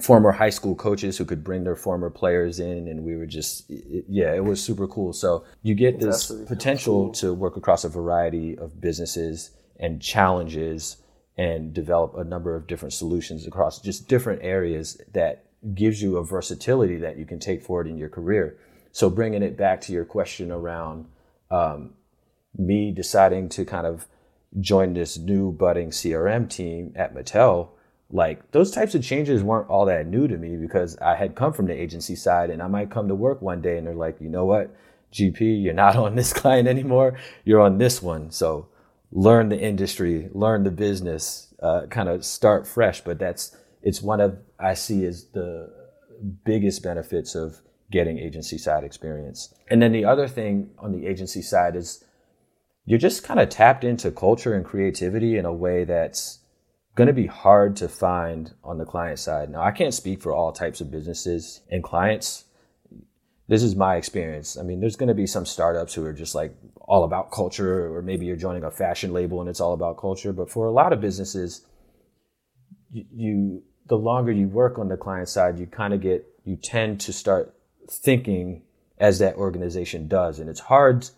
former 0.00 0.32
high 0.32 0.50
school 0.50 0.74
coaches 0.74 1.18
who 1.18 1.24
could 1.24 1.44
bring 1.44 1.64
their 1.64 1.76
former 1.76 2.10
players 2.10 2.58
in, 2.58 2.88
and 2.88 3.04
we 3.04 3.16
were 3.16 3.26
just, 3.26 3.68
it, 3.70 4.04
yeah, 4.08 4.34
it 4.34 4.44
was 4.44 4.62
super 4.62 4.86
cool. 4.88 5.12
So 5.12 5.44
you 5.62 5.74
get 5.74 6.00
this 6.00 6.30
potential 6.46 7.06
cool. 7.06 7.12
to 7.14 7.34
work 7.34 7.56
across 7.56 7.84
a 7.84 7.88
variety 7.88 8.56
of 8.56 8.80
businesses 8.80 9.50
and 9.78 10.00
challenges 10.00 10.96
and 11.36 11.72
develop 11.72 12.14
a 12.16 12.24
number 12.24 12.54
of 12.54 12.66
different 12.66 12.92
solutions 12.92 13.46
across 13.46 13.80
just 13.80 14.08
different 14.08 14.42
areas 14.42 15.00
that 15.12 15.46
gives 15.74 16.02
you 16.02 16.16
a 16.16 16.24
versatility 16.24 16.96
that 16.96 17.18
you 17.18 17.24
can 17.24 17.38
take 17.38 17.62
forward 17.62 17.86
in 17.86 17.96
your 17.96 18.08
career. 18.08 18.58
So 18.92 19.08
bringing 19.08 19.42
it 19.42 19.56
back 19.56 19.80
to 19.82 19.92
your 19.92 20.04
question 20.04 20.50
around 20.50 21.06
um, 21.50 21.94
me 22.56 22.92
deciding 22.92 23.48
to 23.50 23.64
kind 23.64 23.86
of 23.86 24.06
join 24.58 24.94
this 24.94 25.16
new 25.16 25.52
budding 25.52 25.90
CRM 25.90 26.48
team 26.48 26.92
at 26.96 27.14
Mattel, 27.14 27.70
like 28.12 28.50
those 28.50 28.70
types 28.70 28.94
of 28.94 29.04
changes 29.04 29.42
weren't 29.42 29.68
all 29.68 29.86
that 29.86 30.06
new 30.06 30.26
to 30.26 30.36
me 30.36 30.56
because 30.56 30.96
I 30.98 31.14
had 31.14 31.36
come 31.36 31.52
from 31.52 31.66
the 31.66 31.80
agency 31.80 32.16
side 32.16 32.50
and 32.50 32.62
I 32.62 32.66
might 32.66 32.90
come 32.90 33.08
to 33.08 33.14
work 33.14 33.40
one 33.40 33.62
day 33.62 33.78
and 33.78 33.86
they're 33.86 33.94
like, 33.94 34.20
you 34.20 34.28
know 34.28 34.44
what, 34.44 34.74
GP, 35.12 35.62
you're 35.62 35.74
not 35.74 35.96
on 36.04 36.16
this 36.16 36.32
client 36.32 36.68
anymore, 36.68 37.18
you're 37.44 37.60
on 37.60 37.78
this 37.78 38.02
one. 38.02 38.30
So 38.30 38.68
learn 39.12 39.48
the 39.48 39.60
industry, 39.60 40.28
learn 40.32 40.64
the 40.64 40.70
business, 40.70 41.54
uh, 41.62 41.86
kind 41.88 42.08
of 42.08 42.24
start 42.24 42.66
fresh. 42.66 43.00
But 43.00 43.18
that's, 43.18 43.56
it's 43.82 44.02
one 44.02 44.20
of, 44.20 44.38
I 44.58 44.74
see 44.74 45.04
as 45.04 45.26
the 45.26 45.72
biggest 46.44 46.82
benefits 46.82 47.34
of 47.34 47.60
getting 47.90 48.18
agency 48.18 48.58
side 48.58 48.84
experience. 48.84 49.54
And 49.68 49.80
then 49.80 49.92
the 49.92 50.04
other 50.04 50.28
thing 50.28 50.70
on 50.78 50.92
the 50.92 51.06
agency 51.06 51.42
side 51.42 51.76
is 51.76 52.04
you're 52.84 52.98
just 52.98 53.22
kind 53.22 53.38
of 53.38 53.48
tapped 53.48 53.84
into 53.84 54.10
culture 54.10 54.54
and 54.54 54.64
creativity 54.64 55.38
in 55.38 55.44
a 55.44 55.52
way 55.52 55.84
that's 55.84 56.39
going 56.94 57.06
to 57.06 57.12
be 57.12 57.26
hard 57.26 57.76
to 57.76 57.88
find 57.88 58.52
on 58.64 58.78
the 58.78 58.84
client 58.84 59.18
side. 59.18 59.50
Now, 59.50 59.62
I 59.62 59.70
can't 59.70 59.94
speak 59.94 60.20
for 60.20 60.32
all 60.32 60.52
types 60.52 60.80
of 60.80 60.90
businesses 60.90 61.60
and 61.70 61.82
clients. 61.82 62.44
This 63.48 63.62
is 63.62 63.74
my 63.74 63.96
experience. 63.96 64.56
I 64.56 64.62
mean, 64.62 64.80
there's 64.80 64.96
going 64.96 65.08
to 65.08 65.14
be 65.14 65.26
some 65.26 65.46
startups 65.46 65.94
who 65.94 66.04
are 66.04 66.12
just 66.12 66.34
like 66.34 66.54
all 66.80 67.04
about 67.04 67.30
culture, 67.30 67.94
or 67.94 68.02
maybe 68.02 68.26
you're 68.26 68.36
joining 68.36 68.64
a 68.64 68.70
fashion 68.70 69.12
label 69.12 69.40
and 69.40 69.48
it's 69.48 69.60
all 69.60 69.72
about 69.72 69.98
culture. 69.98 70.32
But 70.32 70.50
for 70.50 70.66
a 70.66 70.70
lot 70.70 70.92
of 70.92 71.00
businesses, 71.00 71.64
you, 72.90 73.04
you 73.12 73.62
the 73.86 73.96
longer 73.96 74.30
you 74.30 74.48
work 74.48 74.78
on 74.78 74.88
the 74.88 74.96
client 74.96 75.28
side, 75.28 75.58
you 75.58 75.66
kind 75.66 75.92
of 75.92 76.00
get, 76.00 76.26
you 76.44 76.56
tend 76.56 77.00
to 77.00 77.12
start 77.12 77.54
thinking 77.90 78.62
as 78.98 79.18
that 79.18 79.34
organization 79.34 80.06
does. 80.06 80.38
And 80.38 80.48
it's 80.48 80.60
hard 80.60 81.08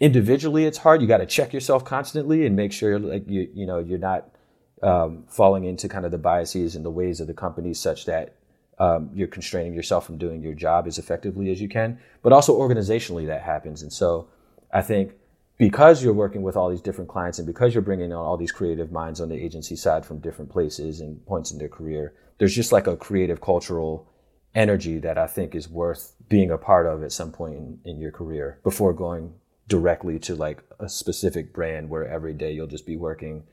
individually. 0.00 0.66
It's 0.66 0.78
hard. 0.78 1.00
You 1.00 1.08
got 1.08 1.18
to 1.18 1.26
check 1.26 1.52
yourself 1.52 1.84
constantly 1.84 2.44
and 2.44 2.56
make 2.56 2.72
sure 2.72 2.98
like 2.98 3.28
you, 3.28 3.48
you 3.54 3.66
know, 3.66 3.78
you're 3.78 3.98
not 3.98 4.33
um, 4.82 5.24
falling 5.28 5.64
into 5.64 5.88
kind 5.88 6.04
of 6.04 6.10
the 6.10 6.18
biases 6.18 6.76
and 6.76 6.84
the 6.84 6.90
ways 6.90 7.20
of 7.20 7.26
the 7.26 7.34
company 7.34 7.74
such 7.74 8.06
that 8.06 8.34
um, 8.78 9.10
you're 9.14 9.28
constraining 9.28 9.74
yourself 9.74 10.06
from 10.06 10.18
doing 10.18 10.42
your 10.42 10.54
job 10.54 10.86
as 10.86 10.98
effectively 10.98 11.50
as 11.50 11.60
you 11.60 11.68
can. 11.68 11.98
But 12.22 12.32
also 12.32 12.58
organizationally, 12.58 13.26
that 13.26 13.42
happens. 13.42 13.82
And 13.82 13.92
so 13.92 14.28
I 14.72 14.82
think 14.82 15.12
because 15.56 16.02
you're 16.02 16.12
working 16.12 16.42
with 16.42 16.56
all 16.56 16.68
these 16.68 16.80
different 16.80 17.08
clients 17.08 17.38
and 17.38 17.46
because 17.46 17.74
you're 17.74 17.82
bringing 17.82 18.12
on 18.12 18.24
all 18.24 18.36
these 18.36 18.52
creative 18.52 18.90
minds 18.90 19.20
on 19.20 19.28
the 19.28 19.36
agency 19.36 19.76
side 19.76 20.04
from 20.04 20.18
different 20.18 20.50
places 20.50 21.00
and 21.00 21.24
points 21.26 21.52
in 21.52 21.58
their 21.58 21.68
career, 21.68 22.14
there's 22.38 22.54
just 22.54 22.72
like 22.72 22.86
a 22.86 22.96
creative 22.96 23.40
cultural 23.40 24.10
energy 24.54 24.98
that 24.98 25.18
I 25.18 25.26
think 25.26 25.54
is 25.54 25.68
worth 25.68 26.14
being 26.28 26.50
a 26.50 26.58
part 26.58 26.86
of 26.86 27.02
at 27.02 27.12
some 27.12 27.32
point 27.32 27.54
in, 27.54 27.78
in 27.84 28.00
your 28.00 28.12
career 28.12 28.60
before 28.64 28.92
going 28.92 29.34
directly 29.68 30.18
to 30.20 30.34
like 30.34 30.62
a 30.78 30.88
specific 30.88 31.52
brand 31.52 31.88
where 31.88 32.06
every 32.06 32.34
day 32.34 32.52
you'll 32.52 32.66
just 32.66 32.86
be 32.86 32.96
working 32.96 33.44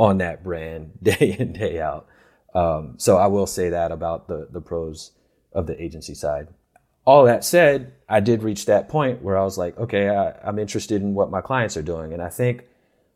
on 0.00 0.16
that 0.16 0.42
brand 0.42 0.92
day 1.02 1.36
in 1.38 1.52
day 1.52 1.78
out. 1.78 2.08
Um, 2.54 2.94
so 2.96 3.18
I 3.18 3.28
will 3.28 3.46
say 3.46 3.68
that 3.68 3.92
about 3.92 4.26
the 4.26 4.48
the 4.50 4.60
pros 4.60 5.12
of 5.52 5.66
the 5.66 5.80
agency 5.80 6.14
side. 6.14 6.48
All 7.04 7.24
that 7.24 7.44
said, 7.44 7.92
I 8.08 8.20
did 8.20 8.42
reach 8.42 8.66
that 8.66 8.88
point 8.88 9.22
where 9.22 9.36
I 9.36 9.44
was 9.44 9.58
like, 9.58 9.76
okay, 9.78 10.08
I, 10.08 10.32
I'm 10.46 10.58
interested 10.58 11.02
in 11.02 11.14
what 11.14 11.30
my 11.30 11.40
clients 11.40 11.76
are 11.76 11.82
doing, 11.82 12.12
and 12.12 12.22
I 12.22 12.28
think 12.28 12.64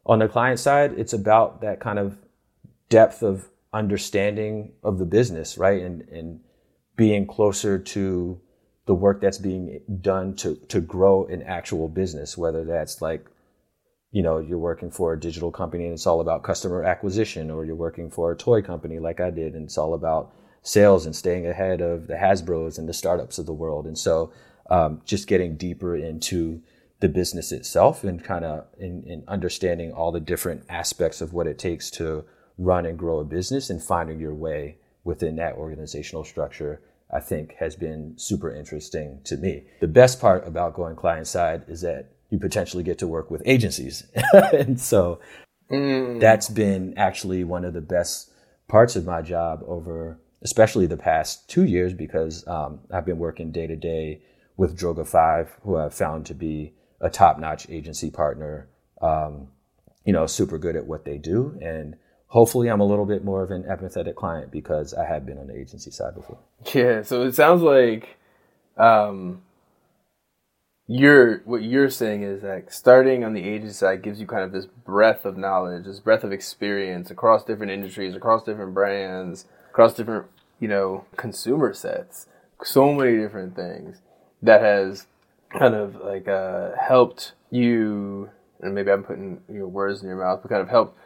on 0.07 0.19
the 0.19 0.29
client 0.29 0.61
side, 0.61 0.93
it's 0.97 1.13
about 1.13 1.63
that 1.63 1.81
kind 1.81 1.99
of 1.99 2.19
depth 2.89 3.23
of 3.23 3.49
understanding 3.73 4.73
of 4.83 4.99
the 4.99 5.07
business, 5.07 5.57
right, 5.57 5.83
and 5.83 6.03
and 6.09 6.41
being 6.97 7.27
closer 7.27 7.79
to 7.79 8.41
the 8.87 8.95
work 8.95 9.21
that's 9.23 9.39
being 9.39 9.81
done 10.03 10.37
to 10.37 10.57
to 10.69 10.81
grow 10.83 11.25
an 11.27 11.43
actual 11.45 11.89
business, 11.89 12.37
whether 12.37 12.63
that's 12.65 13.01
like 13.01 13.27
you 14.15 14.23
know 14.23 14.39
you're 14.39 14.65
working 14.71 14.91
for 14.91 15.13
a 15.13 15.21
digital 15.21 15.51
company 15.51 15.85
and 15.85 15.93
it's 15.93 16.07
all 16.07 16.21
about 16.21 16.43
customer 16.43 16.85
acquisition 16.85 17.51
or 17.51 17.65
you're 17.67 17.75
working 17.75 18.09
for 18.09 18.33
a 18.33 18.37
toy 18.37 18.63
company 18.63 18.99
like 18.99 19.21
i 19.21 19.31
did 19.31 19.55
and 19.55 19.65
it's 19.65 19.77
all 19.77 19.93
about 19.93 20.33
sales 20.65 21.05
and 21.05 21.15
staying 21.15 21.47
ahead 21.47 21.81
of 21.81 22.09
the 22.09 22.15
hasbros 22.15 22.79
and 22.79 22.89
the 22.89 22.95
startups 22.95 23.39
of 23.39 23.47
the 23.47 23.53
world. 23.53 23.87
And 23.87 23.97
so 23.97 24.33
um, 24.71 25.03
just 25.05 25.29
getting 25.29 25.57
deeper 25.57 25.95
into 25.95 26.63
the 27.01 27.09
business 27.09 27.53
itself 27.53 28.03
and 28.03 28.25
kind 28.25 28.47
of 28.47 28.67
in, 28.79 29.05
in, 29.05 29.23
understanding 29.29 29.93
all 29.93 30.11
the 30.11 30.21
different 30.21 30.65
aspects 30.71 31.21
of 31.21 31.35
what 31.35 31.47
it 31.47 31.59
takes 31.59 31.91
to 31.91 32.25
run 32.57 32.87
and 32.87 32.99
grow 32.99 33.19
a 33.19 33.25
business 33.25 33.69
and 33.69 33.83
finding 33.83 34.19
your 34.19 34.35
way 34.35 34.79
within 35.05 35.37
that 35.37 35.55
organizational 35.57 36.25
structure 36.25 36.81
i 37.13 37.19
think 37.21 37.53
has 37.57 37.77
been 37.77 38.15
super 38.17 38.55
interesting 38.55 39.21
to 39.25 39.37
me. 39.37 39.65
The 39.81 39.89
best 39.89 40.21
part 40.21 40.47
about 40.47 40.75
going 40.75 40.97
client 40.97 41.27
side 41.27 41.65
is 41.69 41.83
that 41.83 42.14
you 42.31 42.39
potentially 42.39 42.83
get 42.83 42.99
to 42.99 43.07
work 43.07 43.31
with 43.31 43.43
agencies. 43.45 44.05
and 44.53 44.81
so 44.81 45.21
mm. 45.71 46.21
that's 46.21 46.49
been 46.49 46.95
actually 46.97 47.45
one 47.45 47.65
of 47.65 47.75
the 47.75 47.81
best 47.81 48.31
parts 48.69 48.97
of 48.97 49.05
my 49.05 49.23
job 49.23 49.63
over 49.67 50.19
especially 50.45 50.87
the 50.87 50.97
past 50.97 51.49
two 51.49 51.65
years 51.65 51.93
because 51.95 52.47
um, 52.47 52.81
I've 52.93 53.07
been 53.07 53.19
working 53.19 53.51
day 53.51 53.67
to 53.67 53.77
day 53.77 54.21
with 54.57 54.79
Droga5, 54.79 55.49
who 55.63 55.77
I've 55.77 55.95
found 55.95 56.27
to 56.27 56.35
be 56.35 56.75
a 57.01 57.11
top 57.11 57.41
notch 57.41 57.69
agency 57.71 58.11
partner, 58.11 58.69
um, 59.01 59.49
you 60.05 60.13
know, 60.13 60.27
super 60.27 60.59
good 60.59 60.77
at 60.77 60.87
what 60.87 61.05
they 61.05 61.17
do. 61.17 61.59
And 61.61 61.97
hopefully 62.29 62.69
I'm 62.69 62.81
a 62.81 62.85
little 62.85 63.07
bit 63.07 63.25
more 63.25 63.43
of 63.43 63.51
an 63.51 63.65
empathetic 63.65 64.15
client 64.15 64.53
because 64.53 64.95
I 64.95 65.07
have 65.07 65.27
been 65.27 65.39
on 65.39 65.49
the 65.49 65.59
agency 65.59 65.91
side 65.91 66.15
before. 66.15 66.39
Yeah. 66.73 67.03
So 67.03 67.23
it 67.23 67.35
sounds 67.35 67.63
like, 67.63 68.17
um, 68.77 69.43
you're 70.87 71.39
what 71.41 71.63
you're 71.63 71.89
saying 71.89 72.23
is 72.23 72.43
that 72.43 72.73
starting 72.73 73.25
on 73.25 73.33
the 73.33 73.43
agency 73.43 73.73
side 73.73 74.03
gives 74.03 74.21
you 74.21 74.27
kind 74.27 74.43
of 74.43 74.53
this 74.53 74.67
breadth 74.67 75.25
of 75.25 75.37
knowledge, 75.37 75.85
this 75.85 76.01
breadth 76.01 76.25
of 76.25 76.33
experience 76.33 77.11
across 77.11 77.45
different 77.45 77.73
industries, 77.73 78.15
across 78.15 78.45
different 78.45 78.75
brands, 78.75 79.47
across 79.71 79.95
different 79.95 80.27
you 80.61 80.69
know 80.69 81.05
consumer 81.17 81.73
sets, 81.73 82.27
so 82.63 82.93
many 82.93 83.17
different 83.17 83.57
things 83.57 84.03
that 84.43 84.61
has 84.61 85.07
kind 85.51 85.75
of 85.75 85.97
like 85.97 86.29
uh, 86.29 86.71
helped 86.79 87.33
you. 87.51 88.31
And 88.61 88.75
maybe 88.75 88.91
I'm 88.91 89.05
putting 89.05 89.41
you 89.49 89.61
know 89.61 89.67
words 89.67 90.03
in 90.03 90.09
your 90.09 90.19
mouth, 90.19 90.41
but 90.43 90.51
kind 90.51 90.63
of 90.63 90.69
help. 90.69 90.97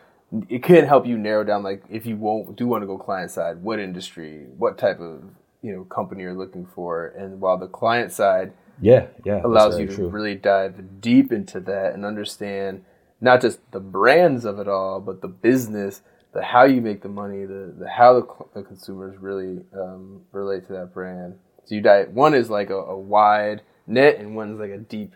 It 0.51 0.63
can 0.63 0.87
help 0.87 1.07
you 1.07 1.17
narrow 1.17 1.43
down 1.45 1.63
like 1.63 1.85
if 1.89 2.05
you 2.05 2.17
won't 2.17 2.57
do 2.57 2.67
want 2.67 2.83
to 2.83 2.87
go 2.87 2.99
client 2.99 3.31
side, 3.31 3.63
what 3.63 3.79
industry, 3.79 4.47
what 4.59 4.77
type 4.77 4.99
of 4.99 5.23
you 5.63 5.73
know 5.73 5.85
company 5.85 6.23
you're 6.23 6.35
looking 6.35 6.67
for, 6.67 7.07
and 7.07 7.41
while 7.41 7.57
the 7.57 7.69
client 7.69 8.13
side 8.13 8.53
yeah, 8.81 9.07
yeah, 9.25 9.41
allows 9.45 9.79
you 9.79 9.87
to 9.87 9.95
true. 9.95 10.09
really 10.09 10.35
dive 10.35 11.01
deep 11.01 11.33
into 11.33 11.61
that 11.61 11.95
and 11.95 12.05
understand 12.05 12.85
not 13.21 13.41
just 13.41 13.59
the 13.73 13.81
brands 13.81 14.45
of 14.45 14.59
it 14.59 14.69
all, 14.69 15.01
but 15.01 15.21
the 15.23 15.29
business, 15.29 16.03
the 16.33 16.43
how 16.43 16.65
you 16.65 16.81
make 16.81 17.03
the 17.03 17.09
money, 17.09 17.45
the, 17.45 17.75
the 17.79 17.89
how 17.89 18.15
the, 18.15 18.27
the 18.55 18.63
consumers 18.63 19.19
really 19.19 19.65
um, 19.75 20.23
relate 20.33 20.67
to 20.67 20.73
that 20.75 20.93
brand. 20.93 21.35
So 21.65 21.75
you 21.75 21.81
dive. 21.81 22.11
One 22.11 22.35
is 22.35 22.49
like 22.49 22.71
a, 22.71 22.77
a 22.77 22.99
wide 22.99 23.63
net, 23.87 24.19
and 24.19 24.35
one's 24.35 24.61
like 24.61 24.71
a 24.71 24.79
deep, 24.79 25.15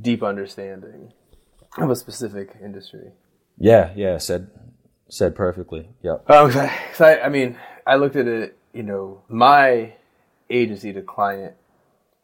deep 0.00 0.22
understanding 0.22 1.12
of 1.78 1.90
a 1.90 1.96
specific 1.96 2.56
industry. 2.62 3.12
Yeah, 3.58 3.92
yeah, 3.96 4.18
said 4.18 4.50
said 5.08 5.34
perfectly. 5.34 5.88
Yep. 6.02 6.30
Um, 6.30 6.50
cause 6.50 6.56
I, 6.56 6.78
cause 6.92 7.00
I, 7.00 7.20
I 7.20 7.28
mean, 7.28 7.56
I 7.86 7.96
looked 7.96 8.16
at 8.16 8.26
it. 8.26 8.56
You 8.72 8.84
know, 8.84 9.22
my 9.28 9.94
agency 10.48 10.92
to 10.92 11.02
client 11.02 11.54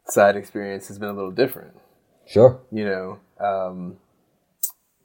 side 0.09 0.35
experience 0.35 0.87
has 0.87 0.99
been 0.99 1.09
a 1.09 1.13
little 1.13 1.31
different. 1.31 1.75
Sure. 2.25 2.59
You 2.71 2.85
know, 2.85 3.19
um, 3.39 3.97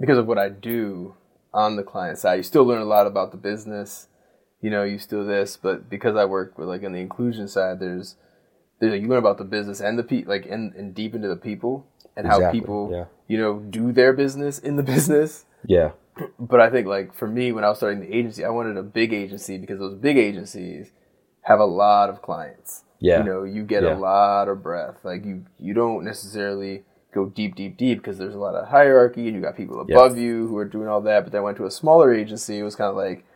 because 0.01 0.19
of 0.19 0.27
what 0.27 0.39
I 0.39 0.49
do 0.49 1.15
on 1.55 1.77
the 1.77 1.83
client 1.83 2.19
side, 2.19 2.37
you 2.37 2.43
still 2.43 2.65
learn 2.65 2.83
a 2.83 2.87
lot 2.87 3.07
about 3.07 3.31
the 3.31 3.37
business. 3.37 4.09
You 4.61 4.71
know, 4.71 4.85
you 4.85 4.99
still 4.99 5.25
this, 5.25 5.57
but 5.57 5.89
because 5.91 6.17
I 6.17 6.25
work 6.25 6.59
with 6.59 6.69
like 6.69 6.85
on 6.85 6.93
the 6.93 7.01
inclusion 7.01 7.49
side, 7.49 7.81
there's 7.81 8.17
there's 8.81 8.93
like, 8.93 9.03
you 9.03 9.09
learn 9.09 9.19
about 9.19 9.39
the 9.39 9.45
business 9.45 9.81
and 9.81 9.99
the 9.99 10.03
pe 10.03 10.25
like 10.25 10.47
and, 10.47 10.75
and 10.75 10.95
deep 10.95 11.15
into 11.15 11.29
the 11.29 11.37
people 11.37 11.87
and 12.17 12.27
exactly. 12.27 12.45
how 12.45 12.53
people 12.53 12.91
yeah. 12.93 13.05
you 13.29 13.39
know 13.39 13.61
do 13.61 13.93
their 13.93 14.13
business 14.13 14.59
in 14.59 14.77
the 14.77 14.83
business. 14.95 15.45
Yeah. 15.67 15.93
But 16.39 16.61
I 16.61 16.69
think 16.71 16.87
like 16.87 17.15
for 17.15 17.27
me 17.27 17.53
when 17.53 17.65
I 17.65 17.69
was 17.69 17.79
starting 17.79 18.01
the 18.01 18.15
agency, 18.15 18.45
I 18.45 18.51
wanted 18.51 18.77
a 18.77 18.83
big 18.83 19.13
agency 19.13 19.59
because 19.59 19.79
those 19.79 19.95
big 19.95 20.19
agencies 20.19 20.91
have 21.43 21.61
a 21.61 21.65
lot 21.65 22.09
of 22.09 22.23
clients 22.23 22.85
yeah. 23.03 23.19
You 23.19 23.25
know, 23.25 23.43
you 23.43 23.65
get 23.65 23.83
yeah. 23.83 23.95
a 23.95 23.99
lot 23.99 24.49
of 24.49 24.63
breath. 24.63 24.99
Like 25.03 25.25
you, 25.25 25.45
you 25.59 25.75
don't 25.75 26.05
necessarily 26.05 26.85
go 27.13 27.27
deep, 27.27 27.57
deep, 27.57 27.77
deep 27.77 27.99
because 27.99 28.17
there's 28.17 28.37
a 28.37 28.39
lot 28.39 28.55
of 28.55 28.69
hierarchy 28.69 29.27
and 29.27 29.35
you 29.35 29.43
got 29.43 29.57
people 29.57 29.81
above 29.81 30.17
yeah. 30.17 30.23
you 30.23 30.47
who 30.47 30.57
are 30.57 30.65
doing 30.65 30.87
all 30.87 31.01
that. 31.01 31.25
But 31.25 31.33
then 31.33 31.41
I 31.41 31.45
went 31.45 31.57
to 31.57 31.67
a 31.67 31.71
smaller 31.71 32.15
agency. 32.15 32.61
It 32.61 32.63
was 32.63 32.77
kind 32.77 32.89
of 32.89 32.95
like, 32.95 33.27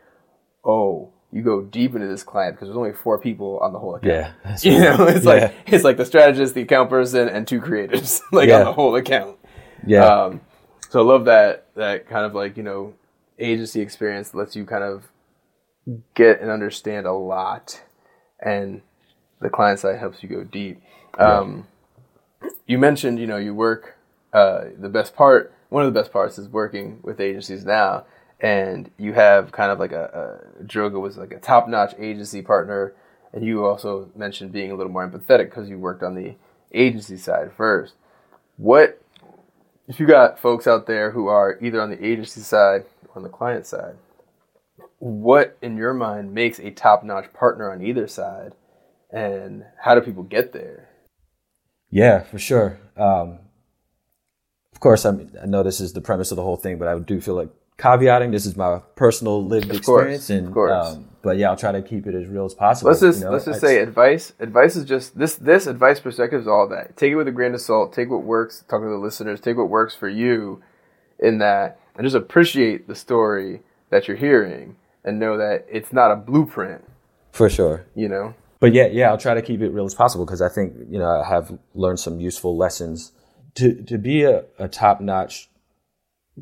oh, 0.64 1.12
you 1.32 1.42
go 1.42 1.62
deep 1.62 1.96
into 1.96 2.06
this 2.06 2.22
client 2.22 2.54
because 2.54 2.68
there's 2.68 2.76
only 2.76 2.92
four 2.92 3.18
people 3.18 3.58
on 3.58 3.72
the 3.72 3.80
whole 3.80 3.96
account. 3.96 4.34
Yeah, 4.44 4.56
you 4.62 4.78
know, 4.78 5.08
it's 5.08 5.24
yeah. 5.24 5.32
like 5.32 5.54
it's 5.66 5.82
like 5.82 5.96
the 5.96 6.06
strategist, 6.06 6.54
the 6.54 6.62
account 6.62 6.88
person, 6.88 7.28
and 7.28 7.44
two 7.44 7.60
creatives, 7.60 8.20
like 8.32 8.48
yeah. 8.48 8.60
on 8.60 8.66
the 8.66 8.72
whole 8.72 8.94
account. 8.94 9.36
Yeah. 9.84 10.04
Um, 10.04 10.42
so 10.90 11.00
I 11.00 11.02
love 11.02 11.24
that 11.24 11.66
that 11.74 12.08
kind 12.08 12.24
of 12.24 12.36
like 12.36 12.56
you 12.56 12.62
know 12.62 12.94
agency 13.40 13.80
experience 13.80 14.32
lets 14.32 14.54
you 14.54 14.64
kind 14.64 14.84
of 14.84 15.02
get 16.14 16.40
and 16.40 16.52
understand 16.52 17.06
a 17.06 17.12
lot, 17.12 17.82
and 18.40 18.82
the 19.40 19.50
client 19.50 19.78
side 19.78 19.98
helps 19.98 20.22
you 20.22 20.28
go 20.28 20.44
deep. 20.44 20.80
Um, 21.18 21.66
You 22.66 22.78
mentioned, 22.78 23.18
you 23.18 23.26
know, 23.26 23.36
you 23.36 23.54
work. 23.54 23.96
Uh, 24.32 24.66
the 24.78 24.88
best 24.88 25.14
part, 25.14 25.52
one 25.68 25.84
of 25.86 25.92
the 25.92 25.98
best 25.98 26.12
parts, 26.12 26.38
is 26.38 26.48
working 26.48 26.98
with 27.02 27.20
agencies 27.20 27.64
now, 27.64 28.04
and 28.40 28.90
you 28.98 29.14
have 29.14 29.50
kind 29.52 29.70
of 29.72 29.78
like 29.78 29.92
a, 29.92 30.42
a 30.60 30.64
Droga 30.64 31.00
was 31.00 31.16
like 31.16 31.32
a 31.32 31.38
top-notch 31.38 31.94
agency 31.98 32.42
partner, 32.42 32.92
and 33.32 33.44
you 33.44 33.64
also 33.64 34.10
mentioned 34.14 34.52
being 34.52 34.70
a 34.70 34.74
little 34.74 34.92
more 34.92 35.08
empathetic 35.08 35.46
because 35.46 35.68
you 35.68 35.78
worked 35.78 36.02
on 36.02 36.14
the 36.14 36.34
agency 36.74 37.16
side 37.16 37.52
first. 37.56 37.94
What 38.56 39.00
if 39.88 39.98
you 40.00 40.06
got 40.06 40.38
folks 40.38 40.66
out 40.66 40.86
there 40.86 41.12
who 41.12 41.28
are 41.28 41.58
either 41.62 41.80
on 41.80 41.90
the 41.90 42.04
agency 42.04 42.40
side 42.40 42.84
or 43.08 43.16
on 43.16 43.22
the 43.22 43.28
client 43.28 43.64
side? 43.64 43.94
What 44.98 45.58
in 45.60 45.76
your 45.76 45.94
mind 45.94 46.32
makes 46.32 46.58
a 46.58 46.70
top-notch 46.70 47.32
partner 47.32 47.70
on 47.70 47.82
either 47.82 48.06
side? 48.08 48.52
and 49.10 49.64
how 49.80 49.94
do 49.94 50.00
people 50.00 50.22
get 50.22 50.52
there? 50.52 50.88
Yeah, 51.90 52.22
for 52.22 52.38
sure. 52.38 52.78
Um, 52.96 53.38
of 54.72 54.80
course, 54.80 55.06
I, 55.06 55.12
mean, 55.12 55.32
I 55.42 55.46
know 55.46 55.62
this 55.62 55.80
is 55.80 55.92
the 55.92 56.00
premise 56.00 56.30
of 56.30 56.36
the 56.36 56.42
whole 56.42 56.56
thing, 56.56 56.78
but 56.78 56.88
I 56.88 56.98
do 56.98 57.20
feel 57.20 57.34
like 57.34 57.48
caveating. 57.78 58.32
This 58.32 58.46
is 58.46 58.56
my 58.56 58.80
personal 58.94 59.44
lived 59.44 59.70
of 59.70 59.76
experience, 59.76 60.26
course, 60.26 60.30
and 60.30 60.48
of 60.48 60.52
course. 60.52 60.86
Um, 60.86 61.08
but 61.22 61.38
yeah, 61.38 61.50
I'll 61.50 61.56
try 61.56 61.72
to 61.72 61.82
keep 61.82 62.06
it 62.06 62.14
as 62.14 62.26
real 62.26 62.44
as 62.44 62.54
possible. 62.54 62.90
Let's 62.90 63.00
just 63.00 63.20
you 63.20 63.24
know? 63.24 63.32
let's 63.32 63.44
just 63.44 63.60
say 63.60 63.78
advice. 63.78 64.32
Advice 64.38 64.76
is 64.76 64.84
just 64.84 65.18
this. 65.18 65.36
This 65.36 65.66
advice 65.66 66.00
perspective 66.00 66.40
is 66.40 66.48
all 66.48 66.68
that. 66.68 66.96
Take 66.96 67.12
it 67.12 67.16
with 67.16 67.28
a 67.28 67.32
grain 67.32 67.54
of 67.54 67.60
salt. 67.60 67.92
Take 67.92 68.10
what 68.10 68.22
works. 68.22 68.64
Talk 68.68 68.82
to 68.82 68.88
the 68.88 68.96
listeners. 68.96 69.40
Take 69.40 69.56
what 69.56 69.70
works 69.70 69.94
for 69.94 70.08
you, 70.08 70.62
in 71.18 71.38
that, 71.38 71.80
and 71.96 72.04
just 72.04 72.16
appreciate 72.16 72.86
the 72.86 72.94
story 72.94 73.60
that 73.90 74.08
you're 74.08 74.16
hearing, 74.16 74.76
and 75.06 75.18
know 75.18 75.38
that 75.38 75.66
it's 75.70 75.92
not 75.92 76.10
a 76.10 76.16
blueprint. 76.16 76.84
For 77.32 77.48
sure. 77.48 77.86
You 77.94 78.08
know 78.08 78.34
but 78.60 78.72
yeah, 78.72 78.86
yeah, 78.86 79.10
I'll 79.10 79.18
try 79.18 79.34
to 79.34 79.42
keep 79.42 79.60
it 79.60 79.70
real 79.70 79.84
as 79.84 79.94
possible 79.94 80.24
because 80.24 80.40
I 80.40 80.48
think 80.48 80.74
you 80.88 80.98
know 80.98 81.08
I 81.08 81.28
have 81.28 81.58
learned 81.74 82.00
some 82.00 82.20
useful 82.20 82.56
lessons 82.56 83.12
to 83.54 83.82
to 83.82 83.98
be 83.98 84.22
a, 84.22 84.44
a 84.58 84.68
top 84.68 85.00
notch, 85.00 85.50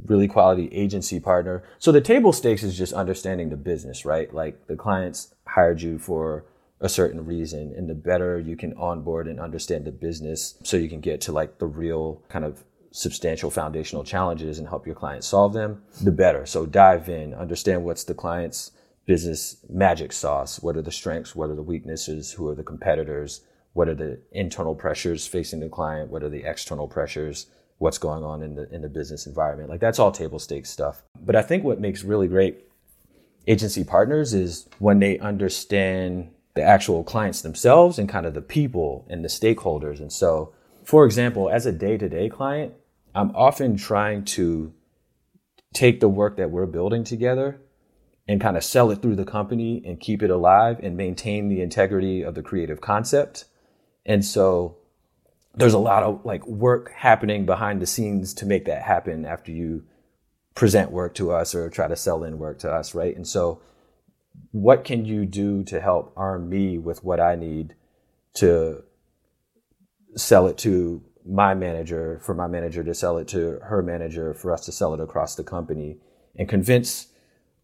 really 0.07 0.29
quality 0.29 0.69
agency 0.73 1.19
partner. 1.19 1.65
So 1.79 1.91
the 1.93 2.01
table 2.01 2.33
stakes 2.33 2.63
is 2.63 2.79
just 2.79 2.93
understanding 2.93 3.51
the 3.51 3.57
business, 3.57 4.05
right? 4.05 4.33
Like 4.33 4.67
the 4.69 4.77
clients 4.77 5.35
hired 5.47 5.83
you 5.83 5.99
for 5.99 6.45
a 6.81 6.89
certain 6.89 7.25
reason 7.25 7.73
and 7.77 7.89
the 7.89 7.95
better 7.95 8.39
you 8.39 8.57
can 8.57 8.75
onboard 8.75 9.27
and 9.27 9.41
understand 9.41 9.85
the 9.85 9.93
business 9.93 10.57
so 10.65 10.77
you 10.77 10.89
can 10.89 11.01
get 11.01 11.21
to 11.23 11.33
like 11.33 11.59
the 11.59 11.67
real 11.67 12.21
kind 12.29 12.45
of 12.45 12.63
substantial 12.97 13.51
foundational 13.51 14.05
challenges 14.05 14.61
and 14.61 14.69
help 14.69 14.87
your 14.87 14.95
clients 14.95 15.27
solve 15.27 15.53
them, 15.53 15.83
the 16.01 16.13
better. 16.13 16.47
So 16.47 16.65
dive 16.65 17.09
in, 17.09 17.35
understand 17.35 17.83
what's 17.83 18.05
the 18.05 18.15
client's 18.15 18.71
business 19.05 19.57
magic 19.69 20.13
sauce. 20.13 20.63
What 20.63 20.77
are 20.77 20.83
the 20.83 20.93
strengths? 20.93 21.35
What 21.35 21.51
are 21.51 21.57
the 21.57 21.63
weaknesses? 21.63 22.31
Who 22.31 22.49
are 22.49 22.55
the 22.55 22.63
competitors? 22.63 23.41
What 23.73 23.89
are 23.89 23.97
the 23.97 24.21
internal 24.31 24.77
pressures 24.77 25.27
facing 25.27 25.59
the 25.59 25.69
client? 25.69 26.09
What 26.13 26.23
are 26.23 26.29
the 26.29 26.45
external 26.45 26.87
pressures? 26.87 27.47
What's 27.79 27.99
going 27.99 28.23
on 28.23 28.45
in 28.45 28.55
the 28.55 28.73
in 28.73 28.81
the 28.81 28.89
business 28.89 29.27
environment? 29.27 29.71
Like 29.71 29.81
that's 29.81 29.99
all 29.99 30.13
table 30.13 30.39
stakes 30.39 30.71
stuff. 30.71 31.03
But 31.21 31.35
I 31.35 31.43
think 31.43 31.65
what 31.65 31.81
makes 31.81 32.05
really 32.05 32.29
great 32.29 32.65
agency 33.49 33.83
partners 33.83 34.35
is 34.35 34.69
when 34.79 35.01
they 35.01 35.19
understand 35.19 36.31
the 36.55 36.63
actual 36.63 37.03
clients 37.03 37.43
themselves 37.43 37.99
and 37.99 38.09
kind 38.09 38.25
of 38.25 38.35
the 38.35 38.41
people 38.41 39.05
and 39.11 39.25
the 39.25 39.29
stakeholders. 39.29 39.99
And 39.99 40.13
so, 40.13 40.55
for 40.85 41.05
example, 41.05 41.51
as 41.51 41.67
a 41.67 41.73
day-to-day 41.73 42.29
client, 42.29 42.73
I'm 43.15 43.35
often 43.37 43.77
trying 43.77 44.25
to 44.25 44.73
take 45.73 46.01
the 46.01 46.09
work 46.09 46.37
that 46.37 46.51
we're 46.51 46.67
building 46.67 47.05
together 47.05 47.61
and 48.27 48.41
kind 48.41 48.57
of 48.57 48.65
sell 48.65 48.91
it 48.91 49.03
through 49.03 49.17
the 49.17 49.25
company 49.25 49.83
and 49.85 50.01
keep 50.01 50.23
it 50.23 50.31
alive 50.31 50.81
and 50.83 50.97
maintain 50.97 51.49
the 51.49 51.61
integrity 51.61 52.23
of 52.23 52.35
the 52.35 52.43
creative 52.43 52.81
concept. 52.81 53.45
And 54.07 54.25
so 54.25 54.79
there's 55.55 55.75
a 55.75 55.79
lot 55.79 56.03
of 56.03 56.25
like 56.25 56.47
work 56.47 56.91
happening 56.93 57.45
behind 57.45 57.81
the 57.81 57.87
scenes 57.87 58.35
to 58.35 58.47
make 58.47 58.65
that 58.65 58.83
happen 58.83 59.25
after 59.25 59.53
you 59.53 59.85
present 60.55 60.91
work 60.91 61.15
to 61.15 61.33
us 61.33 61.55
or 61.55 61.69
try 61.69 61.87
to 61.87 61.97
sell 61.97 62.25
in 62.25 62.39
work 62.39 62.59
to 62.61 62.71
us, 62.71 62.95
right? 62.95 63.15
And 63.15 63.27
so 63.27 63.61
what 64.53 64.85
can 64.85 65.05
you 65.05 65.27
do 65.27 65.63
to 65.65 65.81
help 65.81 66.13
arm 66.17 66.49
me 66.49 66.79
with 66.79 67.05
what 67.05 67.21
I 67.21 67.35
need 67.35 67.75
to 68.35 68.83
sell 70.17 70.47
it 70.47 70.59
to 70.59 71.03
my 71.25 71.55
manager, 71.55 72.21
for 72.23 72.35
my 72.35 72.47
manager 72.47 72.85
to 72.85 72.95
sell 72.95 73.19
it 73.19 73.29
to 73.29 73.59
her 73.63 73.83
manager, 73.83 74.35
for 74.35 74.53
us 74.53 74.65
to 74.67 74.73
sell 74.73 74.95
it 74.95 75.01
across 75.01 75.35
the 75.35 75.45
company, 75.45 75.99
and 76.37 76.49
convince 76.49 77.09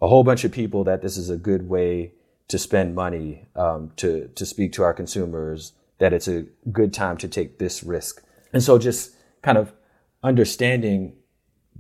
a 0.01 0.09
whole 0.09 0.25
bunch 0.25 0.45
of 0.45 0.53
people 0.53 0.85
that 0.85 1.03
this 1.03 1.17
is 1.17 1.29
a 1.29 1.37
good 1.37 1.69
way 1.69 2.13
to 2.49 2.59
spend 2.59 2.95
money, 2.95 3.47
um, 3.55 3.93
to 3.97 4.29
to 4.35 4.47
speak 4.47 4.73
to 4.73 4.83
our 4.83 4.95
consumers, 4.95 5.73
that 5.99 6.13
it's 6.13 6.29
a 6.29 6.47
good 6.73 6.93
time 6.93 7.17
to 7.19 7.29
take 7.29 7.59
this 7.59 7.83
risk. 7.83 8.25
And 8.53 8.63
so, 8.63 8.79
just 8.79 9.15
kind 9.43 9.59
of 9.59 9.73
understanding 10.23 11.15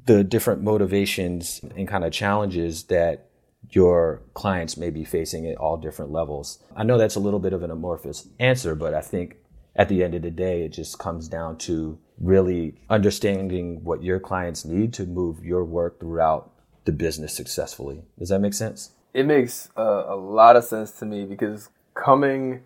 the 0.07 0.22
different 0.22 0.62
motivations 0.62 1.61
and 1.76 1.89
kind 1.89 2.05
of 2.05 2.12
challenges 2.12 2.85
that 2.85 3.31
your 3.70 4.22
clients 4.35 4.76
may 4.76 4.91
be 4.91 5.05
facing 5.05 5.47
at 5.47 5.57
all 5.57 5.76
different 5.76 6.11
levels. 6.11 6.59
I 6.74 6.83
know 6.83 6.99
that's 6.99 7.16
a 7.16 7.20
little 7.20 7.39
bit 7.39 7.53
of 7.53 7.62
an 7.62 7.70
amorphous 7.70 8.28
answer, 8.39 8.74
but 8.74 8.95
I 8.95 9.01
think 9.01 9.37
at 9.77 9.89
the 9.89 10.03
end 10.03 10.14
of 10.14 10.23
the 10.23 10.31
day, 10.31 10.62
it 10.62 10.71
just 10.71 10.99
comes 10.99 11.29
down 11.29 11.59
to 11.59 11.99
really 12.18 12.75
understanding 12.89 13.83
what 13.85 14.03
your 14.03 14.21
clients 14.21 14.64
need 14.64 14.93
to 14.95 15.07
move 15.07 15.45
your 15.45 15.64
work 15.64 16.01
throughout 16.01 16.51
the 16.85 16.93
business 16.93 17.35
successfully. 17.35 18.03
Does 18.18 18.29
that 18.29 18.41
make 18.41 18.55
sense? 18.55 18.93
It 19.14 19.27
makes 19.27 19.71
uh, 19.77 20.05
a 20.07 20.16
lot 20.16 20.57
of 20.57 20.64
sense 20.64 20.93
to 20.93 21.07
me 21.07 21.25
because 21.25 21.71
coming 21.95 22.62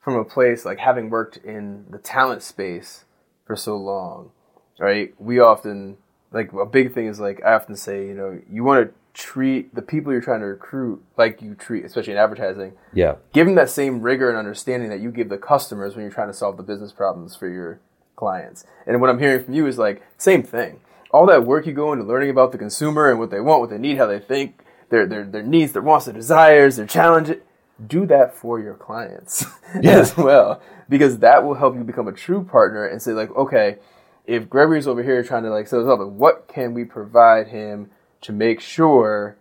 from 0.00 0.14
a 0.14 0.24
place 0.24 0.64
like 0.64 0.78
having 0.78 1.10
worked 1.10 1.36
in 1.38 1.86
the 1.90 1.98
talent 1.98 2.42
space 2.42 3.04
for 3.46 3.54
so 3.54 3.76
long, 3.76 4.30
right? 4.78 5.14
We 5.18 5.40
often 5.40 5.98
like 6.32 6.52
a 6.52 6.66
big 6.66 6.94
thing 6.94 7.06
is 7.06 7.20
like 7.20 7.42
I 7.44 7.54
often 7.54 7.76
say, 7.76 8.06
you 8.06 8.14
know, 8.14 8.40
you 8.50 8.64
want 8.64 8.88
to 8.88 8.94
treat 9.14 9.74
the 9.74 9.82
people 9.82 10.12
you're 10.12 10.20
trying 10.20 10.40
to 10.40 10.46
recruit 10.46 11.02
like 11.16 11.42
you 11.42 11.54
treat, 11.54 11.84
especially 11.84 12.12
in 12.12 12.18
advertising. 12.18 12.72
Yeah. 12.92 13.16
Give 13.32 13.46
them 13.46 13.56
that 13.56 13.70
same 13.70 14.00
rigor 14.00 14.28
and 14.28 14.38
understanding 14.38 14.88
that 14.90 15.00
you 15.00 15.10
give 15.10 15.28
the 15.28 15.38
customers 15.38 15.94
when 15.94 16.04
you're 16.04 16.12
trying 16.12 16.28
to 16.28 16.34
solve 16.34 16.56
the 16.56 16.62
business 16.62 16.92
problems 16.92 17.34
for 17.36 17.48
your 17.48 17.80
clients. 18.16 18.64
And 18.86 19.00
what 19.00 19.10
I'm 19.10 19.18
hearing 19.18 19.44
from 19.44 19.54
you 19.54 19.66
is 19.66 19.78
like 19.78 20.02
same 20.18 20.42
thing. 20.42 20.80
All 21.12 21.26
that 21.26 21.44
work 21.44 21.66
you 21.66 21.72
go 21.72 21.92
into 21.92 22.04
learning 22.04 22.30
about 22.30 22.52
the 22.52 22.58
consumer 22.58 23.10
and 23.10 23.18
what 23.18 23.30
they 23.30 23.40
want, 23.40 23.60
what 23.60 23.70
they 23.70 23.78
need, 23.78 23.96
how 23.96 24.06
they 24.06 24.20
think, 24.20 24.64
their 24.90 25.06
their 25.06 25.24
their 25.24 25.42
needs, 25.42 25.72
their 25.72 25.82
wants, 25.82 26.06
their 26.06 26.14
desires, 26.14 26.76
their 26.76 26.86
challenges. 26.86 27.36
Do 27.84 28.04
that 28.06 28.34
for 28.34 28.60
your 28.60 28.74
clients 28.74 29.46
yeah. 29.80 29.98
as 29.98 30.14
well, 30.14 30.60
because 30.88 31.20
that 31.20 31.44
will 31.44 31.54
help 31.54 31.74
you 31.74 31.82
become 31.82 32.08
a 32.08 32.12
true 32.12 32.44
partner 32.44 32.84
and 32.84 33.00
say 33.00 33.12
like, 33.12 33.30
okay, 33.30 33.78
if 34.26 34.50
Gregory's 34.50 34.86
over 34.86 35.02
here 35.02 35.24
trying 35.24 35.44
to 35.44 35.50
like 35.50 35.66
us 35.66 35.72
up, 35.72 35.98
what 36.06 36.46
can 36.46 36.74
we 36.74 36.84
provide 36.84 37.48
him 37.48 37.90
to 38.22 38.32
make 38.32 38.60
sure 38.60 39.36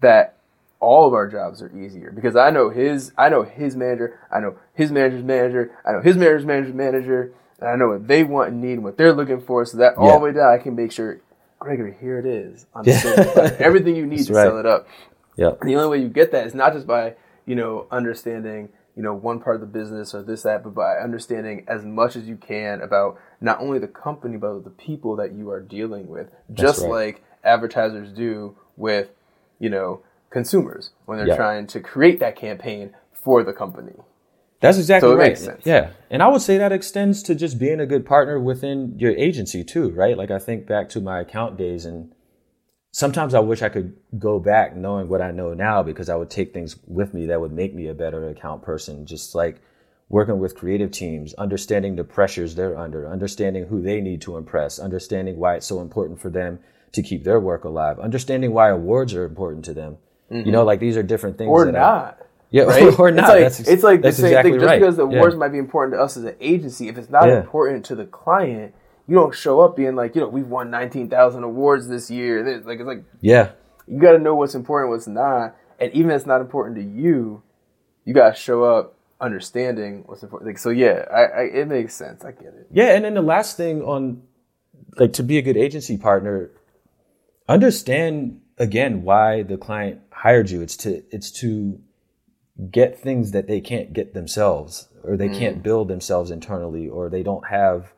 that 0.00 0.36
all 0.80 1.06
of 1.06 1.12
our 1.12 1.28
jobs 1.28 1.60
are 1.60 1.76
easier 1.76 2.10
because 2.10 2.36
I 2.36 2.50
know 2.50 2.70
his 2.70 3.12
I 3.18 3.28
know 3.28 3.42
his 3.42 3.76
manager, 3.76 4.18
I 4.34 4.40
know 4.40 4.56
his 4.74 4.90
manager's 4.90 5.24
manager, 5.24 5.76
I 5.86 5.92
know 5.92 6.00
his 6.00 6.16
manager's 6.16 6.46
manager's 6.46 6.74
manager, 6.74 7.34
and 7.60 7.68
I 7.68 7.76
know 7.76 7.88
what 7.88 8.08
they 8.08 8.24
want 8.24 8.50
and 8.50 8.60
need 8.62 8.74
and 8.74 8.84
what 8.84 8.96
they're 8.96 9.12
looking 9.12 9.40
for 9.40 9.64
so 9.64 9.76
that 9.78 9.94
yeah. 9.96 10.02
all 10.02 10.18
the 10.18 10.24
way 10.24 10.32
down 10.32 10.50
I 10.50 10.62
can 10.62 10.74
make 10.74 10.92
sure 10.92 11.20
Gregory, 11.60 11.94
here 12.00 12.18
it 12.18 12.24
is. 12.24 12.66
On 12.74 12.82
the 12.82 13.56
Everything 13.60 13.94
you 13.94 14.06
need 14.06 14.20
That's 14.20 14.28
to 14.28 14.32
right. 14.32 14.46
sell 14.46 14.58
it 14.58 14.66
up. 14.66 14.88
Yeah. 15.36 15.50
The 15.62 15.76
only 15.76 15.88
way 15.88 16.02
you 16.02 16.08
get 16.08 16.32
that 16.32 16.46
is 16.46 16.54
not 16.54 16.72
just 16.72 16.86
by, 16.86 17.16
you 17.44 17.54
know, 17.54 17.86
understanding, 17.90 18.70
you 18.96 19.02
know, 19.02 19.12
one 19.12 19.40
part 19.40 19.56
of 19.56 19.60
the 19.60 19.66
business 19.66 20.14
or 20.14 20.22
this, 20.22 20.42
that, 20.42 20.64
but 20.64 20.74
by 20.74 20.96
understanding 20.96 21.66
as 21.68 21.84
much 21.84 22.16
as 22.16 22.26
you 22.26 22.36
can 22.36 22.80
about 22.80 23.20
not 23.42 23.60
only 23.60 23.78
the 23.78 23.88
company, 23.88 24.38
but 24.38 24.64
the 24.64 24.70
people 24.70 25.16
that 25.16 25.32
you 25.32 25.50
are 25.50 25.60
dealing 25.60 26.08
with. 26.08 26.30
That's 26.48 26.60
just 26.62 26.82
right. 26.82 26.90
like 26.90 27.24
advertisers 27.44 28.12
do 28.12 28.56
with, 28.76 29.08
you 29.58 29.70
know, 29.70 30.02
consumers 30.30 30.90
when 31.06 31.18
they're 31.18 31.36
trying 31.36 31.66
to 31.66 31.80
create 31.80 32.20
that 32.20 32.36
campaign 32.36 32.94
for 33.12 33.42
the 33.42 33.52
company. 33.52 33.96
That's 34.60 34.78
exactly 34.78 35.08
so 35.08 35.16
right. 35.16 35.60
Yeah. 35.64 35.90
And 36.10 36.22
I 36.22 36.28
would 36.28 36.42
say 36.42 36.58
that 36.58 36.70
extends 36.70 37.22
to 37.24 37.34
just 37.34 37.58
being 37.58 37.80
a 37.80 37.86
good 37.86 38.04
partner 38.04 38.38
within 38.38 38.98
your 38.98 39.12
agency 39.12 39.64
too, 39.64 39.90
right? 39.90 40.16
Like 40.16 40.30
I 40.30 40.38
think 40.38 40.66
back 40.66 40.90
to 40.90 41.00
my 41.00 41.20
account 41.20 41.56
days 41.56 41.86
and 41.86 42.12
sometimes 42.92 43.34
I 43.34 43.40
wish 43.40 43.62
I 43.62 43.70
could 43.70 43.96
go 44.18 44.38
back 44.38 44.76
knowing 44.76 45.08
what 45.08 45.22
I 45.22 45.30
know 45.30 45.54
now 45.54 45.82
because 45.82 46.10
I 46.10 46.16
would 46.16 46.30
take 46.30 46.52
things 46.52 46.76
with 46.86 47.14
me 47.14 47.26
that 47.26 47.40
would 47.40 47.52
make 47.52 47.74
me 47.74 47.88
a 47.88 47.94
better 47.94 48.28
account 48.28 48.62
person. 48.62 49.06
Just 49.06 49.34
like 49.34 49.62
working 50.10 50.38
with 50.38 50.56
creative 50.56 50.90
teams, 50.90 51.32
understanding 51.34 51.96
the 51.96 52.04
pressures 52.04 52.54
they're 52.54 52.76
under, 52.76 53.08
understanding 53.08 53.64
who 53.64 53.80
they 53.80 54.00
need 54.02 54.20
to 54.22 54.36
impress, 54.36 54.78
understanding 54.78 55.38
why 55.38 55.54
it's 55.54 55.66
so 55.66 55.80
important 55.80 56.20
for 56.20 56.28
them 56.28 56.58
to 56.92 57.02
keep 57.02 57.24
their 57.24 57.40
work 57.40 57.64
alive, 57.64 57.98
understanding 57.98 58.52
why 58.52 58.70
awards 58.70 59.14
are 59.14 59.24
important 59.24 59.64
to 59.66 59.74
them. 59.74 59.98
Mm-hmm. 60.30 60.46
You 60.46 60.52
know, 60.52 60.64
like 60.64 60.80
these 60.80 60.96
are 60.96 61.02
different 61.02 61.38
things. 61.38 61.50
Or 61.50 61.70
not. 61.70 62.18
I, 62.20 62.24
yeah, 62.50 62.62
right? 62.64 62.98
or 62.98 63.10
not. 63.10 63.24
It's 63.24 63.28
like, 63.28 63.40
that's, 63.40 63.60
it's 63.60 63.82
like 63.82 64.02
the 64.02 64.12
same 64.12 64.26
exactly 64.26 64.50
thing. 64.50 64.60
Just 64.60 64.68
right. 64.68 64.80
because 64.80 64.96
the 64.96 65.02
awards 65.02 65.34
yeah. 65.34 65.38
might 65.38 65.48
be 65.48 65.58
important 65.58 65.94
to 65.94 66.02
us 66.02 66.16
as 66.16 66.24
an 66.24 66.36
agency, 66.40 66.88
if 66.88 66.98
it's 66.98 67.10
not 67.10 67.26
yeah. 67.26 67.38
important 67.38 67.84
to 67.86 67.94
the 67.94 68.06
client, 68.06 68.74
you 69.06 69.14
don't 69.14 69.34
show 69.34 69.60
up 69.60 69.76
being 69.76 69.96
like, 69.96 70.14
you 70.14 70.20
know, 70.20 70.28
we've 70.28 70.46
won 70.46 70.70
nineteen 70.70 71.08
thousand 71.08 71.44
awards 71.44 71.88
this 71.88 72.10
year. 72.10 72.44
Like 72.64 72.80
it's 72.80 72.86
like, 72.86 73.04
yeah, 73.20 73.52
you 73.86 74.00
got 74.00 74.12
to 74.12 74.18
know 74.18 74.34
what's 74.34 74.54
important, 74.54 74.90
what's 74.90 75.06
not, 75.06 75.56
and 75.78 75.92
even 75.92 76.10
if 76.10 76.18
it's 76.18 76.26
not 76.26 76.40
important 76.40 76.76
to 76.76 76.82
you, 76.82 77.42
you 78.04 78.14
got 78.14 78.34
to 78.34 78.40
show 78.40 78.64
up 78.64 78.96
understanding 79.20 80.02
what's 80.06 80.22
important. 80.22 80.48
Like, 80.48 80.58
so 80.58 80.70
yeah, 80.70 81.04
I, 81.12 81.22
I, 81.22 81.42
it 81.42 81.68
makes 81.68 81.94
sense. 81.94 82.24
I 82.24 82.32
get 82.32 82.46
it. 82.46 82.68
Yeah, 82.70 82.94
and 82.94 83.04
then 83.04 83.14
the 83.14 83.22
last 83.22 83.56
thing 83.56 83.82
on, 83.82 84.22
like, 84.96 85.12
to 85.14 85.22
be 85.22 85.38
a 85.38 85.42
good 85.42 85.56
agency 85.56 85.96
partner, 85.96 86.50
understand 87.50 88.40
again 88.58 89.02
why 89.02 89.42
the 89.42 89.56
client 89.56 90.00
hired 90.12 90.50
you. 90.50 90.62
It's 90.62 90.76
to 90.78 91.02
it's 91.10 91.30
to 91.40 91.80
get 92.70 92.98
things 92.98 93.32
that 93.32 93.46
they 93.48 93.60
can't 93.60 93.92
get 93.92 94.14
themselves 94.14 94.88
or 95.02 95.16
they 95.16 95.28
mm. 95.28 95.38
can't 95.38 95.62
build 95.62 95.88
themselves 95.88 96.30
internally 96.30 96.88
or 96.88 97.08
they 97.08 97.22
don't 97.22 97.48
have 97.48 97.92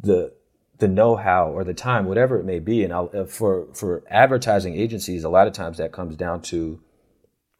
the 0.00 0.32
the 0.78 0.88
know-how 0.88 1.50
or 1.50 1.64
the 1.64 1.74
time 1.74 2.06
whatever 2.06 2.38
it 2.38 2.44
may 2.44 2.58
be 2.58 2.82
and 2.82 2.92
I'll, 2.92 3.10
uh, 3.14 3.24
for 3.24 3.66
for 3.74 4.02
advertising 4.08 4.74
agencies 4.74 5.24
a 5.24 5.28
lot 5.28 5.46
of 5.46 5.52
times 5.52 5.78
that 5.78 5.92
comes 5.92 6.16
down 6.16 6.42
to 6.42 6.80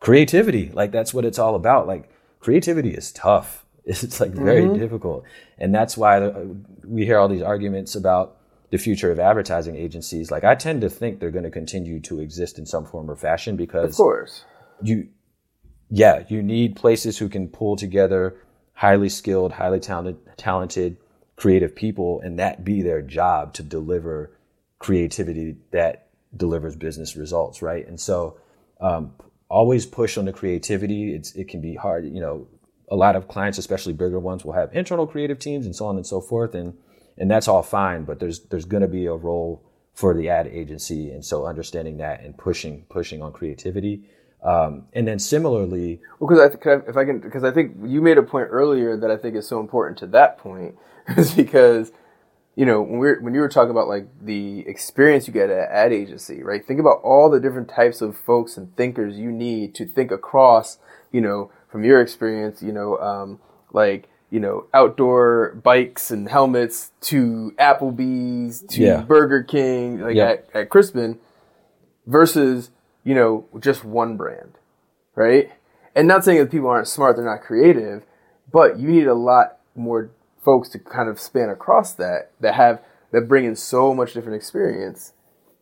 creativity 0.01 0.71
like 0.73 0.93
that's 0.93 1.13
what 1.13 1.25
it's 1.25 1.39
all 1.39 1.55
about 1.55 1.87
like 1.87 2.11
creativity 2.41 2.91
is 2.91 3.13
tough 3.13 3.67
it's 3.85 4.21
like 4.21 4.33
very 4.33 4.63
mm-hmm. 4.63 4.79
difficult 4.79 5.25
and 5.59 5.75
that's 5.75 5.97
why 5.97 6.23
uh, 6.23 6.45
we 6.85 7.05
hear 7.05 7.19
all 7.19 7.29
these 7.29 7.43
arguments 7.43 7.95
about 7.95 8.36
the 8.71 8.79
future 8.79 9.11
of 9.11 9.19
advertising 9.19 9.77
agencies 9.77 10.31
like 10.31 10.45
i 10.45 10.55
tend 10.55 10.81
to 10.81 10.91
think 10.91 11.21
they're 11.21 11.31
going 11.31 11.45
to 11.45 11.51
continue 11.51 12.01
to 12.01 12.21
exist 12.21 12.59
in 12.59 12.67
some 12.67 12.85
form 12.85 13.11
or 13.11 13.17
fashion 13.17 13.57
because 13.57 13.91
of 13.91 13.97
course. 13.97 14.45
you 14.83 15.09
yeah 15.89 16.25
you 16.29 16.43
need 16.43 16.77
places 16.77 17.19
who 17.19 17.29
can 17.29 17.49
pull 17.49 17.77
together 17.77 18.37
highly 18.75 19.09
skilled 19.09 19.53
highly 19.53 19.81
talented 19.81 20.19
talented 20.37 20.97
creative 21.37 21.77
people 21.77 22.21
and 22.23 22.39
that 22.39 22.65
be 22.65 22.83
their 22.83 23.03
job 23.03 23.53
to 23.53 23.63
deliver 23.63 24.33
creativity 24.79 25.57
that 25.71 26.09
delivers 26.37 26.77
business 26.77 27.17
results 27.17 27.63
right? 27.63 27.87
And 27.87 28.01
so 28.01 28.39
um, 28.81 29.13
always 29.49 29.87
push 29.87 30.19
on 30.19 30.25
the 30.25 30.33
creativity. 30.33 31.15
It's 31.15 31.33
it 31.35 31.49
can 31.49 31.61
be 31.61 31.75
hard 31.75 32.05
you 32.05 32.21
know 32.21 32.49
a 32.89 32.97
lot 32.97 33.17
of 33.17 33.29
clients 33.29 33.59
especially 33.59 33.93
bigger 33.93 34.19
ones 34.19 34.45
will 34.45 34.53
have 34.53 34.75
internal 34.75 35.07
creative 35.07 35.39
teams 35.39 35.67
and 35.67 35.75
so 35.75 35.87
on 35.87 35.97
and 35.97 36.07
so 36.07 36.21
forth. 36.21 36.55
And 36.55 36.77
and 37.19 37.31
that's 37.31 37.49
all 37.49 37.63
fine. 37.63 38.05
But 38.05 38.21
there's 38.21 38.41
there's 38.45 38.65
going 38.65 38.83
to 38.83 38.89
be 38.89 39.07
a 39.07 39.15
role 39.15 39.63
for 39.95 40.15
the 40.15 40.29
ad 40.29 40.47
agency, 40.47 41.11
and 41.11 41.25
so 41.25 41.47
understanding 41.47 41.97
that 41.99 42.23
and 42.23 42.37
pushing 42.37 42.85
pushing 42.89 43.23
on 43.23 43.33
creativity. 43.33 44.05
Um, 44.43 44.85
and 44.93 45.09
then 45.09 45.19
similarly, 45.19 46.01
well, 46.21 46.29
because 46.29 46.45
I, 46.45 46.49
th- 46.77 46.85
if 46.87 46.97
I 46.97 47.05
can, 47.05 47.19
because 47.19 47.43
I 47.43 47.51
think 47.51 47.77
you 47.85 48.01
made 48.01 48.19
a 48.19 48.23
point 48.23 48.49
earlier 48.51 48.97
that 48.97 49.11
I 49.11 49.17
think 49.17 49.35
is 49.35 49.49
so 49.49 49.59
important 49.59 49.99
to 49.99 50.07
that 50.09 50.39
point, 50.39 50.77
is 51.17 51.35
because 51.35 51.91
you 52.55 52.65
know 52.65 52.81
when 52.81 52.99
we 52.99 53.13
when 53.21 53.35
you 53.35 53.41
were 53.41 53.49
talking 53.49 53.71
about 53.71 53.89
like 53.89 54.07
the 54.23 54.61
experience 54.69 55.27
you 55.27 55.33
get 55.33 55.51
at 55.51 55.71
ad 55.71 55.93
agency, 55.93 56.43
right? 56.43 56.65
Think 56.65 56.79
about 56.79 57.01
all 57.03 57.31
the 57.31 57.41
different 57.41 57.69
types 57.69 58.01
of 58.01 58.17
folks 58.17 58.57
and 58.57 58.75
thinkers 58.77 59.19
you 59.19 59.33
need 59.33 59.75
to 59.77 59.87
think 59.87 60.13
across, 60.13 60.79
you 61.11 61.21
know, 61.21 61.51
from 61.69 61.85
your 61.85 62.01
experience, 62.01 62.63
you 62.63 62.73
know, 62.73 62.99
um, 62.99 63.41
like 63.73 64.09
you 64.37 64.41
know, 64.41 64.67
outdoor 64.75 65.59
bikes 65.65 66.11
and 66.11 66.29
helmets 66.29 66.93
to 67.01 67.55
Applebee's 67.59 68.61
to 68.69 68.83
yeah. 68.83 69.01
Burger 69.01 69.43
King, 69.43 69.99
like 69.99 70.15
yep. 70.15 70.51
at, 70.53 70.61
at 70.61 70.69
Crispin, 70.69 71.19
versus, 72.07 72.69
you 73.03 73.15
know, 73.15 73.47
just 73.61 73.83
one 73.83 74.19
brand, 74.19 74.59
right? 75.15 75.51
And 75.95 76.07
not 76.07 76.23
saying 76.23 76.37
that 76.37 76.51
people 76.51 76.69
aren't 76.69 76.87
smart, 76.87 77.17
they're 77.17 77.25
not 77.25 77.41
creative, 77.41 78.05
but 78.53 78.79
you 78.79 78.89
need 78.89 79.07
a 79.07 79.15
lot 79.15 79.57
more 79.75 80.11
folks 80.45 80.69
to 80.69 80.79
kind 80.79 81.09
of 81.09 81.19
span 81.19 81.49
across 81.49 81.95
that, 81.95 82.33
that 82.41 82.57
have, 82.57 82.83
that 83.13 83.23
bring 83.23 83.47
in 83.47 83.57
so 83.57 83.95
much 83.95 84.13
different 84.13 84.37
experience, 84.37 85.15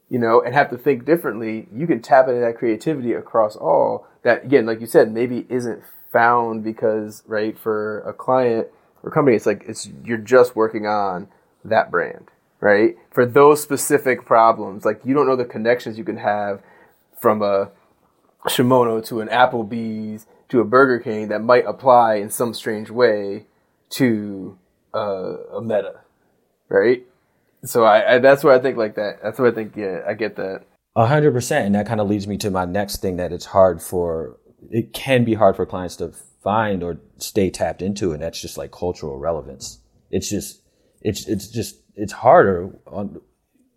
you 0.08 0.18
know, 0.18 0.42
and 0.42 0.52
have 0.52 0.70
to 0.70 0.76
think 0.76 1.04
differently. 1.04 1.68
You 1.72 1.86
can 1.86 2.02
tap 2.02 2.26
into 2.26 2.40
that 2.40 2.58
creativity 2.58 3.12
across 3.12 3.54
all 3.54 4.08
that, 4.24 4.46
again, 4.46 4.66
like 4.66 4.80
you 4.80 4.88
said, 4.88 5.12
maybe 5.12 5.46
isn't 5.48 5.84
found 6.14 6.62
because 6.62 7.24
right 7.26 7.58
for 7.58 8.00
a 8.08 8.12
client 8.12 8.68
or 9.02 9.10
company 9.10 9.36
it's 9.36 9.46
like 9.46 9.64
it's 9.66 9.90
you're 10.04 10.16
just 10.16 10.54
working 10.54 10.86
on 10.86 11.28
that 11.64 11.90
brand 11.90 12.30
right? 12.60 12.96
For 13.10 13.26
those 13.26 13.62
specific 13.62 14.24
problems 14.24 14.86
like 14.86 15.00
you 15.04 15.12
don't 15.12 15.26
know 15.26 15.36
the 15.36 15.44
connections 15.44 15.98
you 15.98 16.04
can 16.04 16.16
have 16.16 16.62
from 17.20 17.42
a 17.42 17.70
Shimano 18.48 19.04
to 19.06 19.20
an 19.20 19.28
Applebee's 19.28 20.26
to 20.48 20.60
a 20.60 20.64
Burger 20.64 21.00
King 21.00 21.28
that 21.28 21.42
might 21.42 21.66
apply 21.66 22.14
in 22.14 22.30
some 22.30 22.54
strange 22.54 22.90
way 22.90 23.44
to 23.90 24.56
a 24.94 25.60
meta 25.60 26.00
right? 26.68 27.04
So 27.64 27.84
I, 27.84 28.14
I 28.14 28.18
that's 28.18 28.44
where 28.44 28.54
I 28.54 28.60
think 28.60 28.76
like 28.76 28.94
that 28.94 29.18
that's 29.22 29.38
what 29.38 29.52
I 29.52 29.54
think 29.54 29.74
yeah 29.76 30.00
I 30.06 30.14
get 30.14 30.36
that. 30.36 30.62
A 30.96 31.06
hundred 31.06 31.32
percent 31.32 31.66
and 31.66 31.74
that 31.74 31.86
kind 31.86 32.00
of 32.00 32.08
leads 32.08 32.26
me 32.26 32.36
to 32.38 32.50
my 32.50 32.64
next 32.64 33.02
thing 33.02 33.16
that 33.16 33.32
it's 33.32 33.46
hard 33.46 33.82
for 33.82 34.38
it 34.70 34.92
can 34.92 35.24
be 35.24 35.34
hard 35.34 35.56
for 35.56 35.66
clients 35.66 35.96
to 35.96 36.12
find 36.42 36.82
or 36.82 36.98
stay 37.18 37.50
tapped 37.50 37.82
into, 37.82 38.12
and 38.12 38.22
that's 38.22 38.40
just 38.40 38.58
like 38.58 38.70
cultural 38.70 39.18
relevance. 39.18 39.78
It's 40.10 40.28
just 40.28 40.60
it's 41.00 41.26
it's 41.26 41.48
just 41.48 41.76
it's 41.96 42.12
harder 42.12 42.70
on 42.86 43.20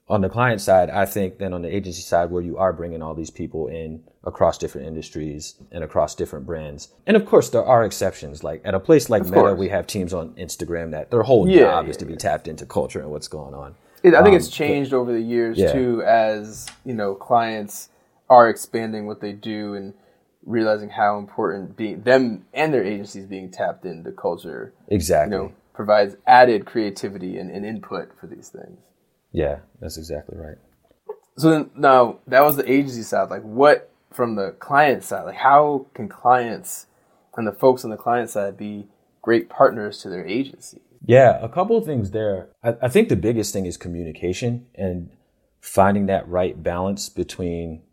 on 0.09 0.21
the 0.21 0.29
client 0.29 0.61
side, 0.61 0.89
I 0.89 1.05
think, 1.05 1.37
than 1.37 1.53
on 1.53 1.61
the 1.61 1.75
agency 1.75 2.01
side, 2.01 2.31
where 2.31 2.41
you 2.41 2.57
are 2.57 2.71
bringing 2.71 3.01
all 3.01 3.13
these 3.13 3.29
people 3.29 3.67
in 3.67 4.03
across 4.23 4.57
different 4.57 4.87
industries 4.87 5.55
and 5.71 5.83
across 5.83 6.15
different 6.15 6.45
brands. 6.45 6.89
And 7.05 7.17
of 7.17 7.25
course, 7.25 7.49
there 7.49 7.63
are 7.63 7.83
exceptions. 7.83 8.43
Like 8.43 8.61
at 8.63 8.73
a 8.73 8.79
place 8.79 9.09
like 9.09 9.21
of 9.21 9.29
Meta, 9.29 9.41
course. 9.41 9.59
we 9.59 9.69
have 9.69 9.87
teams 9.87 10.13
on 10.13 10.29
Instagram 10.35 10.91
that 10.91 11.11
their 11.11 11.23
whole 11.23 11.47
yeah, 11.47 11.59
job 11.59 11.85
yeah, 11.85 11.91
is 11.91 11.97
to 11.97 12.05
be 12.05 12.13
yeah. 12.13 12.19
tapped 12.19 12.47
into 12.47 12.65
culture 12.65 12.99
and 12.99 13.09
what's 13.09 13.27
going 13.27 13.53
on. 13.53 13.75
It, 14.03 14.13
I 14.13 14.19
think 14.21 14.33
um, 14.33 14.35
it's 14.35 14.49
changed 14.49 14.91
but, 14.91 14.97
over 14.97 15.11
the 15.11 15.21
years 15.21 15.57
too, 15.57 16.03
as 16.05 16.67
you 16.85 16.93
know, 16.93 17.15
clients 17.15 17.89
are 18.29 18.49
expanding 18.49 19.07
what 19.07 19.21
they 19.21 19.31
do 19.31 19.73
and 19.73 19.93
realizing 20.47 20.89
how 20.89 21.19
important 21.19 21.75
being 21.75 22.01
them 22.01 22.45
and 22.53 22.73
their 22.73 22.83
agencies 22.83 23.25
being 23.25 23.51
tapped 23.51 23.85
into 23.85 24.11
culture 24.11 24.73
exactly 24.87 25.35
you 25.35 25.43
know 25.43 25.53
provides 25.73 26.15
added 26.25 26.65
creativity 26.65 27.37
and, 27.37 27.51
and 27.51 27.63
input 27.63 28.09
for 28.19 28.25
these 28.25 28.49
things. 28.49 28.79
Yeah 29.31 29.59
that's 29.79 29.97
exactly 29.97 30.37
right. 30.37 30.57
So 31.37 31.51
then 31.51 31.69
now 31.75 32.19
that 32.25 32.43
was 32.43 32.55
the 32.55 32.69
agency 32.71 33.03
side 33.03 33.29
like 33.29 33.43
what 33.43 33.91
from 34.11 34.35
the 34.35 34.51
client 34.59 35.03
side 35.03 35.25
like 35.25 35.35
how 35.35 35.85
can 35.93 36.07
clients 36.07 36.87
and 37.35 37.45
the 37.45 37.51
folks 37.51 37.83
on 37.83 37.91
the 37.91 37.97
client 37.97 38.31
side 38.31 38.57
be 38.57 38.87
great 39.21 39.49
partners 39.49 40.01
to 40.01 40.09
their 40.09 40.25
agency? 40.25 40.81
Yeah 41.05 41.37
a 41.41 41.49
couple 41.49 41.77
of 41.77 41.85
things 41.85 42.11
there. 42.11 42.49
I, 42.63 42.75
I 42.83 42.87
think 42.87 43.09
the 43.09 43.17
biggest 43.17 43.51
thing 43.51 43.65
is 43.65 43.75
communication 43.75 44.67
and 44.73 45.09
finding 45.59 46.05
that 46.05 46.27
right 46.27 46.63
balance 46.63 47.09
between 47.09 47.83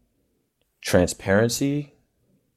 transparency 0.81 1.93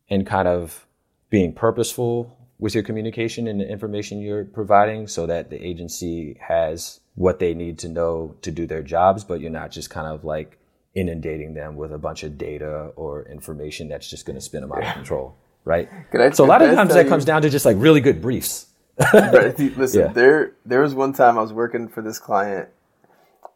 and 0.09 0.25
kind 0.25 0.47
of 0.47 0.85
being 1.29 1.53
purposeful 1.53 2.37
with 2.59 2.73
your 2.73 2.83
communication 2.83 3.47
and 3.47 3.59
the 3.59 3.69
information 3.69 4.19
you're 4.19 4.45
providing 4.45 5.07
so 5.07 5.27
that 5.27 5.49
the 5.49 5.63
agency 5.63 6.37
has 6.41 6.99
what 7.15 7.39
they 7.39 7.53
need 7.53 7.77
to 7.79 7.89
know 7.89 8.35
to 8.41 8.51
do 8.51 8.65
their 8.65 8.81
jobs, 8.81 9.23
but 9.23 9.39
you're 9.39 9.51
not 9.51 9.71
just 9.71 9.89
kind 9.89 10.07
of 10.07 10.23
like 10.23 10.57
inundating 10.95 11.53
them 11.53 11.75
with 11.75 11.91
a 11.91 11.97
bunch 11.97 12.23
of 12.23 12.37
data 12.37 12.91
or 12.95 13.23
information 13.27 13.87
that's 13.87 14.09
just 14.09 14.25
going 14.25 14.35
to 14.35 14.41
spin 14.41 14.61
them 14.61 14.71
out 14.71 14.83
of 14.83 14.93
control. 14.93 15.35
Right. 15.63 15.89
I, 16.13 16.31
so 16.31 16.45
a 16.45 16.47
lot 16.47 16.61
of 16.61 16.73
times 16.73 16.93
that 16.93 17.03
you, 17.03 17.09
comes 17.09 17.25
down 17.25 17.41
to 17.41 17.49
just 17.49 17.65
like 17.65 17.75
really 17.77 17.99
good 17.99 18.21
briefs. 18.21 18.67
listen, 19.13 20.01
yeah. 20.01 20.07
there 20.07 20.53
there 20.65 20.81
was 20.81 20.95
one 20.95 21.13
time 21.13 21.37
I 21.37 21.41
was 21.41 21.53
working 21.53 21.87
for 21.87 22.01
this 22.01 22.17
client 22.17 22.69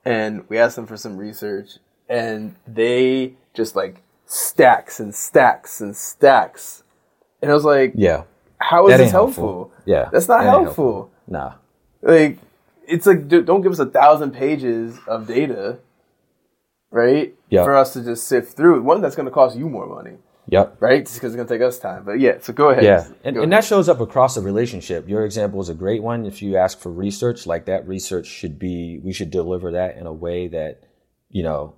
and 0.06 0.48
we 0.50 0.60
asked 0.60 0.76
them 0.76 0.86
for 0.86 0.98
some 0.98 1.18
research 1.18 1.78
and 2.08 2.56
they 2.68 3.34
just 3.54 3.76
like 3.76 4.04
stacks 4.32 5.00
and 5.00 5.14
stacks 5.14 5.82
and 5.82 5.96
stacks. 5.96 6.84
And 7.42 7.52
I 7.52 7.54
was 7.54 7.66
like, 7.66 7.94
yeah, 7.96 8.24
how 8.60 8.88
is 8.88 8.98
this 8.98 9.12
helpful? 9.12 9.44
helpful? 9.44 9.84
Yeah, 9.86 10.10
that's 10.12 10.28
not 10.28 10.40
that 10.40 10.50
helpful. 10.50 10.66
helpful. 10.66 11.12
Nah, 11.28 11.54
like 12.02 12.40
it's 12.88 13.06
like 13.06 13.28
don't 13.28 13.62
give 13.62 13.72
us 13.72 13.80
a 13.80 13.86
thousand 13.86 14.32
pages 14.32 14.98
of 15.08 15.28
data, 15.28 15.80
right? 16.92 17.36
Yeah, 17.50 17.64
for 17.64 17.76
us 17.76 17.94
to 17.94 18.04
just 18.04 18.28
sift 18.28 18.56
through. 18.56 18.82
One 18.82 19.02
that's 19.02 19.16
going 19.16 19.26
to 19.26 19.32
cost 19.32 19.58
you 19.58 19.68
more 19.68 19.88
money. 19.88 20.18
Yep. 20.48 20.78
Right? 20.82 21.06
Just 21.06 21.16
because 21.16 21.34
it's 21.34 21.36
going 21.38 21.48
to 21.48 21.54
take 21.54 21.62
us 21.62 21.80
time. 21.80 22.04
But 22.04 22.20
yeah, 22.20 22.40
so 22.42 22.52
go 22.52 22.72
ahead. 22.72 22.84
Yeah. 22.84 23.08
And, 23.24 23.38
and 23.38 23.54
that 23.54 23.64
shows 23.64 23.88
up 23.88 24.02
across 24.02 24.36
the 24.36 24.42
relationship. 24.42 25.08
Your 25.08 25.24
example 25.24 25.62
is 25.62 25.70
a 25.70 25.74
great 25.74 26.04
one. 26.04 26.26
If 26.26 26.42
you 26.42 26.58
ask 26.58 26.80
for 26.80 26.92
research, 26.92 27.46
like 27.46 27.66
that 27.66 27.88
research 27.88 28.26
should 28.26 28.60
be, 28.60 29.00
we 29.02 29.14
should 29.14 29.30
deliver 29.32 29.72
that 29.72 29.98
in 29.98 30.08
a 30.08 30.12
way 30.12 30.48
that, 30.50 30.84
you 31.30 31.44
know, 31.44 31.76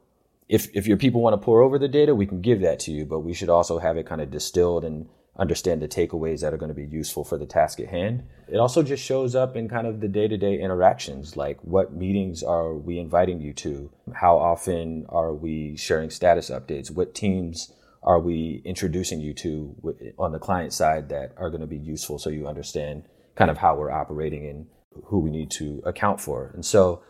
if 0.49 0.69
if 0.73 0.87
your 0.87 0.97
people 0.97 1.21
want 1.21 1.33
to 1.33 1.43
pour 1.43 1.61
over 1.61 1.79
the 1.79 1.87
data, 1.87 2.15
we 2.15 2.25
can 2.25 2.41
give 2.41 2.61
that 2.61 2.79
to 2.81 2.91
you, 2.91 3.05
but 3.05 3.19
we 3.19 3.33
should 3.33 3.49
also 3.49 3.79
have 3.79 3.97
it 3.97 4.05
kind 4.05 4.21
of 4.21 4.31
distilled 4.31 4.83
and 4.83 5.07
understand 5.37 5.81
the 5.81 5.87
takeaways 5.87 6.41
that 6.41 6.53
are 6.53 6.57
going 6.57 6.69
to 6.69 6.75
be 6.75 6.85
useful 6.85 7.23
for 7.23 7.37
the 7.37 7.45
task 7.45 7.79
at 7.79 7.87
hand. 7.87 8.23
It 8.47 8.57
also 8.57 8.83
just 8.83 9.03
shows 9.03 9.33
up 9.33 9.55
in 9.55 9.67
kind 9.67 9.87
of 9.87 9.99
the 9.99 10.07
day-to-day 10.07 10.59
interactions, 10.59 11.35
like 11.35 11.57
what 11.63 11.91
meetings 11.91 12.43
are 12.43 12.75
we 12.75 12.99
inviting 12.99 13.41
you 13.41 13.51
to? 13.53 13.91
How 14.13 14.37
often 14.37 15.07
are 15.09 15.33
we 15.33 15.75
sharing 15.75 16.11
status 16.11 16.51
updates? 16.51 16.91
What 16.91 17.15
teams 17.15 17.73
are 18.03 18.19
we 18.19 18.61
introducing 18.65 19.21
you 19.21 19.33
to 19.33 19.75
on 20.19 20.33
the 20.33 20.39
client 20.39 20.73
side 20.73 21.09
that 21.09 21.33
are 21.37 21.49
going 21.49 21.61
to 21.61 21.67
be 21.67 21.77
useful 21.77 22.19
so 22.19 22.29
you 22.29 22.47
understand 22.47 23.03
kind 23.35 23.49
of 23.49 23.57
how 23.57 23.75
we're 23.75 23.91
operating 23.91 24.45
and 24.45 24.67
who 25.05 25.19
we 25.19 25.31
need 25.31 25.49
to 25.49 25.81
account 25.85 26.21
for. 26.21 26.51
And 26.53 26.65
so 26.65 27.01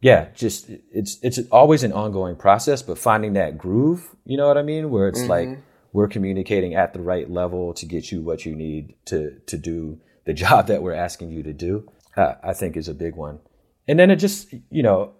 yeah, 0.00 0.28
just 0.34 0.70
it's 0.92 1.18
it's 1.22 1.38
always 1.52 1.82
an 1.82 1.92
ongoing 1.92 2.36
process, 2.36 2.82
but 2.82 2.98
finding 2.98 3.34
that 3.34 3.58
groove, 3.58 4.16
you 4.24 4.36
know 4.36 4.48
what 4.48 4.56
I 4.56 4.62
mean, 4.62 4.90
where 4.90 5.08
it's 5.08 5.20
mm-hmm. 5.20 5.28
like 5.28 5.58
we're 5.92 6.08
communicating 6.08 6.74
at 6.74 6.94
the 6.94 7.00
right 7.00 7.30
level 7.30 7.74
to 7.74 7.86
get 7.86 8.10
you 8.10 8.22
what 8.22 8.46
you 8.46 8.54
need 8.54 8.94
to 9.06 9.38
to 9.46 9.58
do 9.58 10.00
the 10.24 10.32
job 10.44 10.68
that 10.68 10.82
we're 10.82 10.94
asking 10.94 11.30
you 11.30 11.42
to 11.42 11.52
do. 11.52 11.88
Uh, 12.16 12.34
I 12.42 12.54
think 12.54 12.76
is 12.76 12.88
a 12.88 12.94
big 12.94 13.14
one, 13.14 13.40
and 13.86 13.98
then 13.98 14.10
it 14.10 14.16
just 14.16 14.52
you 14.70 14.82
know 14.82 15.12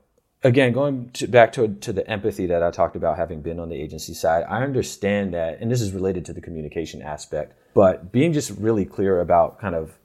again 0.43 0.73
going 0.73 1.11
to, 1.13 1.29
back 1.29 1.53
to 1.53 1.69
to 1.69 1.93
the 1.93 2.09
empathy 2.11 2.47
that 2.47 2.63
I 2.63 2.71
talked 2.71 2.97
about 2.97 3.19
having 3.19 3.43
been 3.43 3.61
on 3.61 3.69
the 3.69 3.81
agency 3.81 4.15
side. 4.15 4.45
I 4.49 4.63
understand 4.63 5.35
that, 5.35 5.61
and 5.61 5.71
this 5.71 5.83
is 5.83 5.93
related 5.93 6.25
to 6.27 6.33
the 6.33 6.41
communication 6.41 7.03
aspect, 7.03 7.53
but 7.75 8.11
being 8.13 8.33
just 8.33 8.51
really 8.53 8.87
clear 8.87 9.21
about 9.21 9.61
kind 9.61 9.75
of 9.75 9.99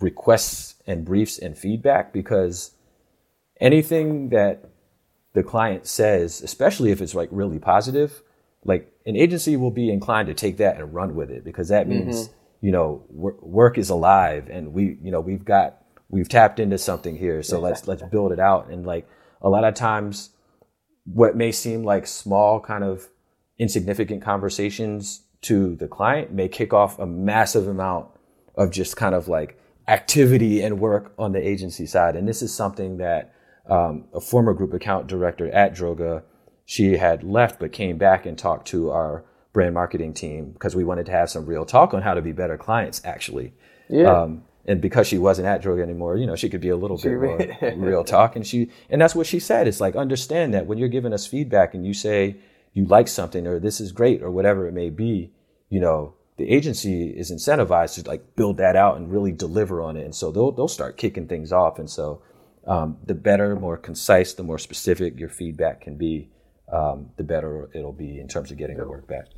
requests 0.00 0.74
and 0.88 1.04
briefs 1.04 1.38
and 1.38 1.56
feedback 1.56 2.12
because 2.12 2.72
anything 3.60 4.30
that 4.30 4.64
the 5.34 5.42
client 5.42 5.86
says, 5.86 6.42
especially 6.42 6.90
if 6.90 7.00
it's 7.00 7.14
like 7.14 7.28
really 7.30 7.58
positive, 7.58 8.22
like 8.64 8.92
an 9.06 9.16
agency 9.16 9.56
will 9.56 9.70
be 9.70 9.90
inclined 9.90 10.28
to 10.28 10.34
take 10.34 10.56
that 10.58 10.76
and 10.76 10.92
run 10.92 11.14
with 11.14 11.30
it 11.30 11.44
because 11.44 11.68
that 11.68 11.88
means 11.88 12.28
mm-hmm. 12.28 12.66
you 12.66 12.72
know 12.72 13.04
work 13.10 13.78
is 13.78 13.88
alive 13.88 14.48
and 14.50 14.72
we 14.72 14.98
you 15.02 15.10
know 15.10 15.20
we've 15.20 15.44
got 15.44 15.82
we've 16.08 16.28
tapped 16.28 16.58
into 16.58 16.78
something 16.78 17.16
here. 17.16 17.42
So 17.42 17.60
let's 17.60 17.86
let's 17.86 18.02
build 18.02 18.32
it 18.32 18.40
out. 18.40 18.68
And 18.68 18.86
like 18.86 19.08
a 19.40 19.48
lot 19.48 19.64
of 19.64 19.74
times 19.74 20.30
what 21.04 21.36
may 21.36 21.52
seem 21.52 21.84
like 21.84 22.06
small 22.06 22.60
kind 22.60 22.84
of 22.84 23.08
insignificant 23.58 24.22
conversations 24.22 25.22
to 25.42 25.76
the 25.76 25.88
client 25.88 26.32
may 26.32 26.48
kick 26.48 26.72
off 26.72 26.98
a 26.98 27.06
massive 27.06 27.68
amount 27.68 28.08
of 28.56 28.70
just 28.70 28.96
kind 28.96 29.14
of 29.14 29.28
like 29.28 29.58
activity 29.86 30.62
and 30.62 30.80
work 30.80 31.12
on 31.18 31.32
the 31.32 31.46
agency 31.46 31.86
side. 31.86 32.16
And 32.16 32.28
this 32.28 32.42
is 32.42 32.52
something 32.52 32.98
that 32.98 33.32
um, 33.68 34.04
a 34.14 34.20
former 34.20 34.54
group 34.54 34.72
account 34.72 35.06
director 35.06 35.50
at 35.50 35.74
Droga. 35.74 36.22
She 36.64 36.96
had 36.96 37.22
left 37.22 37.60
but 37.60 37.72
came 37.72 37.98
back 37.98 38.26
and 38.26 38.38
talked 38.38 38.68
to 38.68 38.90
our 38.90 39.24
brand 39.52 39.74
marketing 39.74 40.14
team 40.14 40.52
because 40.52 40.76
we 40.76 40.84
wanted 40.84 41.06
to 41.06 41.12
have 41.12 41.30
some 41.30 41.46
real 41.46 41.64
talk 41.64 41.94
on 41.94 42.02
how 42.02 42.14
to 42.14 42.22
be 42.22 42.32
better 42.32 42.56
clients, 42.56 43.00
actually. 43.04 43.54
Yeah. 43.88 44.22
Um, 44.22 44.44
and 44.66 44.82
because 44.82 45.06
she 45.06 45.16
wasn't 45.16 45.48
at 45.48 45.62
Droga 45.62 45.82
anymore, 45.82 46.18
you 46.18 46.26
know, 46.26 46.36
she 46.36 46.50
could 46.50 46.60
be 46.60 46.68
a 46.68 46.76
little 46.76 46.98
bit 46.98 47.18
more 47.18 47.38
real 47.76 48.04
talk. 48.04 48.36
And 48.36 48.46
she, 48.46 48.70
and 48.90 49.00
that's 49.00 49.14
what 49.14 49.26
she 49.26 49.40
said. 49.40 49.66
It's 49.66 49.80
like, 49.80 49.96
understand 49.96 50.52
that 50.52 50.66
when 50.66 50.76
you're 50.76 50.88
giving 50.88 51.14
us 51.14 51.26
feedback 51.26 51.72
and 51.72 51.86
you 51.86 51.94
say 51.94 52.36
you 52.74 52.84
like 52.84 53.08
something 53.08 53.46
or 53.46 53.58
this 53.58 53.80
is 53.80 53.92
great 53.92 54.22
or 54.22 54.30
whatever 54.30 54.68
it 54.68 54.74
may 54.74 54.90
be, 54.90 55.32
you 55.70 55.80
know, 55.80 56.14
the 56.36 56.50
agency 56.50 57.08
is 57.08 57.32
incentivized 57.32 57.94
to 57.94 58.08
like 58.08 58.36
build 58.36 58.58
that 58.58 58.76
out 58.76 58.98
and 58.98 59.10
really 59.10 59.32
deliver 59.32 59.80
on 59.80 59.96
it. 59.96 60.04
And 60.04 60.14
so 60.14 60.30
they'll, 60.30 60.52
they'll 60.52 60.68
start 60.68 60.98
kicking 60.98 61.26
things 61.26 61.50
off. 61.50 61.78
And 61.78 61.88
so 61.88 62.22
um, 62.68 62.98
the 63.04 63.14
better, 63.14 63.56
more 63.56 63.76
concise, 63.78 64.34
the 64.34 64.42
more 64.42 64.58
specific 64.58 65.18
your 65.18 65.30
feedback 65.30 65.80
can 65.80 65.96
be, 65.96 66.28
um, 66.70 67.10
the 67.16 67.24
better 67.24 67.70
it'll 67.74 67.92
be 67.92 68.20
in 68.20 68.28
terms 68.28 68.50
of 68.50 68.58
getting 68.58 68.76
the 68.76 68.86
work 68.86 69.06
back. 69.08 69.28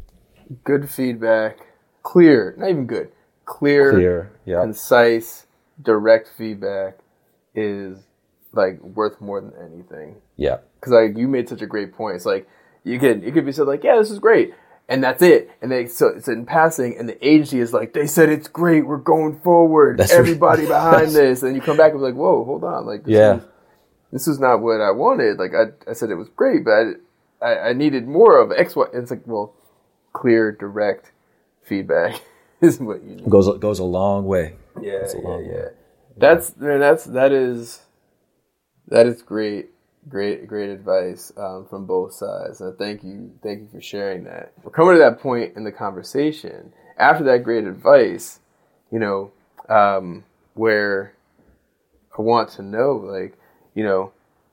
Good 0.64 0.90
feedback, 0.90 1.58
clear, 2.02 2.54
not 2.58 2.70
even 2.70 2.86
good, 2.86 3.12
clear, 3.44 3.92
clear 3.92 4.32
yep. 4.44 4.62
concise, 4.62 5.46
direct 5.80 6.28
feedback 6.36 6.98
is 7.54 7.98
like 8.52 8.80
worth 8.82 9.20
more 9.20 9.40
than 9.40 9.52
anything. 9.64 10.16
Yeah. 10.36 10.58
Because 10.74 10.92
like 10.92 11.16
you 11.16 11.28
made 11.28 11.48
such 11.48 11.62
a 11.62 11.66
great 11.66 11.94
point. 11.94 12.16
It's 12.16 12.26
like 12.26 12.48
you 12.82 12.98
could 12.98 13.22
you 13.22 13.30
could 13.30 13.46
be 13.46 13.52
said 13.52 13.68
like, 13.68 13.84
yeah, 13.84 13.96
this 13.96 14.10
is 14.10 14.18
great, 14.18 14.52
and 14.90 15.02
that's 15.02 15.22
it. 15.22 15.50
And 15.62 15.70
they 15.70 15.86
so 15.86 16.08
it's 16.08 16.28
in 16.28 16.44
passing, 16.44 16.98
and 16.98 17.08
the 17.08 17.26
agency 17.26 17.60
is 17.60 17.72
like, 17.72 17.94
they 17.94 18.06
said 18.06 18.28
it's 18.28 18.48
great, 18.48 18.86
we're 18.86 18.98
going 18.98 19.40
forward, 19.40 19.98
that's 19.98 20.12
everybody 20.12 20.66
behind 20.66 21.12
this, 21.12 21.42
and 21.42 21.54
you 21.54 21.62
come 21.62 21.78
back 21.78 21.92
and 21.92 22.00
be 22.00 22.04
like, 22.04 22.14
whoa, 22.14 22.44
hold 22.44 22.64
on, 22.64 22.84
like 22.84 23.04
this 23.04 23.14
yeah. 23.14 23.36
Is, 23.36 23.42
this 24.12 24.28
is 24.28 24.40
not 24.40 24.60
what 24.60 24.80
I 24.80 24.90
wanted. 24.90 25.38
Like 25.38 25.52
I, 25.54 25.90
I 25.90 25.94
said 25.94 26.10
it 26.10 26.16
was 26.16 26.28
great, 26.30 26.64
but 26.64 26.72
I, 26.72 27.46
I, 27.46 27.68
I 27.68 27.72
needed 27.72 28.08
more 28.08 28.38
of 28.40 28.50
X, 28.50 28.74
Y. 28.74 28.86
It's 28.92 29.12
like, 29.12 29.24
well, 29.24 29.54
clear, 30.12 30.50
direct 30.50 31.12
feedback 31.62 32.20
is 32.60 32.80
what 32.80 33.02
you 33.04 33.14
need. 33.14 33.30
Goes 33.30 33.56
goes 33.58 33.78
a 33.78 33.84
long 33.84 34.26
way. 34.26 34.56
Yeah, 34.80 35.06
yeah, 35.06 35.20
long 35.22 35.44
yeah. 35.44 35.52
Way. 35.52 35.68
That's 36.16 36.56
man, 36.56 36.80
that's 36.80 37.04
that 37.04 37.30
is 37.30 37.82
that 38.88 39.06
is 39.06 39.22
great, 39.22 39.70
great, 40.08 40.46
great 40.46 40.70
advice 40.70 41.32
um, 41.36 41.66
from 41.68 41.86
both 41.86 42.14
sides. 42.14 42.60
And 42.60 42.76
thank 42.78 43.02
you, 43.02 43.32
thank 43.42 43.60
you 43.60 43.68
for 43.72 43.80
sharing 43.80 44.24
that. 44.24 44.52
We're 44.62 44.70
coming 44.70 44.94
to 44.94 44.98
that 45.00 45.20
point 45.20 45.56
in 45.56 45.64
the 45.64 45.72
conversation 45.72 46.72
after 46.98 47.24
that 47.24 47.44
great 47.44 47.64
advice. 47.64 48.40
You 48.90 48.98
know, 48.98 49.32
um, 49.68 50.24
where 50.54 51.14
I 52.18 52.22
want 52.22 52.50
to 52.50 52.62
know, 52.62 52.96
like, 52.96 53.38
you 53.74 53.84
know, 53.84 54.12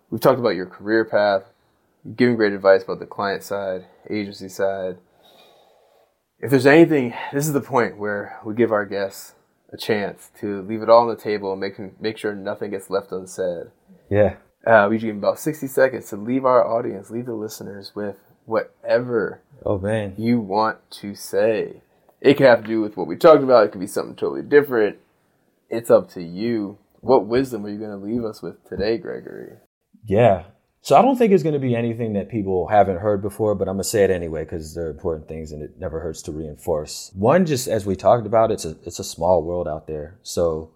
we've 0.10 0.22
talked 0.22 0.39
about 0.39 0.56
your 0.56 0.68
career 0.68 1.06
path, 1.06 1.43
giving 2.16 2.36
great 2.36 2.54
advice 2.54 2.84
about 2.84 3.00
the 3.00 3.08
client 3.08 3.43
side, 3.43 3.86
agency 4.10 4.48
side. 4.48 4.98
If 6.39 6.52
there's 6.52 6.68
anything, 6.68 7.16
this 7.34 7.48
is 7.48 7.54
the 7.54 7.62
point 7.62 7.98
where 7.98 8.39
we 8.45 8.54
give 8.54 8.72
our 8.72 8.86
guests 8.86 9.34
a 9.74 9.78
chance 9.78 10.30
to 10.39 10.62
leave 10.62 10.82
it 10.82 10.89
all 10.89 11.02
on 11.02 11.10
the 11.10 11.22
table 11.22 11.52
and 11.52 11.60
make 11.60 12.00
make 12.00 12.18
sure 12.18 12.34
nothing 12.36 12.72
gets 12.72 12.89
left 12.89 13.12
unsaid. 13.12 13.72
Yeah. 14.10 14.36
Uh, 14.68 14.88
we 14.89 14.97
give 14.97 15.07
you 15.07 15.18
about 15.18 15.39
60 15.39 15.65
seconds 15.68 16.09
to 16.09 16.18
leave 16.18 16.43
our 16.43 16.65
audience, 16.65 17.09
leave 17.09 17.26
the 17.26 17.34
listeners 17.34 17.93
with 17.95 18.18
whatever 18.45 19.41
oh 19.65 19.78
man 19.78 20.13
you 20.18 20.39
want 20.39 20.78
to 20.91 21.15
say. 21.15 21.82
It 22.20 22.36
could 22.36 22.47
have 22.47 22.63
to 22.63 22.68
do 22.68 22.82
with 22.82 22.97
what 22.97 23.07
we 23.07 23.15
talked 23.15 23.43
about. 23.43 23.65
It 23.65 23.72
could 23.72 23.82
be 23.82 23.88
something 23.88 24.15
totally 24.15 24.41
different. 24.41 24.97
It's 25.70 25.91
up 25.91 26.09
to 26.11 26.24
you. 26.24 26.80
What 26.99 27.28
wisdom 27.28 27.65
are 27.65 27.70
you 27.70 27.78
going 27.78 27.91
to 27.91 28.05
leave 28.05 28.26
us 28.26 28.41
with 28.41 28.68
today, 28.68 28.97
Gregory? 28.97 29.57
Yeah. 30.03 30.45
So 30.82 30.95
I 30.95 31.01
don't 31.01 31.18
think 31.18 31.32
it's 31.32 31.43
going 31.43 31.53
to 31.53 31.59
be 31.59 31.76
anything 31.76 32.13
that 32.13 32.30
people 32.30 32.68
haven't 32.68 32.97
heard 32.97 33.22
before, 33.22 33.55
but 33.55 33.68
I'm 33.68 33.76
going 33.76 33.84
to 33.84 33.89
say 33.89 34.03
it 34.03 34.09
anyway 34.09 34.43
because 34.43 34.74
they're 34.74 34.89
important 34.89 35.28
things 35.28 35.51
and 35.51 35.61
it 35.61 35.78
never 35.78 35.99
hurts 35.99 36.22
to 36.24 36.32
reinforce. 36.32 37.11
One, 37.13 37.45
just 37.45 37.68
as 37.68 37.86
we 37.86 37.95
talked 37.95 38.26
about, 38.26 38.51
it's 38.51 38.65
a 38.65 38.76
it's 38.84 38.99
a 38.99 39.03
small 39.03 39.43
world 39.43 39.68
out 39.68 39.88
there. 39.88 40.18
So 40.24 40.72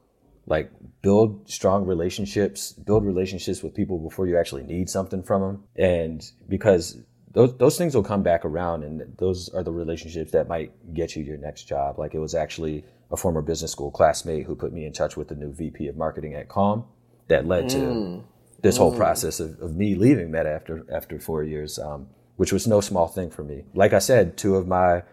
like 0.45 0.71
build 1.01 1.49
strong 1.49 1.85
relationships, 1.85 2.73
build 2.73 3.05
relationships 3.05 3.63
with 3.63 3.73
people 3.73 3.99
before 3.99 4.27
you 4.27 4.37
actually 4.37 4.63
need 4.63 4.89
something 4.89 5.23
from 5.23 5.41
them. 5.41 5.63
And 5.75 6.31
because 6.47 6.97
those, 7.33 7.55
those 7.57 7.77
things 7.77 7.95
will 7.95 8.03
come 8.03 8.23
back 8.23 8.43
around 8.43 8.83
and 8.83 9.15
those 9.17 9.49
are 9.49 9.63
the 9.63 9.71
relationships 9.71 10.31
that 10.31 10.47
might 10.47 10.71
get 10.93 11.15
you 11.15 11.23
your 11.23 11.37
next 11.37 11.63
job. 11.63 11.97
Like 11.97 12.13
it 12.13 12.19
was 12.19 12.35
actually 12.35 12.83
a 13.11 13.17
former 13.17 13.41
business 13.41 13.71
school 13.71 13.91
classmate 13.91 14.45
who 14.45 14.55
put 14.55 14.73
me 14.73 14.85
in 14.85 14.93
touch 14.93 15.17
with 15.17 15.27
the 15.27 15.35
new 15.35 15.53
VP 15.53 15.87
of 15.87 15.97
marketing 15.97 16.33
at 16.33 16.49
Calm 16.49 16.85
that 17.27 17.45
led 17.45 17.69
to 17.69 17.77
mm. 17.77 18.23
this 18.61 18.77
whole 18.77 18.93
mm. 18.93 18.97
process 18.97 19.39
of, 19.39 19.59
of, 19.61 19.75
me 19.75 19.95
leaving 19.95 20.31
Meta 20.31 20.49
after, 20.49 20.85
after 20.93 21.19
four 21.19 21.43
years, 21.43 21.77
um, 21.79 22.07
which 22.37 22.51
was 22.51 22.67
no 22.67 22.81
small 22.81 23.07
thing 23.07 23.29
for 23.29 23.43
me. 23.43 23.63
Like 23.73 23.93
I 23.93 23.99
said, 23.99 24.37
two 24.37 24.55
of 24.55 24.67
my 24.67 25.03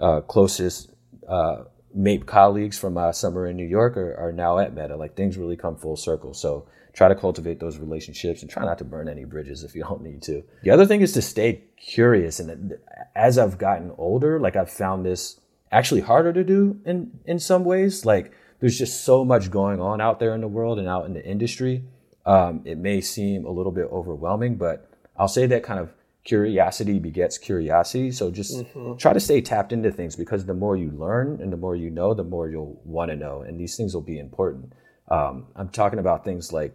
uh, 0.00 0.20
closest 0.22 0.90
uh, 1.28 1.64
MAIP 1.96 2.26
colleagues 2.26 2.78
from 2.78 2.94
my 2.94 3.10
summer 3.10 3.46
in 3.46 3.56
New 3.56 3.66
York 3.66 3.96
are, 3.96 4.14
are 4.16 4.32
now 4.32 4.58
at 4.58 4.74
Meta. 4.74 4.96
Like 4.96 5.14
things 5.14 5.36
really 5.36 5.56
come 5.56 5.76
full 5.76 5.96
circle. 5.96 6.34
So 6.34 6.66
try 6.92 7.08
to 7.08 7.14
cultivate 7.14 7.60
those 7.60 7.78
relationships 7.78 8.42
and 8.42 8.50
try 8.50 8.64
not 8.64 8.78
to 8.78 8.84
burn 8.84 9.08
any 9.08 9.24
bridges 9.24 9.64
if 9.64 9.74
you 9.74 9.82
don't 9.88 10.02
need 10.02 10.22
to. 10.22 10.42
The 10.62 10.70
other 10.70 10.86
thing 10.86 11.00
is 11.00 11.12
to 11.12 11.22
stay 11.22 11.64
curious. 11.76 12.40
And 12.40 12.74
as 13.14 13.38
I've 13.38 13.58
gotten 13.58 13.92
older, 13.96 14.38
like 14.38 14.56
I've 14.56 14.70
found 14.70 15.04
this 15.04 15.40
actually 15.70 16.00
harder 16.00 16.32
to 16.32 16.44
do 16.44 16.80
in, 16.84 17.18
in 17.24 17.38
some 17.38 17.64
ways. 17.64 18.04
Like 18.04 18.32
there's 18.60 18.78
just 18.78 19.04
so 19.04 19.24
much 19.24 19.50
going 19.50 19.80
on 19.80 20.00
out 20.00 20.20
there 20.20 20.34
in 20.34 20.40
the 20.40 20.48
world 20.48 20.78
and 20.78 20.88
out 20.88 21.06
in 21.06 21.14
the 21.14 21.24
industry. 21.24 21.84
Um, 22.26 22.62
it 22.64 22.76
may 22.76 23.00
seem 23.00 23.46
a 23.46 23.50
little 23.50 23.72
bit 23.72 23.86
overwhelming, 23.90 24.56
but 24.56 24.90
I'll 25.16 25.28
say 25.28 25.46
that 25.46 25.62
kind 25.62 25.80
of 25.80 25.92
curiosity 26.28 26.98
begets 26.98 27.38
curiosity. 27.38 28.10
So 28.10 28.30
just 28.30 28.58
mm-hmm. 28.58 28.96
try 28.96 29.14
to 29.14 29.20
stay 29.20 29.40
tapped 29.40 29.72
into 29.72 29.90
things 29.90 30.14
because 30.14 30.44
the 30.44 30.52
more 30.52 30.76
you 30.76 30.90
learn 30.90 31.40
and 31.40 31.50
the 31.50 31.56
more 31.56 31.74
you 31.74 31.88
know, 31.88 32.12
the 32.12 32.22
more 32.22 32.50
you'll 32.50 32.78
want 32.84 33.10
to 33.10 33.16
know. 33.16 33.40
And 33.40 33.58
these 33.58 33.78
things 33.78 33.94
will 33.94 34.02
be 34.02 34.18
important. 34.18 34.74
Um, 35.10 35.46
I'm 35.56 35.70
talking 35.70 35.98
about 35.98 36.26
things 36.26 36.52
like, 36.52 36.74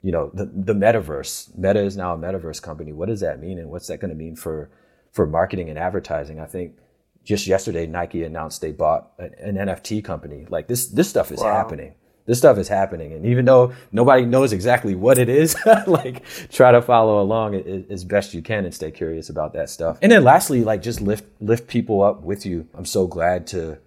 you 0.00 0.10
know, 0.10 0.30
the, 0.32 0.46
the 0.46 0.72
metaverse. 0.72 1.54
Meta 1.54 1.80
is 1.80 1.98
now 1.98 2.14
a 2.14 2.18
metaverse 2.18 2.62
company. 2.62 2.94
What 2.94 3.08
does 3.08 3.20
that 3.20 3.40
mean? 3.40 3.58
And 3.58 3.68
what's 3.68 3.88
that 3.88 4.00
going 4.00 4.08
to 4.08 4.16
mean 4.16 4.36
for, 4.36 4.70
for 5.12 5.26
marketing 5.26 5.68
and 5.68 5.78
advertising? 5.78 6.40
I 6.40 6.46
think 6.46 6.78
just 7.24 7.46
yesterday, 7.46 7.86
Nike 7.86 8.24
announced 8.24 8.62
they 8.62 8.72
bought 8.72 9.10
an, 9.18 9.56
an 9.58 9.68
NFT 9.68 10.02
company. 10.02 10.46
Like 10.48 10.66
this, 10.66 10.86
this 10.86 11.10
stuff 11.10 11.30
is 11.30 11.40
wow. 11.40 11.52
happening 11.52 11.94
this 12.26 12.38
stuff 12.38 12.58
is 12.58 12.68
happening. 12.68 13.12
And 13.12 13.26
even 13.26 13.44
though 13.44 13.74
nobody 13.92 14.24
knows 14.24 14.52
exactly 14.52 14.94
what 14.94 15.18
it 15.18 15.28
is, 15.28 15.56
like 15.86 16.22
try 16.50 16.72
to 16.72 16.80
follow 16.80 17.20
along 17.20 17.54
as 17.54 18.04
best 18.04 18.34
you 18.34 18.42
can 18.42 18.64
and 18.64 18.74
stay 18.74 18.90
curious 18.90 19.28
about 19.28 19.52
that 19.54 19.68
stuff. 19.68 19.98
And 20.00 20.10
then 20.10 20.24
lastly, 20.24 20.64
like 20.64 20.82
just 20.82 21.00
lift, 21.00 21.24
lift 21.40 21.68
people 21.68 22.02
up 22.02 22.22
with 22.22 22.46
you. 22.46 22.66
I'm 22.74 22.86
so 22.86 23.06
glad 23.06 23.46
to 23.48 23.78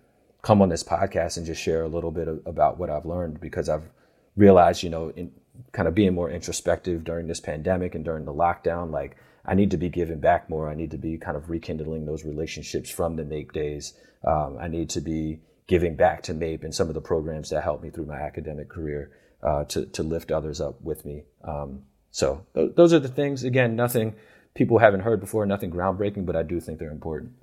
come 0.42 0.62
on 0.62 0.70
this 0.70 0.84
podcast 0.84 1.38
and 1.38 1.46
just 1.46 1.62
share 1.62 1.84
a 1.84 1.88
little 1.88 2.12
bit 2.12 2.28
of, 2.28 2.42
about 2.46 2.78
what 2.78 2.90
I've 2.90 3.06
learned 3.06 3.42
because 3.42 3.70
I've 3.70 3.90
realized, 4.36 4.84
you 4.84 4.90
know, 4.90 5.10
in 5.16 5.32
kind 5.72 5.88
of 5.88 5.96
being 5.96 6.14
more 6.14 6.30
introspective 6.30 7.04
during 7.04 7.28
this 7.28 7.40
pandemic 7.40 7.96
and 7.96 8.06
during 8.06 8.26
the 8.26 8.34
lockdown, 8.34 8.92
like 8.92 9.18
I 9.46 9.56
need 9.56 9.72
to 9.72 9.78
be 9.78 9.90
giving 9.90 10.20
back 10.20 10.50
more. 10.50 10.70
I 10.70 10.76
need 10.76 10.92
to 10.92 10.98
be 10.98 11.18
kind 11.18 11.38
of 11.38 11.50
rekindling 11.50 12.06
those 12.06 12.24
relationships 12.24 12.90
from 12.90 13.16
the 13.16 13.24
MAIP 13.24 13.52
days. 13.52 13.94
Um, 14.26 14.58
I 14.60 14.68
need 14.68 14.90
to 14.92 15.02
be 15.02 15.40
giving 15.68 15.96
back 15.96 16.24
to 16.24 16.34
MAIP 16.34 16.64
and 16.64 16.74
some 16.74 16.88
of 16.88 16.94
the 16.94 17.02
programs 17.02 17.50
that 17.50 17.64
helped 17.64 17.84
me 17.84 17.90
through 17.90 18.06
my 18.06 18.20
academic 18.20 18.70
career 18.70 19.12
uh, 19.44 19.66
to, 19.66 19.86
to 19.88 20.04
lift 20.04 20.32
others 20.32 20.62
up 20.62 20.82
with 20.82 21.06
me. 21.06 21.24
Um, 21.44 21.84
so 22.12 22.46
th- 22.56 22.72
those 22.76 22.94
are 22.94 23.00
the 23.00 23.10
things. 23.10 23.44
Again, 23.44 23.76
nothing 23.76 24.16
people 24.56 24.80
haven't 24.80 25.02
heard 25.02 25.20
before, 25.20 25.46
nothing 25.46 25.72
groundbreaking, 25.72 26.26
but 26.26 26.36
I 26.36 26.44
do 26.44 26.60
think 26.60 26.80
they're 26.80 26.90
important. 26.92 27.34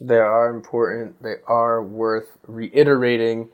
They 0.00 0.18
are 0.18 0.50
important. 0.50 1.22
They 1.22 1.36
are 1.46 1.82
worth 1.82 2.38
reiterating 2.46 3.48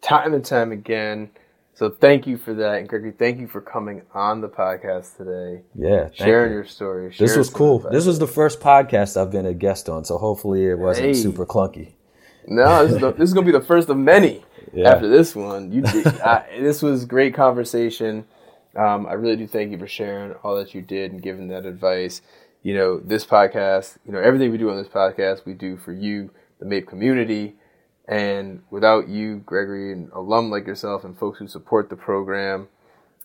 time 0.00 0.34
and 0.34 0.44
time 0.44 0.72
again. 0.72 1.30
So 1.74 1.88
thank 1.88 2.26
you 2.26 2.36
for 2.36 2.52
that, 2.54 2.80
and 2.80 2.88
Gregory, 2.88 3.12
thank 3.12 3.40
you 3.40 3.48
for 3.48 3.62
coming 3.62 4.02
on 4.12 4.42
the 4.42 4.48
podcast 4.48 5.16
today. 5.16 5.62
Yeah, 5.74 6.10
sharing 6.12 6.50
you. 6.50 6.56
your 6.56 6.66
story. 6.66 7.14
This 7.18 7.36
was 7.36 7.48
cool. 7.48 7.78
This 7.78 8.04
was 8.04 8.18
the 8.18 8.26
first 8.26 8.60
podcast 8.60 9.16
I've 9.16 9.30
been 9.30 9.46
a 9.46 9.54
guest 9.54 9.88
on, 9.88 10.04
so 10.04 10.18
hopefully 10.18 10.66
it 10.66 10.78
wasn't 10.78 11.06
hey. 11.06 11.14
super 11.14 11.46
clunky. 11.46 11.94
No, 12.46 12.84
this 12.84 12.94
is, 12.94 13.00
the, 13.00 13.12
this 13.12 13.28
is 13.28 13.34
gonna 13.34 13.46
be 13.46 13.52
the 13.52 13.60
first 13.60 13.88
of 13.88 13.96
many. 13.96 14.44
Yeah. 14.72 14.90
After 14.90 15.08
this 15.08 15.34
one, 15.34 15.72
you 15.72 15.82
did, 15.82 16.06
I, 16.20 16.44
this 16.60 16.82
was 16.82 17.04
great 17.04 17.34
conversation. 17.34 18.26
Um, 18.76 19.06
I 19.06 19.14
really 19.14 19.36
do 19.36 19.46
thank 19.46 19.72
you 19.72 19.78
for 19.78 19.88
sharing 19.88 20.32
all 20.44 20.54
that 20.56 20.74
you 20.74 20.82
did 20.82 21.12
and 21.12 21.20
giving 21.20 21.48
that 21.48 21.66
advice. 21.66 22.22
You 22.62 22.74
know, 22.74 23.00
this 23.00 23.24
podcast, 23.24 23.96
you 24.06 24.12
know, 24.12 24.20
everything 24.20 24.52
we 24.52 24.58
do 24.58 24.70
on 24.70 24.76
this 24.76 24.88
podcast, 24.88 25.44
we 25.44 25.54
do 25.54 25.76
for 25.76 25.92
you, 25.92 26.30
the 26.60 26.66
MAIP 26.66 26.86
community. 26.86 27.56
And 28.06 28.62
without 28.70 29.08
you, 29.08 29.38
Gregory, 29.38 29.92
and 29.92 30.10
alum 30.12 30.50
like 30.50 30.66
yourself 30.66 31.04
and 31.04 31.18
folks 31.18 31.38
who 31.38 31.48
support 31.48 31.88
the 31.90 31.96
program, 31.96 32.68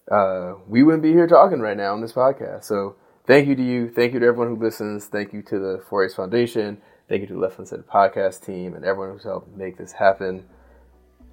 uh, 0.10 0.54
we 0.68 0.84
wouldn't 0.84 1.04
be 1.04 1.12
here 1.12 1.28
talking 1.28 1.60
right 1.60 1.78
now 1.78 1.94
on 1.94 2.02
this 2.02 2.14
podcast. 2.14 2.64
So 2.64 2.96
thank 3.28 3.48
you 3.48 3.56
to 3.56 3.64
you. 3.64 3.90
Thank 3.90 4.14
you 4.14 4.20
to 4.20 4.26
everyone 4.26 4.56
who 4.56 4.64
listens. 4.64 5.06
Thank 5.06 5.34
you 5.34 5.42
to 5.44 5.60
the 5.60 5.84
4A's 5.90 6.16
Foundation. 6.16 6.82
Thank 7.08 7.22
you 7.22 7.28
to 7.28 7.34
the 7.34 7.40
Left 7.40 7.60
Unsaid 7.60 7.86
podcast 7.86 8.46
team 8.46 8.74
and 8.74 8.84
everyone 8.84 9.14
who's 9.14 9.24
helped 9.24 9.56
make 9.56 9.78
this 9.78 9.92
happen. 9.92 10.46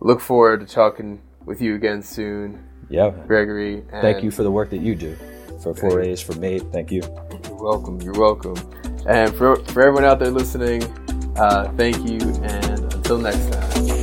Look 0.00 0.20
forward 0.20 0.60
to 0.60 0.66
talking 0.66 1.22
with 1.44 1.62
you 1.62 1.74
again 1.74 2.02
soon. 2.02 2.62
Yeah. 2.90 3.10
Gregory. 3.26 3.84
Thank 3.90 4.22
you 4.22 4.30
for 4.30 4.42
the 4.42 4.50
work 4.50 4.70
that 4.70 4.80
you 4.80 4.94
do 4.94 5.16
for 5.62 5.72
4A's, 5.74 6.20
for 6.20 6.32
MAIP. 6.34 6.72
Thank 6.72 6.90
you. 6.90 7.02
You're 7.44 7.62
welcome. 7.62 8.00
You're 8.02 8.18
welcome. 8.18 8.56
And 9.06 9.34
for, 9.34 9.56
for 9.56 9.82
everyone 9.82 10.04
out 10.04 10.18
there 10.18 10.30
listening, 10.30 10.82
uh, 11.36 11.72
thank 11.76 11.96
you. 12.08 12.18
And 12.42 12.92
until 12.92 13.18
next 13.18 13.50
time. 13.52 14.01